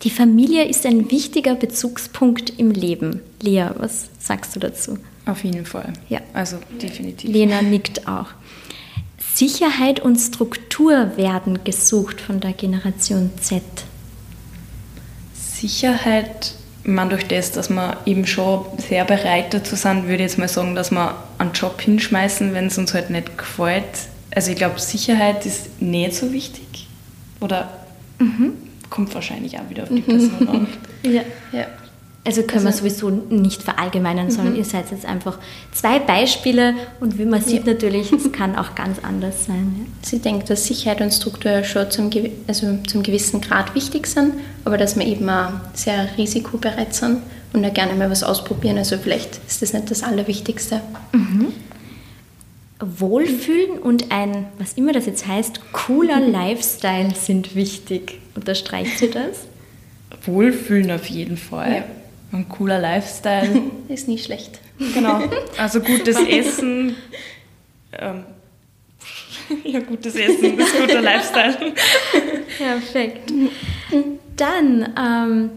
Die 0.02 0.10
Familie 0.10 0.64
ist 0.64 0.84
ein 0.84 1.10
wichtiger 1.10 1.54
Bezugspunkt 1.54 2.50
im 2.58 2.72
Leben. 2.72 3.20
Lea, 3.40 3.66
was 3.76 4.08
sagst 4.18 4.56
du 4.56 4.60
dazu? 4.60 4.98
Auf 5.26 5.44
jeden 5.44 5.64
Fall. 5.64 5.92
Ja. 6.08 6.20
Also 6.32 6.56
definitiv. 6.80 7.30
Lena 7.30 7.62
nickt 7.62 8.08
auch. 8.08 8.26
Sicherheit 9.34 10.00
und 10.00 10.16
Struktur 10.16 11.16
werden 11.16 11.62
gesucht 11.62 12.20
von 12.20 12.40
der 12.40 12.52
Generation 12.52 13.30
Z. 13.40 13.62
Sicherheit, 15.34 16.54
man 16.82 17.08
durch 17.08 17.28
das, 17.28 17.52
dass 17.52 17.70
wir 17.70 17.96
eben 18.04 18.26
schon 18.26 18.64
sehr 18.78 19.04
bereit 19.04 19.54
dazu 19.54 19.76
sind, 19.76 20.04
würde 20.04 20.16
ich 20.16 20.30
jetzt 20.30 20.38
mal 20.38 20.48
sagen, 20.48 20.74
dass 20.74 20.90
wir 20.90 21.14
einen 21.38 21.52
Job 21.52 21.80
hinschmeißen, 21.80 22.52
wenn 22.52 22.66
es 22.66 22.76
uns 22.76 22.92
halt 22.92 23.10
nicht 23.10 23.38
gefällt. 23.38 23.84
Also 24.34 24.50
ich 24.50 24.56
glaube, 24.56 24.80
Sicherheit 24.80 25.46
ist 25.46 25.80
nicht 25.80 26.14
so 26.14 26.32
wichtig. 26.32 26.88
Oder 27.40 27.70
mhm. 28.18 28.54
Kommt 28.92 29.12
wahrscheinlich 29.14 29.58
auch 29.58 29.68
wieder 29.68 29.82
auf 29.84 29.88
die 29.88 30.02
Person 30.02 30.48
an. 30.48 30.66
Ja. 31.04 31.22
Ja. 31.52 31.66
Also 32.24 32.42
können 32.44 32.64
Also- 32.68 32.84
wir 32.84 32.90
sowieso 32.92 33.10
nicht 33.34 33.60
verallgemeinern, 33.64 34.30
sondern 34.30 34.54
ihr 34.54 34.64
seid 34.64 34.92
jetzt 34.92 35.04
einfach 35.04 35.40
zwei 35.72 35.98
Beispiele 35.98 36.74
und 37.00 37.18
wie 37.18 37.24
man 37.24 37.42
sieht 37.42 37.66
natürlich, 37.66 38.12
es 38.12 38.30
kann 38.38 38.54
auch 38.54 38.76
ganz 38.76 39.00
anders 39.02 39.46
sein. 39.46 39.86
Also 40.00 40.14
ich 40.16 40.22
denke, 40.22 40.44
dass 40.46 40.64
Sicherheit 40.64 41.00
und 41.00 41.10
Struktur 41.12 41.64
schon 41.64 41.90
zum, 41.90 42.10
also 42.46 42.78
zum 42.86 43.02
gewissen 43.02 43.40
Grad 43.40 43.74
wichtig 43.74 44.06
sind, 44.06 44.34
aber 44.64 44.78
dass 44.78 44.96
wir 44.96 45.04
eben 45.04 45.28
auch 45.28 45.50
sehr 45.74 46.06
risikobereit 46.16 46.94
sind 46.94 47.18
und 47.54 47.64
auch 47.66 47.74
gerne 47.74 47.94
mal 47.94 48.08
was 48.08 48.22
ausprobieren. 48.22 48.78
Also 48.78 48.96
vielleicht 48.98 49.40
ist 49.48 49.60
das 49.62 49.72
nicht 49.72 49.90
das 49.90 50.04
Allerwichtigste. 50.04 50.76
Ja. 51.12 51.20
Wohlfühlen 52.84 53.78
und 53.78 54.10
ein, 54.10 54.46
was 54.58 54.72
immer 54.74 54.92
das 54.92 55.06
jetzt 55.06 55.26
heißt, 55.26 55.60
cooler 55.72 56.20
Lifestyle 56.20 57.14
sind 57.14 57.54
wichtig. 57.54 58.20
Unterstreicht 58.34 59.00
ihr 59.02 59.10
das? 59.10 59.46
Wohlfühlen 60.26 60.90
auf 60.90 61.06
jeden 61.06 61.36
Fall. 61.36 61.76
Ja. 61.76 61.84
Ein 62.32 62.48
cooler 62.48 62.78
Lifestyle. 62.78 63.62
Ist 63.88 64.08
nie 64.08 64.18
schlecht. 64.18 64.60
genau. 64.94 65.22
Also 65.58 65.80
gutes 65.80 66.16
Essen. 66.28 66.96
Ähm, 67.92 68.24
ja, 69.64 69.80
gutes 69.80 70.14
Essen, 70.14 70.58
ist 70.58 70.74
guter 70.78 71.02
Lifestyle. 71.02 71.74
Perfekt. 72.56 73.30
Dann 74.36 74.94
ähm, 74.98 75.50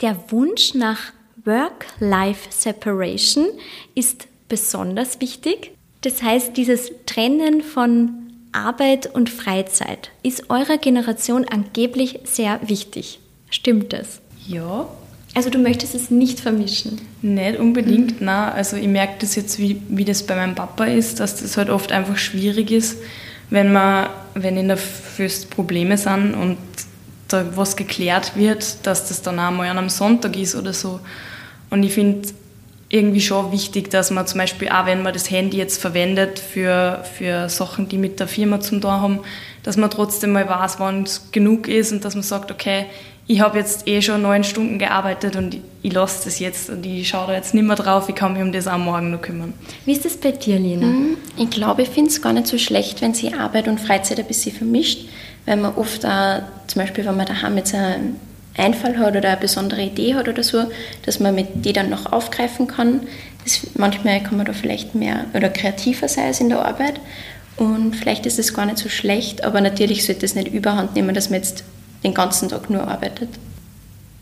der 0.00 0.16
Wunsch 0.30 0.72
nach 0.74 1.12
Work-Life-Separation 1.44 3.48
ist 3.94 4.26
besonders 4.48 5.20
wichtig. 5.20 5.72
Das 6.00 6.22
heißt, 6.22 6.56
dieses 6.56 6.92
Trennen 7.04 7.62
von 7.62 8.25
Arbeit 8.56 9.06
und 9.14 9.28
Freizeit 9.30 10.10
ist 10.22 10.48
eurer 10.50 10.78
Generation 10.78 11.44
angeblich 11.48 12.20
sehr 12.24 12.58
wichtig. 12.66 13.20
Stimmt 13.50 13.92
das? 13.92 14.20
Ja, 14.46 14.88
Also 15.34 15.50
du 15.50 15.58
möchtest 15.58 15.94
es 15.94 16.10
nicht 16.10 16.40
vermischen. 16.40 17.00
Nicht 17.20 17.58
unbedingt, 17.58 18.22
nein. 18.22 18.52
Also 18.54 18.76
ich 18.76 18.88
merke 18.88 19.16
das 19.20 19.36
jetzt, 19.36 19.58
wie, 19.58 19.82
wie 19.88 20.06
das 20.06 20.22
bei 20.22 20.34
meinem 20.34 20.54
Papa 20.54 20.86
ist, 20.86 21.20
dass 21.20 21.42
das 21.42 21.58
halt 21.58 21.68
oft 21.68 21.92
einfach 21.92 22.16
schwierig 22.16 22.70
ist, 22.70 22.96
wenn 23.50 23.70
man, 23.70 24.08
wenn 24.34 24.56
in 24.56 24.68
der 24.68 24.78
Füst 24.78 25.50
Probleme 25.50 25.98
sind 25.98 26.34
und 26.34 26.56
da 27.28 27.44
was 27.54 27.76
geklärt 27.76 28.36
wird, 28.36 28.86
dass 28.86 29.08
das 29.08 29.20
dann 29.20 29.38
einmal 29.38 29.68
an 29.68 29.78
einem 29.78 29.90
Sonntag 29.90 30.36
ist 30.36 30.54
oder 30.54 30.72
so. 30.72 31.00
Und 31.68 31.82
ich 31.82 31.92
finde 31.92 32.28
irgendwie 32.88 33.20
schon 33.20 33.50
wichtig, 33.50 33.90
dass 33.90 34.10
man 34.10 34.26
zum 34.26 34.38
Beispiel 34.38 34.68
auch, 34.68 34.86
wenn 34.86 35.02
man 35.02 35.12
das 35.12 35.30
Handy 35.30 35.56
jetzt 35.56 35.80
verwendet 35.80 36.38
für, 36.38 37.04
für 37.16 37.48
Sachen, 37.48 37.88
die 37.88 37.98
mit 37.98 38.20
der 38.20 38.28
Firma 38.28 38.60
zum 38.60 38.80
tun 38.80 38.90
haben, 38.90 39.18
dass 39.64 39.76
man 39.76 39.90
trotzdem 39.90 40.32
mal 40.32 40.48
weiß, 40.48 40.78
wann 40.78 41.02
es 41.02 41.32
genug 41.32 41.66
ist 41.66 41.90
und 41.92 42.04
dass 42.04 42.14
man 42.14 42.22
sagt, 42.22 42.52
okay, 42.52 42.86
ich 43.26 43.40
habe 43.40 43.58
jetzt 43.58 43.88
eh 43.88 44.00
schon 44.02 44.22
neun 44.22 44.44
Stunden 44.44 44.78
gearbeitet 44.78 45.34
und 45.34 45.54
ich, 45.54 45.60
ich 45.82 45.92
lasse 45.92 46.26
das 46.26 46.38
jetzt 46.38 46.70
und 46.70 46.86
ich 46.86 47.08
schaue 47.08 47.26
da 47.26 47.32
jetzt 47.34 47.54
nicht 47.54 47.64
mehr 47.64 47.74
drauf, 47.74 48.08
ich 48.08 48.14
kann 48.14 48.34
mich 48.34 48.42
um 48.42 48.52
das 48.52 48.68
auch 48.68 48.78
morgen 48.78 49.10
noch 49.10 49.20
kümmern. 49.20 49.52
Wie 49.84 49.92
ist 49.92 50.04
das 50.04 50.16
bei 50.16 50.30
dir, 50.30 50.60
Lena? 50.60 50.92
Ich 51.36 51.50
glaube, 51.50 51.82
ich 51.82 51.88
finde 51.88 52.10
es 52.10 52.22
gar 52.22 52.32
nicht 52.32 52.46
so 52.46 52.56
schlecht, 52.56 53.02
wenn 53.02 53.14
sie 53.14 53.34
Arbeit 53.34 53.66
und 53.66 53.80
Freizeit 53.80 54.20
ein 54.20 54.26
bisschen 54.26 54.54
vermischt, 54.54 55.08
weil 55.44 55.56
man 55.56 55.74
oft 55.74 56.06
auch, 56.06 56.42
zum 56.68 56.82
Beispiel, 56.82 57.04
wenn 57.04 57.16
man 57.16 57.26
daheim 57.26 57.56
jetzt 57.56 57.74
einen 57.74 58.20
Einfall 58.56 58.98
hat 58.98 59.16
oder 59.16 59.28
eine 59.28 59.40
besondere 59.40 59.82
Idee 59.82 60.14
hat 60.14 60.28
oder 60.28 60.42
so, 60.42 60.64
dass 61.04 61.20
man 61.20 61.34
mit 61.34 61.64
die 61.64 61.72
dann 61.72 61.90
noch 61.90 62.12
aufgreifen 62.12 62.66
kann. 62.66 63.02
Das, 63.44 63.60
manchmal 63.74 64.22
kann 64.22 64.36
man 64.36 64.46
da 64.46 64.52
vielleicht 64.52 64.94
mehr 64.94 65.26
oder 65.34 65.48
kreativer 65.48 66.08
sein 66.08 66.26
als 66.26 66.40
in 66.40 66.48
der 66.48 66.64
Arbeit 66.64 67.00
und 67.56 67.94
vielleicht 67.96 68.26
ist 68.26 68.38
es 68.38 68.52
gar 68.52 68.66
nicht 68.66 68.78
so 68.78 68.88
schlecht, 68.88 69.44
aber 69.44 69.60
natürlich 69.60 70.04
sollte 70.04 70.26
es 70.26 70.34
nicht 70.34 70.52
überhand 70.52 70.94
nehmen, 70.94 71.14
dass 71.14 71.30
man 71.30 71.40
jetzt 71.40 71.64
den 72.04 72.14
ganzen 72.14 72.50
Tag 72.50 72.68
nur 72.70 72.86
arbeitet. 72.86 73.30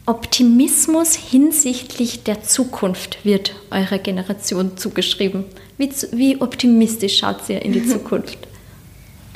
Optimismus 0.06 1.14
hinsichtlich 1.14 2.24
der 2.24 2.42
Zukunft 2.42 3.24
wird 3.24 3.54
eurer 3.70 3.98
Generation 3.98 4.76
zugeschrieben. 4.76 5.44
Wie, 5.78 5.90
wie 6.12 6.40
optimistisch 6.40 7.18
schaut 7.18 7.48
ihr 7.48 7.62
in 7.62 7.72
die 7.72 7.86
Zukunft? 7.88 8.38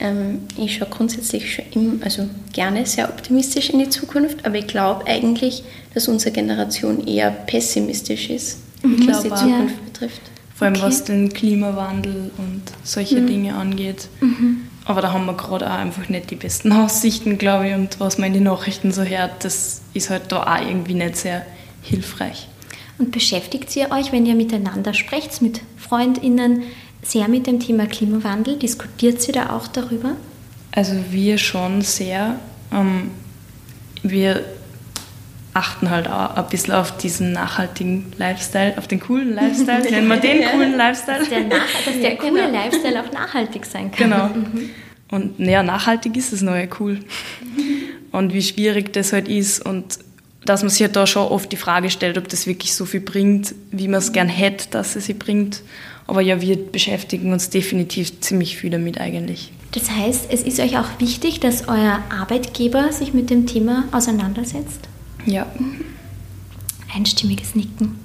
Ähm, 0.00 0.40
ich 0.56 0.76
schaue 0.76 0.88
grundsätzlich 0.88 1.52
schon 1.54 1.64
im, 1.72 2.00
also 2.04 2.28
gerne 2.52 2.86
sehr 2.86 3.08
optimistisch 3.08 3.70
in 3.70 3.80
die 3.80 3.88
Zukunft, 3.88 4.44
aber 4.46 4.56
ich 4.56 4.66
glaube 4.66 5.06
eigentlich, 5.06 5.64
dass 5.94 6.08
unsere 6.08 6.32
Generation 6.32 7.06
eher 7.06 7.30
pessimistisch 7.30 8.30
ist, 8.30 8.58
was 8.82 9.22
glaub 9.22 9.22
die. 9.24 9.28
Zukunft 9.44 9.84
betrifft. 9.84 10.20
Vor 10.54 10.66
allem 10.66 10.74
Okay. 10.76 10.84
was 10.86 11.04
den 11.04 11.32
Klimawandel 11.32 12.30
und 12.38 12.62
solche 12.82 13.20
Dinge 13.22 13.54
angeht. 13.54 14.08
Aber 14.84 15.02
da 15.02 15.12
haben 15.12 15.24
wir 15.26 15.34
gerade 15.34 15.66
auch 15.70 15.76
einfach 15.78 16.08
nicht 16.08 16.30
die 16.30 16.36
besten 16.36 16.72
Aussichten, 16.84 17.38
glaube 17.38 17.68
ich. 17.68 17.74
Und 17.74 18.00
was 18.00 18.18
man 18.18 18.28
in 18.28 18.34
den 18.34 18.42
Nachrichten 18.44 18.90
so 18.92 19.02
hört, 19.02 19.44
das 19.44 19.82
ist 19.94 20.10
halt 20.10 20.32
da 20.32 20.42
auch 20.42 20.60
irgendwie 20.60 20.94
nicht 20.94 21.16
sehr 21.16 21.44
hilfreich. 21.82 22.48
Und 22.98 23.12
beschäftigt 23.12 23.74
ihr 23.76 23.92
euch, 23.92 24.10
wenn 24.10 24.26
ihr 24.26 24.34
miteinander 24.34 24.94
sprecht, 24.94 25.40
mit 25.42 25.60
FreundInnen, 25.76 26.62
sehr 27.08 27.28
mit 27.28 27.46
dem 27.46 27.58
Thema 27.58 27.86
Klimawandel? 27.86 28.56
Diskutiert 28.56 29.26
ihr 29.28 29.34
da 29.34 29.50
auch 29.50 29.66
darüber? 29.66 30.16
Also 30.72 30.92
wir 31.10 31.38
schon 31.38 31.80
sehr. 31.82 32.38
Ähm, 32.72 33.10
wir 34.02 34.44
achten 35.54 35.90
halt 35.90 36.06
auch 36.08 36.36
ein 36.36 36.48
bisschen 36.48 36.74
auf 36.74 36.96
diesen 36.98 37.32
nachhaltigen 37.32 38.12
Lifestyle, 38.16 38.74
auf 38.76 38.86
den 38.86 39.00
coolen 39.00 39.34
Lifestyle. 39.34 39.82
Nennen 39.90 40.08
wir 40.08 40.18
den 40.18 40.44
coolen 40.50 40.76
Lifestyle. 40.76 41.26
Der 41.26 41.40
nach, 41.44 41.84
dass 41.84 42.00
der 42.00 42.16
coole 42.18 42.46
genau. 42.46 42.52
Lifestyle 42.52 43.02
auch 43.02 43.12
nachhaltig 43.12 43.64
sein 43.64 43.90
kann. 43.90 44.10
Genau. 44.10 44.30
Und 45.10 45.40
naja, 45.40 45.62
nachhaltig 45.62 46.16
ist 46.16 46.32
das 46.32 46.42
neue 46.42 46.68
cool. 46.78 47.00
Und 48.12 48.32
wie 48.32 48.42
schwierig 48.42 48.92
das 48.94 49.12
halt 49.12 49.28
ist 49.28 49.64
und 49.66 49.98
dass 50.46 50.62
man 50.62 50.70
sich 50.70 50.80
halt 50.80 50.96
da 50.96 51.06
schon 51.06 51.28
oft 51.28 51.52
die 51.52 51.56
Frage 51.56 51.90
stellt, 51.90 52.16
ob 52.16 52.26
das 52.26 52.46
wirklich 52.46 52.74
so 52.74 52.86
viel 52.86 53.00
bringt, 53.00 53.54
wie 53.70 53.86
man 53.86 53.98
es 53.98 54.12
gern 54.12 54.30
hätte, 54.30 54.70
dass 54.70 54.96
es 54.96 55.04
sie 55.04 55.12
bringt. 55.12 55.60
Aber 56.08 56.22
ja, 56.22 56.40
wir 56.40 56.56
beschäftigen 56.56 57.32
uns 57.34 57.50
definitiv 57.50 58.20
ziemlich 58.20 58.56
viel 58.56 58.70
damit 58.70 58.98
eigentlich. 58.98 59.52
Das 59.72 59.90
heißt, 59.90 60.28
es 60.30 60.42
ist 60.42 60.58
euch 60.58 60.78
auch 60.78 60.88
wichtig, 60.98 61.38
dass 61.38 61.68
euer 61.68 62.02
Arbeitgeber 62.08 62.90
sich 62.92 63.12
mit 63.12 63.28
dem 63.28 63.46
Thema 63.46 63.84
auseinandersetzt? 63.92 64.80
Ja. 65.26 65.46
Einstimmiges 66.94 67.54
Nicken. 67.54 67.98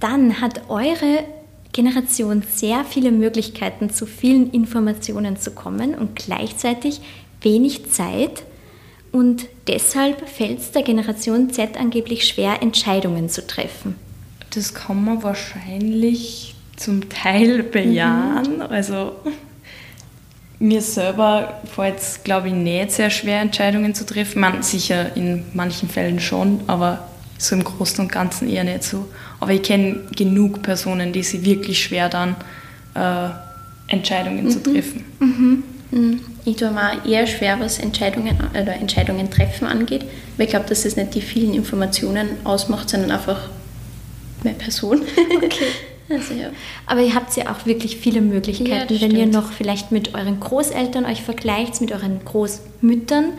Dann 0.00 0.40
hat 0.40 0.68
eure 0.68 1.24
Generation 1.72 2.42
sehr 2.52 2.84
viele 2.84 3.12
Möglichkeiten, 3.12 3.90
zu 3.90 4.04
vielen 4.04 4.50
Informationen 4.50 5.36
zu 5.36 5.52
kommen 5.52 5.94
und 5.94 6.16
gleichzeitig 6.16 7.00
wenig 7.42 7.92
Zeit. 7.92 8.42
Und 9.12 9.46
deshalb 9.68 10.28
fällt 10.28 10.58
es 10.58 10.72
der 10.72 10.82
Generation 10.82 11.50
Z 11.50 11.78
angeblich 11.78 12.26
schwer, 12.26 12.60
Entscheidungen 12.60 13.28
zu 13.28 13.46
treffen. 13.46 13.94
Das 14.50 14.74
kann 14.74 15.04
man 15.04 15.22
wahrscheinlich 15.22 16.55
zum 16.76 17.08
Teil 17.08 17.62
bejahen. 17.62 18.62
Also 18.62 19.16
mir 20.58 20.80
selber 20.80 21.60
fällt 21.74 21.98
es, 21.98 22.20
glaube 22.24 22.48
ich, 22.48 22.54
nicht 22.54 22.92
sehr 22.92 23.10
schwer, 23.10 23.40
Entscheidungen 23.40 23.94
zu 23.94 24.06
treffen. 24.06 24.40
Man, 24.40 24.62
sicher 24.62 25.14
in 25.16 25.44
manchen 25.52 25.88
Fällen 25.88 26.20
schon, 26.20 26.60
aber 26.66 27.08
so 27.38 27.54
im 27.54 27.64
Großen 27.64 28.00
und 28.00 28.10
Ganzen 28.10 28.48
eher 28.48 28.64
nicht 28.64 28.84
so. 28.84 29.08
Aber 29.40 29.52
ich 29.52 29.62
kenne 29.62 30.00
genug 30.14 30.62
Personen, 30.62 31.12
die 31.12 31.22
sich 31.22 31.44
wirklich 31.44 31.82
schwer 31.82 32.08
dann 32.08 32.36
äh, 32.94 33.28
Entscheidungen 33.88 34.50
zu 34.50 34.62
treffen. 34.62 35.04
Mhm. 35.18 35.62
Ich 36.44 36.56
tue 36.56 36.70
mir 36.70 37.04
eher 37.06 37.26
schwer, 37.26 37.60
was 37.60 37.78
Entscheidungen 37.78 38.36
oder 38.50 38.74
Entscheidungen 38.74 39.30
treffen 39.30 39.66
angeht, 39.66 40.04
weil 40.36 40.46
ich 40.46 40.50
glaube, 40.50 40.68
dass 40.68 40.84
es 40.84 40.96
nicht 40.96 41.14
die 41.14 41.20
vielen 41.20 41.54
Informationen 41.54 42.28
ausmacht, 42.44 42.90
sondern 42.90 43.12
einfach 43.12 43.48
meine 44.42 44.56
Person. 44.56 45.02
Okay. 45.36 45.66
Also 46.08 46.34
ja. 46.34 46.50
Aber 46.86 47.00
ihr 47.02 47.14
habt 47.14 47.36
ja 47.36 47.50
auch 47.50 47.66
wirklich 47.66 47.96
viele 47.96 48.20
Möglichkeiten. 48.20 48.94
Ja, 48.94 49.00
Wenn 49.00 49.10
ihr 49.10 49.26
stimmt. 49.26 49.32
noch 49.32 49.52
vielleicht 49.52 49.92
mit 49.92 50.14
euren 50.14 50.38
Großeltern 50.38 51.04
euch 51.04 51.22
vergleicht, 51.22 51.80
mit 51.80 51.92
euren 51.92 52.24
Großmüttern, 52.24 53.32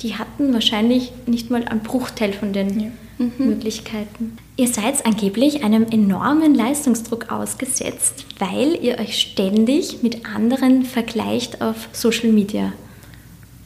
die 0.00 0.14
hatten 0.14 0.52
wahrscheinlich 0.52 1.12
nicht 1.26 1.50
mal 1.50 1.64
einen 1.64 1.80
Bruchteil 1.80 2.32
von 2.32 2.52
den 2.52 2.92
Möglichkeiten. 3.38 4.36
Ihr 4.56 4.68
seid 4.68 5.06
angeblich 5.06 5.64
einem 5.64 5.86
enormen 5.90 6.54
Leistungsdruck 6.54 7.30
ausgesetzt, 7.30 8.26
weil 8.38 8.78
ihr 8.82 8.98
euch 8.98 9.18
ständig 9.18 10.02
mit 10.02 10.26
anderen 10.26 10.84
vergleicht 10.84 11.62
auf 11.62 11.88
Social 11.92 12.30
Media. 12.30 12.72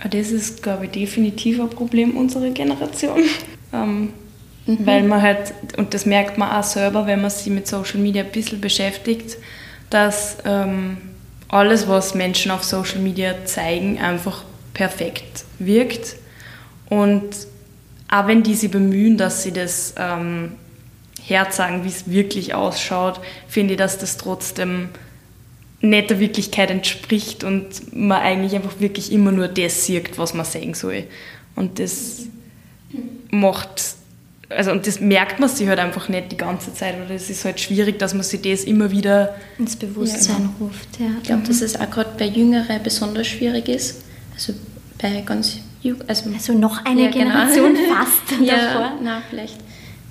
Das 0.09 0.31
ist, 0.31 0.63
glaube 0.63 0.87
ich, 0.87 0.93
definitiv 0.93 1.61
ein 1.61 1.71
Problem 1.71 2.17
unserer 2.17 2.51
Generation. 2.51 3.21
Ähm, 3.73 4.09
Weil 4.67 5.03
man 5.03 5.21
halt, 5.21 5.55
und 5.79 5.95
das 5.95 6.07
merkt 6.07 6.39
man 6.39 6.51
auch 6.51 6.63
selber, 6.63 7.07
wenn 7.07 7.21
man 7.21 7.31
sich 7.31 7.53
mit 7.53 7.67
Social 7.67 7.99
Media 7.99 8.23
ein 8.23 8.31
bisschen 8.31 8.61
beschäftigt, 8.61 9.37
dass 9.89 10.37
ähm, 10.45 10.99
alles, 11.49 11.89
was 11.89 12.15
Menschen 12.15 12.53
auf 12.53 12.63
Social 12.63 13.01
Media 13.01 13.45
zeigen, 13.47 13.99
einfach 13.99 14.45
perfekt 14.75 15.45
wirkt. 15.59 16.17
Und 16.89 17.31
auch 18.09 18.27
wenn 18.27 18.43
die 18.43 18.55
sich 18.55 18.71
bemühen, 18.71 19.17
dass 19.17 19.43
sie 19.43 19.53
das 19.53 19.95
ähm, 19.97 20.53
herzeigen, 21.23 21.85
wie 21.85 21.89
es 21.89 22.11
wirklich 22.11 22.55
ausschaut, 22.55 23.21
finde 23.49 23.75
ich, 23.75 23.79
dass 23.79 23.99
das 23.99 24.17
trotzdem 24.17 24.91
nicht 25.81 26.11
der 26.11 26.21
Wirklichkeit 26.21 26.71
entspricht 26.71 27.43
und 27.43 27.95
man 27.95 28.21
eigentlich 28.21 28.55
einfach 28.55 28.81
wirklich 28.81 29.13
immer 29.13 29.33
nur 29.33 29.49
das 29.49 29.87
sieht, 29.87 30.19
was 30.19 30.35
man 30.35 30.45
sehen 30.45 30.75
soll. 30.75 31.05
Und 31.57 31.79
das 31.79 32.27
macht, 33.31 33.95
also 34.51 34.73
und 34.73 34.87
das 34.87 35.01
merkt 35.01 35.41
man 35.41 35.49
sich 35.49 35.69
halt 35.69 35.79
einfach 35.79 36.09
nicht 36.09 36.33
die 36.33 36.37
ganze 36.37 36.75
Zeit, 36.75 36.97
oder 37.05 37.15
es 37.15 37.31
ist 37.31 37.45
halt 37.45 37.61
schwierig, 37.61 37.99
dass 37.99 38.15
man 38.15 38.23
sich 38.23 38.43
das 38.43 38.65
immer 38.65 38.91
wieder 38.91 39.35
ins 39.59 39.77
Bewusstsein 39.77 40.51
ja, 40.59 40.65
ruft. 40.67 40.89
Ja. 40.99 41.07
Ich 41.19 41.25
glaube, 41.25 41.43
mhm. 41.43 41.47
dass 41.47 41.63
es 41.63 41.79
auch 41.79 41.91
gerade 41.91 42.11
bei 42.19 42.27
Jüngeren 42.27 42.83
besonders 42.83 43.27
schwierig 43.27 43.69
ist. 43.69 44.03
Also 44.35 44.53
bei 45.01 45.23
ganz 45.25 45.59
also, 46.07 46.31
also 46.31 46.53
noch 46.53 46.85
eine 46.85 47.05
ja, 47.05 47.11
genau. 47.11 47.25
Generation 47.25 47.75
genau. 47.75 47.95
fast 47.95 48.41
ja, 48.43 48.57
davor. 48.57 48.93
Na, 49.03 49.23
vielleicht 49.31 49.57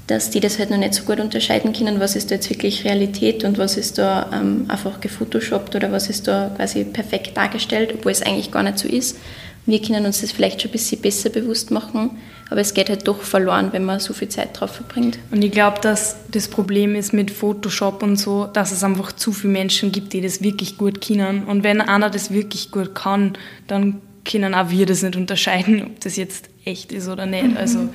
dass 0.09 0.31
die 0.31 0.39
das 0.39 0.57
halt 0.57 0.71
noch 0.71 0.77
nicht 0.77 0.95
so 0.95 1.03
gut 1.03 1.19
unterscheiden 1.19 1.71
können, 1.71 1.99
was 1.99 2.15
ist 2.15 2.31
da 2.31 2.35
jetzt 2.35 2.49
wirklich 2.49 2.83
Realität 2.83 3.43
und 3.43 3.59
was 3.59 3.77
ist 3.77 3.99
da 3.99 4.31
ähm, 4.33 4.65
einfach 4.67 4.99
gefotoshoppt 4.99 5.75
oder 5.75 5.91
was 5.91 6.09
ist 6.09 6.27
da 6.27 6.51
quasi 6.55 6.83
perfekt 6.83 7.37
dargestellt, 7.37 7.93
obwohl 7.93 8.11
es 8.11 8.23
eigentlich 8.23 8.51
gar 8.51 8.63
nicht 8.63 8.79
so 8.79 8.87
ist. 8.87 9.17
Wir 9.65 9.81
können 9.81 10.05
uns 10.05 10.21
das 10.21 10.31
vielleicht 10.31 10.61
schon 10.61 10.69
ein 10.69 10.73
bisschen 10.73 11.01
besser 11.01 11.29
bewusst 11.29 11.71
machen, 11.71 12.17
aber 12.49 12.61
es 12.61 12.73
geht 12.73 12.89
halt 12.89 13.07
doch 13.07 13.21
verloren, 13.21 13.69
wenn 13.71 13.85
man 13.85 13.99
so 13.99 14.13
viel 14.13 14.29
Zeit 14.29 14.59
drauf 14.59 14.71
verbringt. 14.71 15.19
Und 15.31 15.43
ich 15.43 15.51
glaube, 15.51 15.79
dass 15.81 16.15
das 16.31 16.47
Problem 16.47 16.95
ist 16.95 17.13
mit 17.13 17.29
Photoshop 17.29 18.01
und 18.01 18.17
so, 18.17 18.47
dass 18.47 18.71
es 18.71 18.83
einfach 18.83 19.11
zu 19.11 19.31
viele 19.31 19.53
Menschen 19.53 19.91
gibt, 19.91 20.13
die 20.13 20.21
das 20.21 20.41
wirklich 20.41 20.77
gut 20.77 21.05
können. 21.05 21.43
Und 21.43 21.63
wenn 21.63 21.81
einer 21.81 22.09
das 22.09 22.31
wirklich 22.31 22.71
gut 22.71 22.95
kann, 22.95 23.37
dann 23.67 24.01
können 24.25 24.53
auch 24.53 24.69
wir 24.69 24.85
das 24.85 25.03
nicht 25.03 25.15
unterscheiden, 25.15 25.83
ob 25.83 25.99
das 25.99 26.15
jetzt 26.15 26.49
echt 26.65 26.91
ist 26.91 27.07
oder 27.07 27.25
nicht. 27.25 27.51
Mhm. 27.51 27.57
Also 27.57 27.89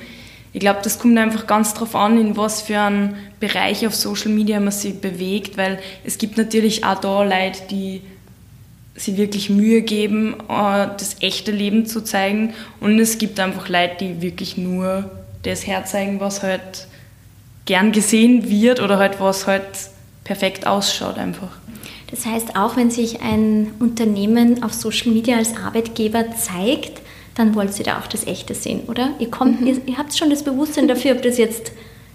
ich 0.53 0.61
glaube, 0.61 0.79
das 0.83 0.99
kommt 0.99 1.17
einfach 1.17 1.47
ganz 1.47 1.73
darauf 1.73 1.95
an, 1.95 2.17
in 2.17 2.37
was 2.37 2.61
für 2.61 2.79
einem 2.79 3.15
Bereich 3.41 3.85
auf 3.85 3.93
Social 3.93 4.31
Media 4.31 4.59
man 4.61 4.71
sich 4.71 5.01
bewegt, 5.01 5.57
weil 5.57 5.79
es 6.05 6.17
gibt 6.17 6.37
natürlich 6.37 6.85
auch 6.85 6.99
da 7.01 7.23
Leute, 7.23 7.59
die 7.69 8.01
sich 8.95 9.17
wirklich 9.17 9.49
Mühe 9.49 9.81
geben, 9.81 10.35
äh, 10.49 10.87
das 10.97 11.17
echte 11.21 11.51
Leben 11.51 11.85
zu 11.85 12.03
zeigen 12.03 12.53
und 12.79 12.97
es 12.99 13.17
gibt 13.17 13.39
einfach 13.39 13.67
Leute, 13.67 13.97
die 13.99 14.21
wirklich 14.21 14.57
nur 14.57 15.09
das 15.43 15.67
herzeigen, 15.67 16.19
was 16.19 16.43
halt 16.43 16.87
gern 17.65 17.91
gesehen 17.91 18.49
wird 18.49 18.79
oder 18.79 18.97
halt 18.97 19.19
was 19.19 19.47
halt 19.47 19.63
perfekt 20.23 20.65
ausschaut 20.65 21.17
einfach. 21.17 21.49
Das 22.11 22.25
heißt, 22.25 22.55
auch 22.55 22.77
wenn 22.77 22.91
sich 22.91 23.21
ein 23.21 23.71
Unternehmen 23.79 24.63
auf 24.63 24.73
Social 24.73 25.11
Media 25.11 25.37
als 25.37 25.57
Arbeitgeber 25.57 26.25
zeigt, 26.35 27.01
dann 27.35 27.55
wollt 27.55 27.77
ihr 27.77 27.85
da 27.85 27.99
auch 27.99 28.07
das 28.07 28.25
Echte 28.25 28.55
sehen, 28.55 28.81
oder? 28.87 29.09
Ihr, 29.19 29.29
kommt, 29.29 29.61
mhm. 29.61 29.67
ihr, 29.67 29.81
ihr 29.85 29.97
habt 29.97 30.15
schon 30.15 30.29
das 30.29 30.43
Bewusstsein 30.43 30.87
dafür, 30.87 31.13
ob 31.13 31.21
das 31.21 31.37
jetzt 31.37 31.73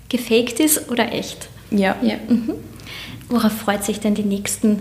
gefaked 0.09 0.61
ist 0.61 0.91
oder 0.91 1.13
echt. 1.13 1.49
Ja. 1.71 1.97
ja. 2.03 2.17
Mhm. 2.29 2.55
Worauf 3.29 3.53
freut 3.53 3.85
sich 3.85 4.01
denn 4.01 4.15
die 4.15 4.23
nächsten 4.23 4.81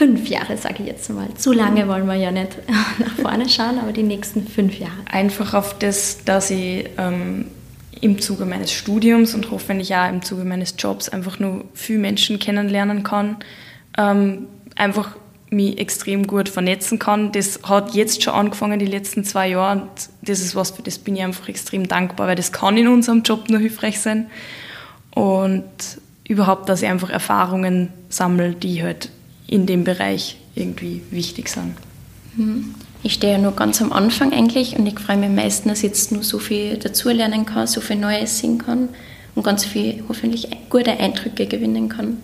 fünf 0.00 0.28
Jahre, 0.30 0.56
sage 0.56 0.76
ich 0.78 0.86
jetzt 0.86 1.10
mal? 1.10 1.28
Zu 1.34 1.52
lange 1.52 1.86
wollen 1.86 2.06
wir 2.06 2.14
ja 2.14 2.30
nicht 2.30 2.56
nach 2.98 3.16
vorne 3.16 3.46
schauen, 3.50 3.78
aber 3.78 3.92
die 3.92 4.02
nächsten 4.02 4.46
fünf 4.46 4.78
Jahre. 4.78 4.94
Einfach 5.04 5.52
auf 5.52 5.78
das, 5.78 6.24
dass 6.24 6.50
ich 6.50 6.88
ähm, 6.96 7.48
im 8.00 8.18
Zuge 8.18 8.46
meines 8.46 8.72
Studiums 8.72 9.34
und 9.34 9.50
hoffentlich 9.50 9.94
auch 9.94 10.08
im 10.08 10.22
Zuge 10.22 10.44
meines 10.44 10.74
Jobs 10.78 11.10
einfach 11.10 11.38
nur 11.38 11.66
viele 11.74 11.98
Menschen 11.98 12.38
kennenlernen 12.38 13.02
kann. 13.02 13.36
Ähm, 13.98 14.46
einfach 14.74 15.18
mich 15.50 15.78
extrem 15.78 16.26
gut 16.26 16.48
vernetzen 16.48 16.98
kann. 16.98 17.30
Das 17.32 17.60
hat 17.64 17.92
jetzt 17.94 18.22
schon 18.22 18.32
angefangen, 18.32 18.78
die 18.78 18.86
letzten 18.86 19.22
zwei 19.22 19.48
Jahre. 19.48 19.82
Und 19.82 19.90
das 20.22 20.40
ist 20.40 20.56
was, 20.56 20.70
für 20.70 20.80
das 20.80 20.96
bin 20.96 21.16
ich 21.16 21.22
einfach 21.22 21.46
extrem 21.50 21.86
dankbar, 21.86 22.26
weil 22.26 22.36
das 22.36 22.52
kann 22.52 22.78
in 22.78 22.88
unserem 22.88 23.20
Job 23.20 23.50
nur 23.50 23.60
hilfreich 23.60 24.00
sein. 24.00 24.30
Und 25.10 25.68
überhaupt, 26.26 26.70
dass 26.70 26.80
ich 26.80 26.88
einfach 26.88 27.10
Erfahrungen 27.10 27.90
sammle, 28.08 28.54
die 28.54 28.82
halt 28.82 29.10
in 29.50 29.66
dem 29.66 29.82
Bereich 29.84 30.36
irgendwie 30.54 31.02
wichtig 31.10 31.48
sind. 31.48 31.74
Mhm. 32.36 32.74
Ich 33.02 33.14
stehe 33.14 33.32
ja 33.32 33.38
nur 33.38 33.52
ganz 33.52 33.82
am 33.82 33.92
Anfang 33.92 34.32
eigentlich 34.32 34.78
und 34.78 34.86
ich 34.86 34.98
freue 34.98 35.16
mich 35.16 35.30
meistens, 35.30 35.72
dass 35.72 35.78
ich 35.78 35.84
jetzt 35.84 36.12
nur 36.12 36.22
so 36.22 36.38
viel 36.38 36.76
dazulernen 36.76 37.46
kann, 37.46 37.66
so 37.66 37.80
viel 37.80 37.96
Neues 37.96 38.38
sehen 38.38 38.58
kann 38.58 38.90
und 39.34 39.42
ganz 39.42 39.64
viel 39.64 40.04
hoffentlich 40.08 40.48
gute 40.68 40.92
Eindrücke 40.92 41.46
gewinnen 41.46 41.88
kann. 41.88 42.18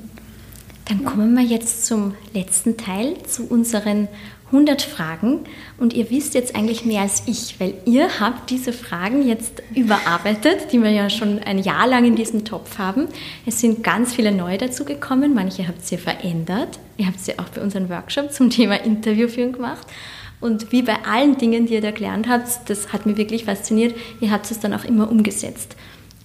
Dann 0.85 1.05
kommen 1.05 1.35
wir 1.35 1.43
jetzt 1.43 1.87
zum 1.87 2.15
letzten 2.33 2.77
Teil, 2.77 3.15
zu 3.27 3.45
unseren 3.47 4.07
100 4.47 4.83
Fragen. 4.83 5.41
Und 5.79 5.93
ihr 5.93 6.11
wisst 6.11 6.35
jetzt 6.35 6.55
eigentlich 6.55 6.85
mehr 6.85 7.03
als 7.03 7.23
ich, 7.27 7.59
weil 7.59 7.75
ihr 7.85 8.21
habt 8.21 8.51
diese 8.51 8.73
Fragen 8.73 9.27
jetzt 9.27 9.63
überarbeitet, 9.75 10.73
die 10.73 10.83
wir 10.83 10.91
ja 10.91 11.11
schon 11.11 11.41
ein 11.41 11.59
Jahr 11.59 11.87
lang 11.87 12.05
in 12.05 12.17
diesem 12.17 12.45
Topf 12.45 12.79
haben. 12.79 13.09
Es 13.45 13.61
sind 13.61 13.83
ganz 13.83 14.15
viele 14.15 14.33
neue 14.33 14.59
dazugekommen, 14.59 15.35
manche 15.35 15.67
habt 15.67 15.91
ihr 15.91 15.99
verändert. 15.99 16.79
Ihr 16.97 17.07
habt 17.07 17.21
sie 17.21 17.39
auch 17.39 17.49
bei 17.55 17.61
unserem 17.61 17.89
Workshop 17.89 18.33
zum 18.33 18.51
Thema 18.51 18.77
Interviewführung 18.77 19.53
gemacht. 19.53 19.87
Und 20.41 20.71
wie 20.71 20.83
bei 20.83 21.05
allen 21.05 21.39
Dingen, 21.39 21.67
die 21.67 21.75
ihr 21.75 21.81
da 21.81 21.91
gelernt 21.91 22.29
habt, 22.29 22.69
das 22.69 22.93
hat 22.93 23.07
mich 23.07 23.17
wirklich 23.17 23.47
fasziniert, 23.47 23.95
ihr 24.21 24.31
habt 24.31 24.51
es 24.51 24.61
dann 24.61 24.75
auch 24.75 24.85
immer 24.85 25.11
umgesetzt. 25.11 25.77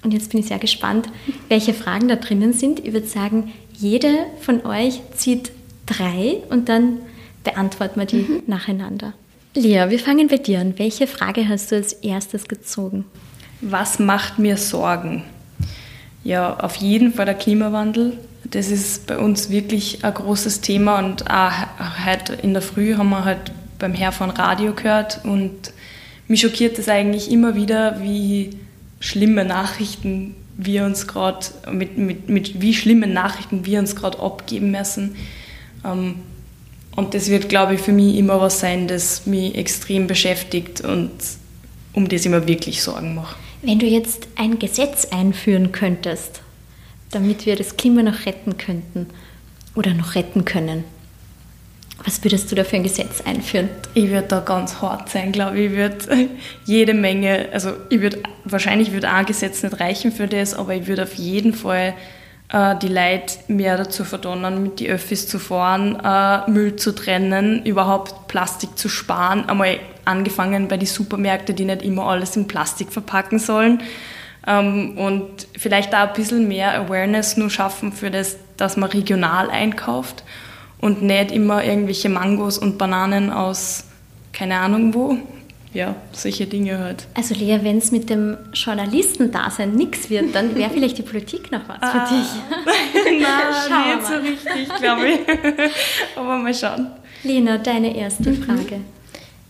Und 0.04 0.14
jetzt 0.14 0.32
bin 0.32 0.40
ich 0.40 0.48
sehr 0.48 0.60
gespannt, 0.60 1.10
welche 1.48 1.74
Fragen 1.74 2.08
da 2.08 2.16
drinnen 2.16 2.54
sind. 2.54 2.80
Ich 2.86 2.94
würde 2.94 3.08
sagen, 3.08 3.52
jede 3.74 4.26
von 4.42 4.66
euch 4.66 5.02
zieht 5.16 5.52
drei 5.86 6.38
und 6.50 6.70
dann 6.70 7.00
beantworten 7.44 8.00
wir 8.00 8.08
die 8.08 8.18
mhm. 8.18 8.44
nacheinander. 8.48 9.14
Lea, 9.54 9.86
wir 9.90 10.00
fangen 10.00 10.28
bei 10.28 10.38
dir 10.38 10.60
an. 10.60 10.78
Welche 10.78 11.08
Frage 11.08 11.48
hast 11.48 11.72
du 11.72 11.76
als 11.76 11.94
erstes 11.94 12.48
gezogen? 12.48 13.06
Was 13.60 14.00
macht 14.00 14.40
mir 14.40 14.58
Sorgen? 14.58 15.24
Ja, 16.24 16.58
auf 16.58 16.76
jeden 16.78 17.14
Fall 17.14 17.26
der 17.26 17.36
Klimawandel. 17.36 18.18
Das 18.46 18.70
ist 18.70 19.08
bei 19.08 19.18
uns 19.18 19.50
wirklich 19.50 20.04
ein 20.04 20.14
großes 20.14 20.62
Thema 20.62 21.00
und 21.00 21.30
auch 21.30 21.52
heute 22.06 22.34
in 22.34 22.54
der 22.54 22.62
Früh 22.62 22.96
haben 22.96 23.10
wir 23.10 23.26
halt 23.26 23.52
beim 23.78 23.94
Herfahren 23.94 24.32
Radio 24.32 24.74
gehört 24.74 25.22
und 25.24 25.74
mich 26.28 26.42
schockiert 26.42 26.80
es 26.80 26.88
eigentlich 26.88 27.32
immer 27.32 27.56
wieder, 27.56 28.02
wie 28.02 28.52
schlimme 29.00 29.44
Nachrichten 29.44 30.36
wir 30.58 30.86
uns 30.86 31.08
gerade, 31.08 31.46
mit, 31.72 31.98
mit, 31.98 32.30
mit 32.30 32.62
wie 32.62 32.74
schlimmen 32.74 33.14
Nachrichten 33.14 33.66
wir 33.66 33.80
uns 33.80 33.96
gerade 33.96 34.20
abgeben 34.20 34.72
müssen. 34.72 35.16
Ähm, 35.84 36.16
und 36.96 37.14
das 37.14 37.30
wird, 37.30 37.50
glaube 37.50 37.76
ich, 37.76 37.82
für 37.82 37.94
mich 37.94 38.16
immer 38.18 38.42
was 38.42 38.60
sein, 38.60 38.88
das 38.88 39.26
mich 39.26 39.56
extrem 39.56 40.08
beschäftigt 40.08 40.82
und 40.82 41.12
um 41.94 42.08
das 42.08 42.26
ich 42.26 42.32
mir 42.32 42.48
wirklich 42.48 42.82
Sorgen 42.82 43.16
mache. 43.16 43.36
Wenn 43.62 43.80
du 43.80 43.86
jetzt 43.86 44.28
ein 44.36 44.60
Gesetz 44.60 45.06
einführen 45.12 45.72
könntest, 45.72 46.42
damit 47.12 47.46
wir 47.46 47.56
das 47.56 47.78
Klima 47.78 48.04
noch 48.04 48.26
retten 48.26 48.58
könnten 48.58 49.08
oder 49.76 49.94
noch 49.94 50.16
retten 50.16 50.46
können, 50.46 50.84
was 52.04 52.24
würdest 52.24 52.52
du 52.52 52.56
da 52.56 52.64
für 52.64 52.78
ein 52.78 52.84
Gesetz 52.84 53.22
einführen? 53.22 53.70
Ich 53.94 54.10
würde 54.10 54.28
da 54.28 54.40
ganz 54.40 54.82
hart 54.82 55.10
sein, 55.10 55.32
glaube 55.32 55.60
ich. 55.60 55.72
Ich 55.72 55.78
würde 55.78 56.30
jede 56.66 56.94
Menge, 56.94 57.50
also 57.52 57.74
ich 57.90 58.02
würde, 58.02 58.24
wahrscheinlich 58.44 58.92
würde 58.92 59.10
ein 59.10 59.26
Gesetz 59.26 59.62
nicht 59.62 59.80
reichen 59.80 60.12
für 60.12 60.28
das, 60.28 60.54
aber 60.54 60.74
ich 60.74 60.88
würde 60.88 61.04
auf 61.04 61.14
jeden 61.16 61.54
Fall 61.54 61.94
äh, 62.52 62.76
die 62.78 62.88
Leute 62.88 63.36
mehr 63.48 63.78
dazu 63.78 64.04
verdonnern, 64.04 64.62
mit 64.62 64.80
die 64.80 64.90
Öffis 64.90 65.28
zu 65.28 65.40
fahren, 65.40 66.00
äh, 66.04 66.50
Müll 66.50 66.76
zu 66.76 66.94
trennen, 66.94 67.66
überhaupt 67.66 68.28
Plastik 68.28 68.78
zu 68.78 68.90
sparen. 68.90 69.48
Einmal 69.50 69.80
angefangen 70.06 70.68
bei 70.68 70.78
den 70.78 70.88
Supermärkten, 70.88 71.56
die 71.56 71.66
nicht 71.66 71.82
immer 71.82 72.08
alles 72.08 72.36
in 72.36 72.48
Plastik 72.48 72.92
verpacken 72.92 73.40
sollen. 73.40 73.82
Ähm, 74.48 74.98
und 74.98 75.48
vielleicht 75.58 75.94
auch 75.94 76.10
ein 76.10 76.14
bisschen 76.14 76.48
mehr 76.48 76.74
Awareness 76.80 77.38
nur 77.38 77.50
schaffen 77.50 77.92
für 77.94 78.10
das, 78.10 78.38
dass 78.58 78.78
man 78.78 78.90
regional 78.90 79.50
einkauft 79.50 80.24
und 80.80 81.04
nicht 81.04 81.32
immer 81.32 81.64
irgendwelche 81.64 82.10
Mangos 82.10 82.58
und 82.58 82.78
Bananen 82.78 83.32
aus 83.32 83.86
keine 84.34 84.60
Ahnung 84.60 84.94
wo. 84.94 85.18
Ja, 85.74 85.96
solche 86.12 86.48
Dinge 86.48 86.80
halt. 86.80 87.08
Also 87.14 87.34
Lea, 87.34 87.60
wenn 87.62 87.78
es 87.78 87.92
mit 87.92 88.10
dem 88.10 88.38
Journalistendasein 88.54 89.74
nichts 89.74 90.10
wird, 90.10 90.36
dann 90.36 90.54
wäre 90.56 90.70
vielleicht 90.74 90.98
die 90.98 91.04
Politik 91.04 91.52
noch 91.52 91.62
was 91.68 91.78
ah. 91.82 92.06
für 92.06 92.16
dich. 92.16 92.28
Nein, 93.22 93.98
nicht 93.98 94.08
so 94.08 94.16
richtig, 94.16 94.76
glaube 94.80 95.08
ich. 95.10 95.20
Aber 96.18 96.38
mal 96.38 96.54
schauen. 96.54 96.88
Lena, 97.24 97.58
deine 97.58 97.96
erste 97.96 98.32
mhm. 98.32 98.44
Frage. 98.44 98.80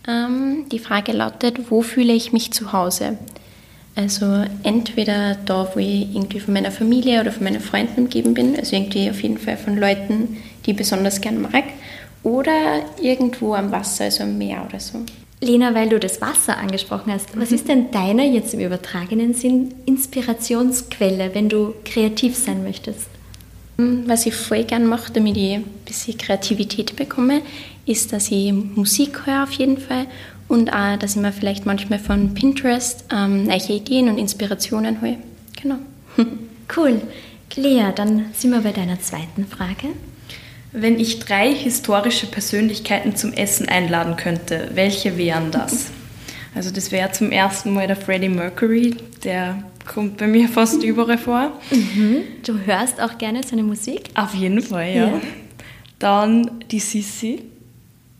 Ähm, 0.06 0.66
die 0.70 0.78
Frage 0.78 1.12
lautet, 1.12 1.70
wo 1.70 1.82
fühle 1.82 2.12
ich 2.12 2.32
mich 2.32 2.52
zu 2.52 2.72
Hause? 2.72 3.18
Also 3.94 4.44
entweder 4.62 5.36
da, 5.44 5.70
wo 5.74 5.78
ich 5.78 6.14
irgendwie 6.14 6.40
von 6.40 6.54
meiner 6.54 6.70
Familie 6.70 7.20
oder 7.20 7.30
von 7.30 7.44
meinen 7.44 7.60
Freunden 7.60 8.02
umgeben 8.02 8.32
bin, 8.32 8.56
also 8.56 8.74
irgendwie 8.74 9.10
auf 9.10 9.22
jeden 9.22 9.38
Fall 9.38 9.56
von 9.56 9.76
Leuten, 9.76 10.38
die 10.64 10.70
ich 10.70 10.76
besonders 10.76 11.20
gern 11.20 11.42
mag, 11.42 11.64
oder 12.22 12.82
irgendwo 13.00 13.54
am 13.54 13.70
Wasser, 13.70 14.04
also 14.04 14.22
am 14.22 14.38
Meer 14.38 14.64
oder 14.66 14.80
so. 14.80 15.04
Lena, 15.42 15.74
weil 15.74 15.88
du 15.88 15.98
das 15.98 16.20
Wasser 16.20 16.56
angesprochen 16.56 17.12
hast, 17.12 17.36
was 17.36 17.50
mhm. 17.50 17.56
ist 17.56 17.68
denn 17.68 17.90
deine 17.90 18.26
jetzt 18.32 18.54
im 18.54 18.60
übertragenen 18.60 19.34
Sinn 19.34 19.74
Inspirationsquelle, 19.86 21.34
wenn 21.34 21.48
du 21.48 21.74
kreativ 21.84 22.36
sein 22.36 22.62
möchtest? 22.62 23.08
Hm, 23.76 24.04
was 24.06 24.24
ich 24.24 24.34
voll 24.34 24.64
gern 24.64 24.86
mache, 24.86 25.12
damit 25.12 25.36
ich 25.36 25.54
ein 25.54 25.64
bisschen 25.84 26.16
Kreativität 26.16 26.94
bekomme, 26.94 27.42
ist, 27.86 28.12
dass 28.12 28.30
ich 28.30 28.52
Musik 28.52 29.26
höre 29.26 29.42
auf 29.42 29.52
jeden 29.52 29.78
Fall 29.78 30.06
und 30.46 30.72
auch, 30.72 30.96
dass 30.96 31.16
ich 31.16 31.22
mir 31.22 31.32
vielleicht 31.32 31.66
manchmal 31.66 31.98
von 31.98 32.34
Pinterest 32.34 33.04
ähm, 33.12 33.44
neue 33.44 33.72
Ideen 33.72 34.08
und 34.08 34.18
Inspirationen 34.18 35.00
hole. 35.00 35.18
Genau. 35.60 35.76
cool. 36.76 37.00
Lea, 37.56 37.92
dann 37.94 38.26
sind 38.32 38.52
wir 38.52 38.60
bei 38.60 38.72
deiner 38.72 39.00
zweiten 39.00 39.46
Frage. 39.46 39.88
Wenn 40.72 40.98
ich 40.98 41.18
drei 41.18 41.54
historische 41.54 42.26
Persönlichkeiten 42.26 43.14
zum 43.14 43.32
Essen 43.34 43.68
einladen 43.68 44.16
könnte, 44.16 44.70
welche 44.74 45.18
wären 45.18 45.50
das? 45.50 45.90
Also 46.54 46.70
das 46.70 46.90
wäre 46.90 47.12
zum 47.12 47.30
ersten 47.30 47.72
Mal 47.72 47.86
der 47.86 47.96
Freddie 47.96 48.28
Mercury, 48.28 48.96
der 49.22 49.62
kommt 49.86 50.16
bei 50.18 50.26
mir 50.26 50.48
fast 50.48 50.82
überall 50.82 51.18
vor. 51.18 51.60
Mhm. 51.70 52.22
Du 52.44 52.58
hörst 52.64 53.00
auch 53.00 53.18
gerne 53.18 53.42
seine 53.42 53.62
Musik? 53.62 54.10
Auf 54.14 54.34
jeden 54.34 54.62
Fall, 54.62 54.88
ja. 54.88 55.06
ja. 55.08 55.20
Dann 55.98 56.64
die 56.70 56.80
Sissi. 56.80 57.42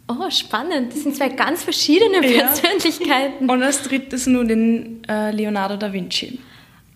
Oh, 0.09 0.31
spannend. 0.31 0.93
Das 0.93 1.03
sind 1.03 1.17
zwei 1.17 1.29
ganz 1.31 1.63
verschiedene 1.63 2.21
Persönlichkeiten. 2.21 3.47
Ja. 3.47 3.53
Und 3.53 3.63
als 3.63 3.83
drittes 3.83 4.27
nur 4.27 4.45
den 4.45 5.05
äh, 5.09 5.31
Leonardo 5.31 5.77
da 5.77 5.93
Vinci. 5.93 6.39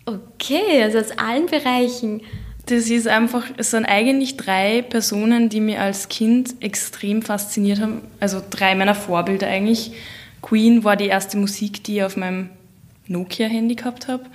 Okay, 0.05 0.83
also 0.83 0.99
aus 0.99 1.11
allen 1.17 1.47
Bereichen. 1.47 2.21
Das 2.67 2.89
ist 2.89 3.07
einfach, 3.07 3.45
es 3.55 3.71
sind 3.71 3.85
eigentlich 3.85 4.35
drei 4.35 4.81
Personen, 4.81 5.47
die 5.47 5.61
mir 5.61 5.81
als 5.81 6.09
Kind 6.09 6.55
extrem 6.59 7.21
fasziniert 7.21 7.79
haben. 7.79 8.01
Also 8.19 8.41
drei 8.49 8.75
meiner 8.75 8.93
Vorbilder 8.93 9.47
eigentlich. 9.47 9.93
Queen 10.41 10.83
war 10.83 10.97
die 10.97 11.07
erste 11.07 11.37
Musik, 11.37 11.83
die 11.85 11.97
ich 11.97 12.03
auf 12.03 12.17
meinem 12.17 12.49
Nokia-Handy 13.07 13.75
gehabt 13.75 14.09
habe. 14.09 14.25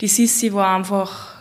Die 0.00 0.08
Sissi 0.08 0.54
war 0.54 0.74
einfach 0.74 1.36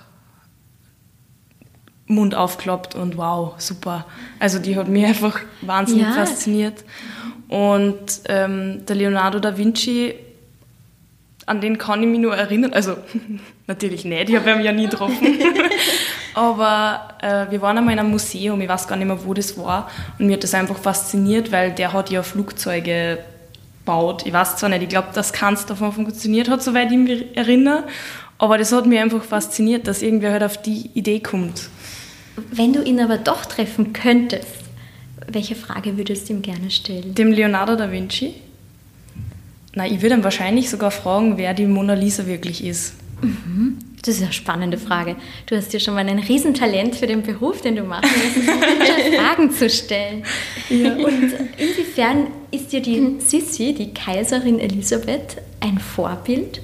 Mund 2.06 2.36
aufgeklappt 2.36 2.96
und 2.96 3.16
wow, 3.16 3.54
super. 3.58 4.06
Also 4.40 4.60
die 4.60 4.76
hat 4.76 4.90
mich 4.90 5.06
einfach 5.06 5.40
wahnsinnig 5.62 6.04
ja. 6.04 6.12
fasziniert. 6.12 6.84
Und 7.48 8.22
ähm, 8.28 8.86
der 8.86 8.96
Leonardo 8.98 9.40
da 9.40 9.58
Vinci, 9.58 10.16
an 11.46 11.62
den 11.62 11.78
kann 11.78 12.04
ich 12.04 12.10
mich 12.10 12.20
nur 12.20 12.36
erinnern. 12.36 12.74
Also 12.74 12.98
natürlich 13.68 14.04
nicht, 14.04 14.30
ich 14.30 14.36
habe 14.36 14.52
ihn 14.52 14.62
ja 14.62 14.74
nie 14.74 14.88
getroffen. 14.90 15.16
Aber 16.34 17.16
äh, 17.22 17.52
wir 17.52 17.62
waren 17.62 17.78
einmal 17.78 17.94
in 17.94 18.00
einem 18.00 18.12
Museum, 18.12 18.62
ich 18.62 18.70
weiß 18.70 18.88
gar 18.88 18.96
nicht 18.96 19.08
mehr, 19.08 19.26
wo 19.26 19.34
das 19.34 19.58
war. 19.58 19.90
Und 20.18 20.28
mir 20.28 20.34
hat 20.34 20.44
das 20.44 20.54
einfach 20.54 20.78
fasziniert, 20.78 21.52
weil 21.52 21.72
der 21.72 21.94
hat 21.94 22.10
ja 22.10 22.24
Flugzeuge 22.24 23.20
baut. 23.86 24.26
Ich 24.26 24.34
weiß 24.34 24.58
zwar 24.58 24.70
nicht, 24.70 24.84
ich 24.84 24.90
glaube, 24.90 25.10
dass 25.14 25.34
keins 25.34 25.66
davon 25.66 25.92
funktioniert 25.92 26.50
hat, 26.50 26.62
soweit 26.62 26.92
ich 26.92 26.98
mich 26.98 27.36
erinnere, 27.36 27.84
aber 28.38 28.58
das 28.58 28.72
hat 28.72 28.86
mich 28.86 29.00
einfach 29.00 29.24
fasziniert, 29.24 29.88
dass 29.88 30.02
irgendwer 30.02 30.32
halt 30.32 30.44
auf 30.44 30.62
die 30.62 30.90
Idee 30.94 31.20
kommt. 31.20 31.70
Wenn 32.52 32.74
du 32.74 32.82
ihn 32.82 33.00
aber 33.00 33.18
doch 33.18 33.46
treffen 33.46 33.94
könntest, 33.94 34.48
welche 35.28 35.56
Frage 35.56 35.98
würdest 35.98 36.30
du 36.30 36.34
ihm 36.34 36.42
gerne 36.42 36.72
stellen? 36.72 37.14
Dem 37.14 37.32
Leonardo 37.32 37.76
da 37.76 37.92
Vinci? 37.92 38.34
Na, 39.76 39.86
ich 39.86 40.02
würde 40.02 40.16
ihn 40.16 40.24
wahrscheinlich 40.24 40.70
sogar 40.70 40.92
fragen, 40.92 41.38
wer 41.38 41.54
die 41.54 41.66
Mona 41.66 41.94
Lisa 41.94 42.26
wirklich 42.26 42.64
ist. 42.64 42.96
Mhm. 43.22 43.78
Das 44.04 44.16
ist 44.16 44.24
eine 44.24 44.34
spannende 44.34 44.78
Frage. 44.78 45.16
Du 45.46 45.56
hast 45.56 45.72
ja 45.74 45.80
schon 45.80 45.94
mal 45.94 46.08
ein 46.08 46.20
Riesentalent 46.20 46.96
für 46.96 47.06
den 47.06 47.22
Beruf, 47.22 47.62
den 47.62 47.76
du 47.76 47.84
machst, 47.84 48.10
Fragen 49.18 49.52
zu 49.52 49.70
stellen. 49.70 50.24
Ja. 50.70 50.94
Und 50.94 51.34
inwiefern 51.58 52.28
ist 52.50 52.72
dir 52.72 52.82
die 52.82 53.18
Sissi, 53.20 53.74
die 53.74 53.94
Kaiserin 53.94 54.60
Elisabeth, 54.60 55.38
ein 55.60 55.78
Vorbild? 55.78 56.62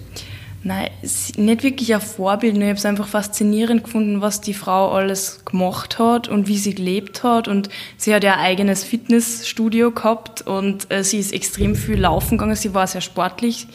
Nein, 0.63 0.89
nicht 1.37 1.63
wirklich 1.63 1.93
ein 1.93 2.01
Vorbild, 2.01 2.55
nur 2.55 2.63
ich 2.63 2.69
habe 2.69 2.79
es 2.79 2.85
einfach 2.85 3.07
faszinierend 3.07 3.83
gefunden, 3.83 4.19
was 4.19 4.41
die 4.41 4.55
Frau 4.55 4.91
alles 4.91 5.45
gemacht 5.45 5.99
hat 5.99 6.27
und 6.27 6.47
wie 6.47 6.57
sie 6.57 6.73
gelebt 6.73 7.23
hat. 7.23 7.47
Und 7.47 7.69
sie 7.95 8.13
hat 8.13 8.23
ja 8.23 8.33
ein 8.33 8.39
eigenes 8.39 8.83
Fitnessstudio 8.83 9.91
gehabt 9.91 10.41
und 10.41 10.91
äh, 10.91 11.03
sie 11.03 11.19
ist 11.19 11.31
extrem 11.31 11.75
viel 11.75 11.99
laufen 11.99 12.37
gegangen, 12.37 12.55
sie 12.55 12.73
war 12.73 12.87
sehr 12.87 13.01
sportlich. 13.01 13.67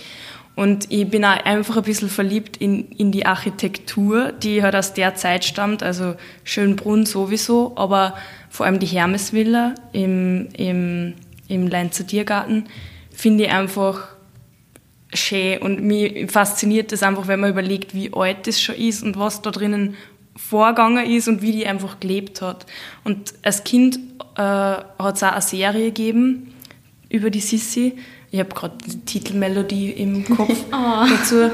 Und 0.55 0.91
ich 0.91 1.09
bin 1.09 1.25
auch 1.25 1.45
einfach 1.45 1.79
ein 1.79 1.83
bisschen 1.83 2.11
verliebt 2.11 2.59
in, 2.59 2.91
in 2.91 3.11
die 3.11 3.25
Architektur, 3.25 4.33
die 4.33 4.63
halt 4.63 4.77
aus 4.77 4.93
der 4.93 5.15
Zeit 5.15 5.45
stammt, 5.45 5.83
also 5.83 6.15
Schönbrunn 6.45 7.07
sowieso, 7.07 7.73
aber 7.77 8.15
vor 8.51 8.67
allem 8.67 8.79
die 8.79 8.87
Hermesvilla 8.87 9.75
im, 9.93 10.49
im, 10.53 11.15
im 11.49 11.69
Leinzer 11.69 12.07
Tiergarten 12.07 12.67
finde 13.11 13.45
ich 13.45 13.51
einfach 13.51 14.09
schön 15.15 15.59
und 15.59 15.83
mich 15.83 16.31
fasziniert 16.31 16.93
das 16.93 17.03
einfach, 17.03 17.29
wenn 17.29 17.41
man 17.41 17.51
überlegt, 17.51 17.95
wie 17.95 18.13
alt 18.13 18.47
das 18.47 18.61
schon 18.61 18.75
ist 18.75 19.03
und 19.03 19.19
was 19.19 19.43
da 19.43 19.51
drinnen 19.51 19.97
vorgegangen 20.37 21.07
ist 21.07 21.29
und 21.29 21.43
wie 21.43 21.53
die 21.53 21.67
einfach 21.67 22.01
gelebt 22.01 22.43
hat. 22.43 22.67
Und 23.05 23.35
als 23.43 23.65
Kind 23.65 23.99
äh, 24.37 24.41
hat 24.41 25.17
es 25.17 25.23
auch 25.23 25.33
eine 25.33 25.43
Serie 25.43 25.87
gegeben 25.87 26.55
über 27.09 27.31
die 27.31 27.41
Sissi, 27.41 27.95
ich 28.33 28.41
habe 28.41 28.49
gerade 28.55 28.75
die 28.87 29.01
Titelmelodie 29.01 29.91
im 29.91 30.25
Kopf 30.25 30.57
oh. 30.73 31.07
dazu. 31.19 31.51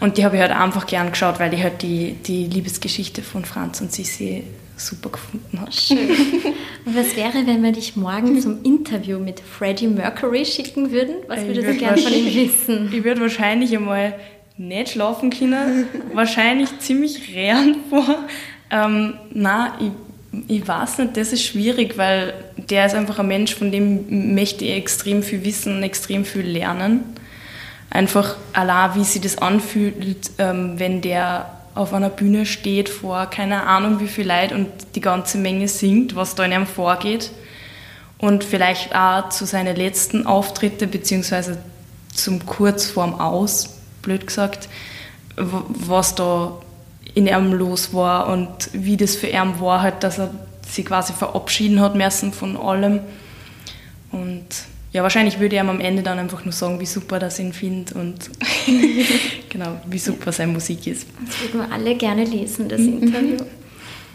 Und 0.00 0.16
die 0.16 0.24
habe 0.24 0.36
ich 0.36 0.42
halt 0.42 0.50
einfach 0.50 0.86
gern 0.86 1.10
geschaut, 1.10 1.38
weil 1.38 1.52
ich 1.52 1.62
halt 1.62 1.82
die, 1.82 2.14
die 2.14 2.46
Liebesgeschichte 2.46 3.22
von 3.22 3.44
Franz 3.44 3.82
und 3.82 3.92
Sissi 3.92 4.42
super 4.78 5.10
gefunden 5.10 5.60
habe. 5.60 5.70
Schön. 5.70 5.98
Und 6.84 6.96
was 6.96 7.14
wäre, 7.14 7.46
wenn 7.46 7.62
wir 7.62 7.70
dich 7.70 7.94
morgen 7.94 8.40
zum 8.40 8.64
Interview 8.64 9.18
mit 9.18 9.38
Freddie 9.38 9.86
Mercury 9.86 10.44
schicken 10.44 10.90
würden? 10.90 11.16
Was 11.28 11.44
würdest 11.44 11.66
würd 11.66 11.76
du 11.76 11.84
gerne 11.84 12.02
von 12.02 12.12
ihm 12.12 12.34
wissen? 12.34 12.92
Ich 12.96 13.04
würde 13.04 13.20
wahrscheinlich 13.20 13.76
einmal 13.76 14.14
nicht 14.56 14.88
schlafen 14.88 15.30
können, 15.30 15.86
wahrscheinlich 16.14 16.78
ziemlich 16.78 17.32
rehren 17.36 17.76
vor. 17.90 18.24
Ähm, 18.70 19.14
nein, 19.32 19.70
ich 19.80 19.90
ich 20.48 20.66
weiß 20.66 20.98
nicht, 20.98 21.16
das 21.16 21.32
ist 21.32 21.44
schwierig, 21.44 21.98
weil 21.98 22.32
der 22.56 22.86
ist 22.86 22.94
einfach 22.94 23.18
ein 23.18 23.28
Mensch, 23.28 23.54
von 23.54 23.70
dem 23.70 24.34
möchte 24.34 24.64
ich 24.64 24.72
extrem 24.72 25.22
viel 25.22 25.44
wissen 25.44 25.76
und 25.76 25.82
extrem 25.82 26.24
viel 26.24 26.46
lernen. 26.46 27.04
Einfach 27.90 28.36
allein, 28.54 28.94
wie 28.94 29.04
sich 29.04 29.20
das 29.20 29.36
anfühlt, 29.38 30.30
ähm, 30.38 30.78
wenn 30.78 31.02
der 31.02 31.50
auf 31.74 31.92
einer 31.94 32.10
Bühne 32.10 32.44
steht 32.44 32.90
vor 32.90 33.26
keine 33.26 33.62
Ahnung 33.66 34.00
wie 34.00 34.06
viel 34.06 34.26
Leid 34.26 34.52
und 34.52 34.68
die 34.94 35.00
ganze 35.00 35.38
Menge 35.38 35.68
singt, 35.68 36.14
was 36.14 36.34
da 36.34 36.44
in 36.44 36.52
ihm 36.52 36.66
vorgeht. 36.66 37.30
Und 38.18 38.44
vielleicht 38.44 38.94
auch 38.94 39.30
zu 39.30 39.46
seinen 39.46 39.74
letzten 39.74 40.26
Auftritte, 40.26 40.86
beziehungsweise 40.86 41.58
zum 42.14 42.46
kurz 42.46 42.86
vorm 42.86 43.14
Aus, 43.20 43.80
blöd 44.02 44.26
gesagt, 44.26 44.68
was 45.36 46.14
da 46.14 46.58
in 47.14 47.26
ihm 47.26 47.52
los 47.52 47.92
war 47.92 48.28
und 48.28 48.70
wie 48.72 48.96
das 48.96 49.16
für 49.16 49.26
ihn 49.26 49.60
war, 49.60 49.82
halt, 49.82 50.02
dass 50.02 50.18
er 50.18 50.30
sich 50.66 50.84
quasi 50.84 51.12
verabschieden 51.12 51.80
hat 51.80 51.94
müssen 51.94 52.32
von 52.32 52.56
allem. 52.56 53.00
Und 54.10 54.46
ja, 54.92 55.02
wahrscheinlich 55.02 55.40
würde 55.40 55.56
er 55.56 55.68
am 55.68 55.80
Ende 55.80 56.02
dann 56.02 56.18
einfach 56.18 56.44
nur 56.44 56.52
sagen, 56.52 56.78
wie 56.80 56.86
super 56.86 57.18
das 57.18 57.38
ihn 57.38 57.52
findet 57.52 57.96
und 57.96 58.30
genau, 59.48 59.80
wie 59.86 59.98
super 59.98 60.32
seine 60.32 60.52
Musik 60.52 60.86
ist. 60.86 61.06
Das 61.26 61.40
würden 61.40 61.68
wir 61.68 61.74
alle 61.74 61.94
gerne 61.94 62.24
lesen, 62.24 62.68
das 62.68 62.80
mhm. 62.80 63.02
Interview. 63.02 63.36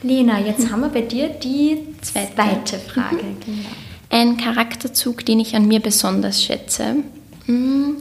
Lena, 0.04 0.40
jetzt 0.40 0.72
haben 0.72 0.82
wir 0.82 0.90
bei 0.90 1.02
dir 1.02 1.30
die 1.30 1.80
zweite, 2.02 2.36
zweite 2.36 2.80
Frage. 2.80 3.16
Mhm. 3.16 3.38
Genau. 4.10 4.22
Ein 4.24 4.38
Charakterzug, 4.38 5.26
den 5.26 5.42
ich 5.42 5.54
an 5.58 5.68
mir 5.68 5.82
besonders 5.82 6.42
schätze. 6.42 6.96
Hm, 7.46 7.98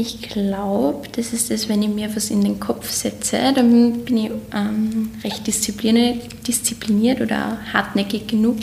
ich 0.00 0.22
glaube, 0.22 1.08
das 1.12 1.32
ist 1.32 1.50
es, 1.50 1.68
wenn 1.68 1.82
ich 1.82 1.90
mir 1.90 2.14
was 2.16 2.30
in 2.30 2.42
den 2.42 2.58
Kopf 2.58 2.90
setze, 2.90 3.38
dann 3.54 4.04
bin 4.04 4.16
ich 4.16 4.30
ähm, 4.54 5.10
recht 5.22 5.46
diszipliniert 5.46 7.20
oder 7.20 7.58
hartnäckig 7.72 8.26
genug, 8.26 8.56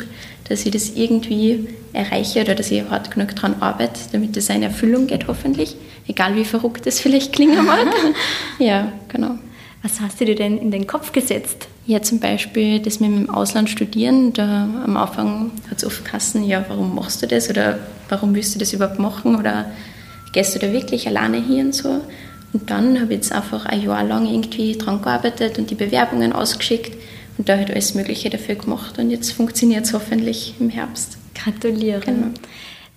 dass 0.49 0.65
ich 0.65 0.71
das 0.71 0.89
irgendwie 0.95 1.67
erreiche 1.93 2.41
oder 2.41 2.55
dass 2.55 2.71
ich 2.71 2.83
hart 2.89 3.11
genug 3.11 3.35
daran 3.35 3.55
arbeite, 3.59 3.99
damit 4.11 4.35
das 4.35 4.49
eine 4.49 4.65
Erfüllung 4.65 5.07
geht, 5.07 5.27
hoffentlich. 5.27 5.75
Egal 6.07 6.35
wie 6.35 6.45
verrückt 6.45 6.85
das 6.87 6.99
vielleicht 6.99 7.33
klingen 7.33 7.65
mag. 7.65 7.87
ja, 8.59 8.91
genau. 9.07 9.37
Was 9.83 10.01
hast 10.01 10.19
du 10.19 10.25
dir 10.25 10.35
denn 10.35 10.57
in 10.57 10.71
den 10.71 10.87
Kopf 10.87 11.11
gesetzt? 11.11 11.67
Ja, 11.85 12.01
zum 12.01 12.19
Beispiel 12.19 12.79
das 12.79 12.99
mit 12.99 13.11
dem 13.11 13.29
Ausland 13.29 13.69
studieren. 13.69 14.33
Da 14.33 14.67
am 14.83 14.97
Anfang 14.97 15.51
hat 15.69 15.77
es 15.77 15.85
oft 15.85 16.03
Kassen, 16.03 16.43
ja, 16.43 16.65
warum 16.67 16.95
machst 16.95 17.21
du 17.21 17.27
das 17.27 17.49
oder 17.49 17.77
warum 18.09 18.33
willst 18.33 18.55
du 18.55 18.59
das 18.59 18.73
überhaupt 18.73 18.99
machen 18.99 19.35
oder 19.35 19.71
gehst 20.37 20.53
du 20.53 20.59
da 20.59 20.71
wirklich 20.71 21.07
alleine 21.07 21.43
hier 21.43 21.65
und 21.65 21.73
so? 21.73 21.99
Und 22.53 22.69
dann 22.69 23.01
habe 23.01 23.13
ich 23.13 23.21
jetzt 23.21 23.31
einfach 23.31 23.65
ein 23.65 23.81
Jahr 23.81 24.03
lang 24.03 24.27
irgendwie 24.27 24.77
dran 24.77 25.01
gearbeitet 25.01 25.57
und 25.57 25.71
die 25.71 25.75
Bewerbungen 25.75 26.31
ausgeschickt 26.31 26.95
und 27.39 27.49
da 27.49 27.57
halt 27.57 27.71
alles 27.71 27.95
Mögliche 27.95 28.29
dafür 28.29 28.53
gemacht. 28.53 28.99
Und 28.99 29.09
jetzt 29.09 29.31
funktioniert 29.31 29.85
es 29.85 29.93
hoffentlich 29.93 30.53
im 30.59 30.69
Herbst. 30.69 31.17
Gratuliere. 31.33 32.01
Genau. 32.01 32.27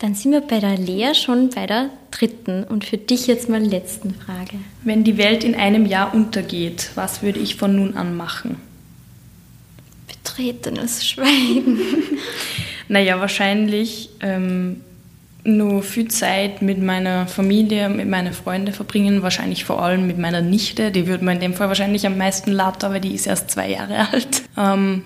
Dann 0.00 0.14
sind 0.14 0.32
wir 0.32 0.42
bei 0.42 0.60
der 0.60 0.76
Lea 0.76 1.14
schon 1.14 1.48
bei 1.48 1.66
der 1.66 1.88
dritten 2.10 2.62
und 2.64 2.84
für 2.84 2.98
dich 2.98 3.26
jetzt 3.26 3.48
mal 3.48 3.62
letzten 3.62 4.14
Frage. 4.14 4.58
Wenn 4.84 5.02
die 5.02 5.16
Welt 5.16 5.42
in 5.42 5.54
einem 5.54 5.86
Jahr 5.86 6.12
untergeht, 6.12 6.90
was 6.94 7.22
würde 7.22 7.38
ich 7.38 7.56
von 7.56 7.74
nun 7.74 7.96
an 7.96 8.18
machen? 8.18 8.56
Betretenes 10.06 11.06
Schweigen. 11.06 11.78
naja, 12.88 13.18
wahrscheinlich 13.18 14.10
ähm, 14.20 14.82
nur 15.44 15.82
viel 15.82 16.08
Zeit 16.08 16.62
mit 16.62 16.82
meiner 16.82 17.26
Familie, 17.26 17.88
mit 17.88 18.08
meinen 18.08 18.32
Freunden 18.32 18.72
verbringen, 18.72 19.22
wahrscheinlich 19.22 19.64
vor 19.64 19.82
allem 19.82 20.06
mit 20.06 20.18
meiner 20.18 20.40
Nichte. 20.40 20.90
Die 20.90 21.06
würde 21.06 21.24
mir 21.24 21.32
in 21.32 21.40
dem 21.40 21.54
Fall 21.54 21.68
wahrscheinlich 21.68 22.06
am 22.06 22.18
meisten 22.18 22.52
laut, 22.52 22.82
weil 22.82 23.00
die 23.00 23.14
ist 23.14 23.26
erst 23.26 23.50
zwei 23.50 23.70
Jahre 23.70 24.08
alt. 24.12 24.42
Ähm, 24.56 25.04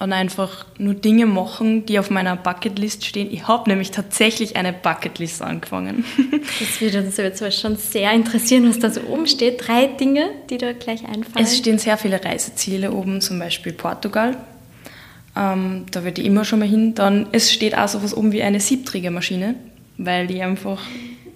und 0.00 0.12
einfach 0.12 0.66
nur 0.76 0.94
Dinge 0.94 1.26
machen, 1.26 1.86
die 1.86 1.98
auf 1.98 2.10
meiner 2.10 2.34
Bucketlist 2.36 3.04
stehen. 3.04 3.28
Ich 3.30 3.46
habe 3.46 3.70
nämlich 3.70 3.92
tatsächlich 3.92 4.56
eine 4.56 4.72
Bucketlist 4.72 5.42
angefangen. 5.42 6.04
Das 6.60 6.80
würde 6.80 7.00
uns 7.00 7.16
jetzt 7.16 7.60
schon 7.60 7.76
sehr 7.76 8.12
interessieren, 8.12 8.68
was 8.68 8.78
da 8.78 8.90
so 8.90 9.00
oben 9.02 9.26
steht. 9.26 9.66
Drei 9.66 9.86
Dinge, 9.86 10.30
die 10.50 10.58
da 10.58 10.72
gleich 10.72 11.04
einfallen. 11.04 11.44
Es 11.44 11.56
stehen 11.56 11.78
sehr 11.78 11.96
viele 11.96 12.22
Reiseziele 12.22 12.92
oben, 12.92 13.20
zum 13.20 13.38
Beispiel 13.38 13.72
Portugal. 13.72 14.36
Ähm, 15.36 15.86
da 15.90 16.04
würde 16.04 16.20
ich 16.20 16.26
immer 16.26 16.44
schon 16.44 16.60
mal 16.60 16.68
hin. 16.68 16.94
Dann, 16.94 17.26
es 17.32 17.52
steht 17.52 17.76
auch 17.76 17.88
so 17.88 18.02
was 18.02 18.16
oben 18.16 18.32
wie 18.32 18.42
eine 18.42 18.60
Siebträgermaschine, 18.60 19.56
weil 19.98 20.26
die 20.26 20.42
einfach 20.42 20.80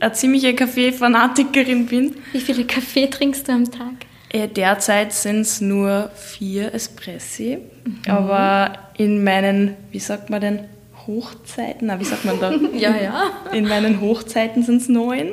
eine 0.00 0.12
ziemliche 0.12 0.54
Kaffee-Fanatikerin 0.54 1.86
bin. 1.86 2.14
Wie 2.32 2.40
viele 2.40 2.64
Kaffee 2.64 3.08
trinkst 3.08 3.48
du 3.48 3.52
am 3.52 3.70
Tag? 3.70 4.06
Äh, 4.30 4.48
derzeit 4.48 5.12
sind 5.12 5.40
es 5.40 5.60
nur 5.60 6.10
vier 6.14 6.74
Espressi, 6.74 7.58
mhm. 7.84 8.00
aber 8.06 8.72
in 8.96 9.24
meinen, 9.24 9.74
wie 9.90 9.98
sagt 9.98 10.28
man 10.28 10.40
denn, 10.40 10.60
Hochzeiten, 11.08 11.88
na, 11.88 11.98
wie 11.98 12.04
sagt 12.04 12.24
man 12.24 12.38
da? 12.38 12.52
ja, 12.74 12.94
ja. 12.96 13.30
In 13.52 13.66
meinen 13.66 14.00
Hochzeiten 14.00 14.62
sind 14.62 14.82
es 14.82 14.88
neun. 14.88 15.32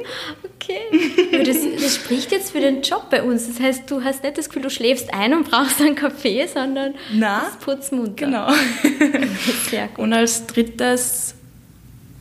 Okay. 0.55 1.43
Das, 1.45 1.57
das, 1.79 1.95
spricht 1.95 2.31
jetzt 2.31 2.51
für 2.51 2.59
den 2.59 2.81
Job 2.81 3.11
bei 3.11 3.21
uns. 3.21 3.45
Das 3.47 3.59
heißt, 3.59 3.91
du 3.91 4.03
hast 4.03 4.23
nicht 4.23 4.37
das 4.37 4.47
Gefühl, 4.47 4.63
du 4.63 4.71
schläfst 4.71 5.13
ein 5.13 5.35
und 5.35 5.51
brauchst 5.51 5.79
einen 5.79 5.95
Kaffee, 5.95 6.47
sondern 6.47 6.95
Na, 7.13 7.43
das 7.45 7.57
Putzmunter. 7.57 8.25
Genau. 8.25 8.47
Sehr 9.69 9.87
gut. 9.89 9.99
Und 9.99 10.13
als 10.13 10.47
drittes 10.47 11.35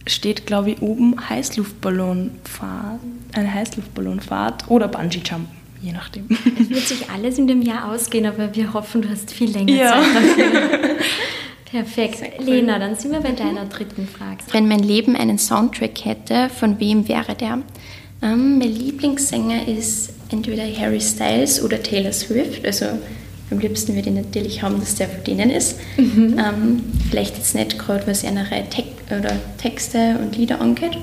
steht, 0.07 0.47
glaube 0.47 0.73
ich, 0.73 0.83
oben 0.83 1.17
Heißluftballonfahrt, 1.31 3.01
eine 3.33 3.55
Heißluftballonfahrt 3.55 4.69
oder 4.69 4.89
Bungee-Jump 4.89 5.49
je 5.85 5.93
nachdem. 5.93 6.27
Es 6.59 6.71
wird 6.71 6.89
sich 6.89 7.11
alles 7.11 7.39
in 7.39 7.47
dem 7.47 7.61
Jahr 7.61 7.93
ausgehen, 7.93 8.25
aber 8.25 8.55
wir 8.55 8.73
hoffen, 8.73 9.03
du 9.03 9.11
hast 9.11 9.31
viel 9.31 9.51
länger 9.51 9.75
ja. 9.75 9.93
Zeit 9.93 10.15
dafür. 10.15 10.97
Perfekt. 11.75 12.23
Cool. 12.39 12.55
Lena, 12.55 12.79
dann 12.79 12.95
sind 12.95 13.11
wir 13.11 13.19
bei 13.19 13.33
deiner 13.33 13.65
dritten 13.65 14.07
Frage. 14.07 14.39
Wenn 14.53 14.69
mein 14.69 14.79
Leben 14.85 15.17
einen 15.17 15.39
Soundtrack 15.39 16.05
hätte, 16.05 16.49
von 16.49 16.79
wem 16.79 17.09
wäre 17.09 17.35
der? 17.35 17.63
Ähm, 18.23 18.59
mein 18.61 18.71
Lieblingssänger 18.71 19.67
ist 19.67 20.11
entweder 20.31 20.63
Harry 20.79 21.01
Styles 21.01 21.61
oder 21.61 21.83
Taylor 21.83 22.13
Swift. 22.13 22.65
Also 22.65 22.87
am 23.51 23.59
liebsten 23.59 23.97
würde 23.97 24.09
ich 24.09 24.15
natürlich 24.15 24.63
haben, 24.63 24.79
dass 24.79 24.95
der 24.95 25.09
von 25.09 25.25
denen 25.25 25.51
ist. 25.51 25.81
Mhm. 25.97 26.39
Ähm, 26.39 26.85
vielleicht 27.11 27.39
jetzt 27.39 27.57
nicht 27.57 27.77
gerade, 27.77 28.07
was 28.07 28.23
ihre 28.23 28.45
Te 28.71 28.85
oder 29.11 29.35
Texte 29.59 30.17
und 30.23 30.37
Lieder 30.37 30.61
angeht, 30.61 30.97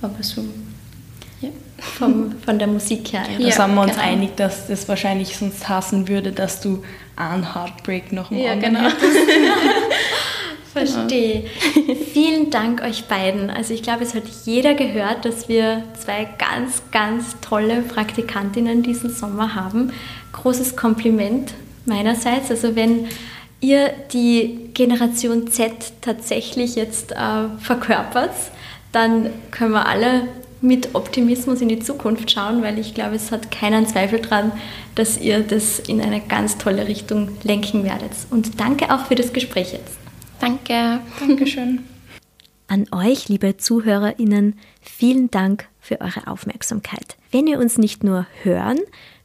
aber 0.00 0.22
so 0.22 0.42
vom, 1.98 2.32
von 2.44 2.58
der 2.58 2.68
Musik 2.68 3.12
her. 3.12 3.22
Ja, 3.38 3.46
da 3.46 3.52
sind 3.52 3.74
wir 3.74 3.82
uns 3.82 3.92
genau. 3.92 4.04
einig, 4.04 4.36
dass 4.36 4.66
das 4.66 4.88
wahrscheinlich 4.88 5.36
sonst 5.36 5.68
hassen 5.68 6.08
würde, 6.08 6.32
dass 6.32 6.60
du 6.60 6.82
einen 7.16 7.54
Heartbreak 7.54 8.12
noch 8.12 8.30
mal 8.30 8.40
ja, 8.40 8.54
genau. 8.54 8.88
Verstehe. 10.72 11.44
Vielen 12.12 12.50
Dank 12.50 12.82
euch 12.82 13.04
beiden. 13.04 13.48
Also 13.48 13.72
ich 13.72 13.82
glaube, 13.84 14.02
es 14.02 14.12
hat 14.12 14.24
jeder 14.44 14.74
gehört, 14.74 15.24
dass 15.24 15.48
wir 15.48 15.84
zwei 15.96 16.26
ganz, 16.36 16.82
ganz 16.90 17.36
tolle 17.40 17.82
Praktikantinnen 17.82 18.82
diesen 18.82 19.14
Sommer 19.14 19.54
haben. 19.54 19.92
Großes 20.32 20.74
Kompliment 20.74 21.54
meinerseits. 21.86 22.50
Also 22.50 22.74
wenn 22.74 23.06
ihr 23.60 23.90
die 24.12 24.70
Generation 24.74 25.46
Z 25.46 25.72
tatsächlich 26.00 26.74
jetzt 26.74 27.12
äh, 27.12 27.48
verkörpert, 27.60 28.34
dann 28.90 29.30
können 29.52 29.72
wir 29.72 29.86
alle 29.86 30.28
mit 30.64 30.94
Optimismus 30.94 31.60
in 31.60 31.68
die 31.68 31.78
Zukunft 31.78 32.30
schauen, 32.30 32.62
weil 32.62 32.78
ich 32.78 32.94
glaube, 32.94 33.14
es 33.14 33.30
hat 33.30 33.50
keinen 33.50 33.86
Zweifel 33.86 34.20
daran, 34.20 34.50
dass 34.94 35.20
ihr 35.20 35.40
das 35.40 35.78
in 35.78 36.00
eine 36.00 36.20
ganz 36.20 36.58
tolle 36.58 36.88
Richtung 36.88 37.28
lenken 37.42 37.84
werdet. 37.84 38.12
Und 38.30 38.58
danke 38.58 38.92
auch 38.92 39.06
für 39.06 39.14
das 39.14 39.32
Gespräch 39.32 39.72
jetzt. 39.72 39.98
Danke. 40.40 41.00
Dankeschön. 41.20 41.84
An 42.66 42.86
euch, 42.92 43.28
liebe 43.28 43.56
ZuhörerInnen, 43.56 44.58
vielen 44.80 45.30
Dank 45.30 45.68
für 45.80 46.00
eure 46.00 46.26
Aufmerksamkeit. 46.26 47.16
Wenn 47.30 47.46
ihr 47.46 47.58
uns 47.58 47.78
nicht 47.78 48.02
nur 48.02 48.26
hören, 48.42 48.78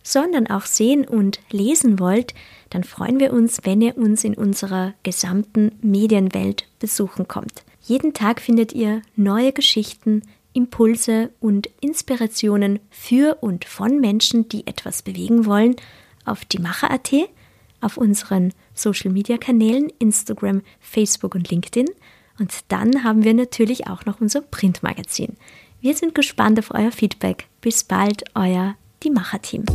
sondern 0.03 0.47
auch 0.47 0.65
sehen 0.65 1.07
und 1.07 1.39
lesen 1.49 1.99
wollt, 1.99 2.33
dann 2.69 2.83
freuen 2.83 3.19
wir 3.19 3.33
uns, 3.33 3.61
wenn 3.63 3.81
ihr 3.81 3.97
uns 3.97 4.23
in 4.23 4.35
unserer 4.35 4.93
gesamten 5.03 5.71
Medienwelt 5.81 6.67
besuchen 6.79 7.27
kommt. 7.27 7.63
Jeden 7.81 8.13
Tag 8.13 8.41
findet 8.41 8.73
ihr 8.73 9.01
neue 9.15 9.53
Geschichten, 9.53 10.21
Impulse 10.53 11.31
und 11.39 11.69
Inspirationen 11.81 12.79
für 12.89 13.37
und 13.41 13.65
von 13.65 13.99
Menschen, 13.99 14.49
die 14.49 14.65
etwas 14.67 15.01
bewegen 15.01 15.45
wollen, 15.45 15.75
auf 16.25 16.45
die 16.45 16.59
Macher.at, 16.59 17.11
auf 17.81 17.97
unseren 17.97 18.53
Social 18.73 19.11
Media 19.11 19.37
Kanälen 19.37 19.89
Instagram, 19.99 20.61
Facebook 20.79 21.35
und 21.35 21.49
LinkedIn. 21.49 21.87
Und 22.39 22.53
dann 22.69 23.03
haben 23.03 23.23
wir 23.23 23.33
natürlich 23.33 23.87
auch 23.87 24.05
noch 24.05 24.21
unser 24.21 24.41
Printmagazin. 24.41 25.37
Wir 25.81 25.95
sind 25.95 26.15
gespannt 26.15 26.59
auf 26.59 26.71
euer 26.73 26.91
Feedback. 26.91 27.47
Bis 27.61 27.83
bald, 27.83 28.23
euer 28.35 28.75
Die 29.03 29.11
Macher-Team. 29.11 29.65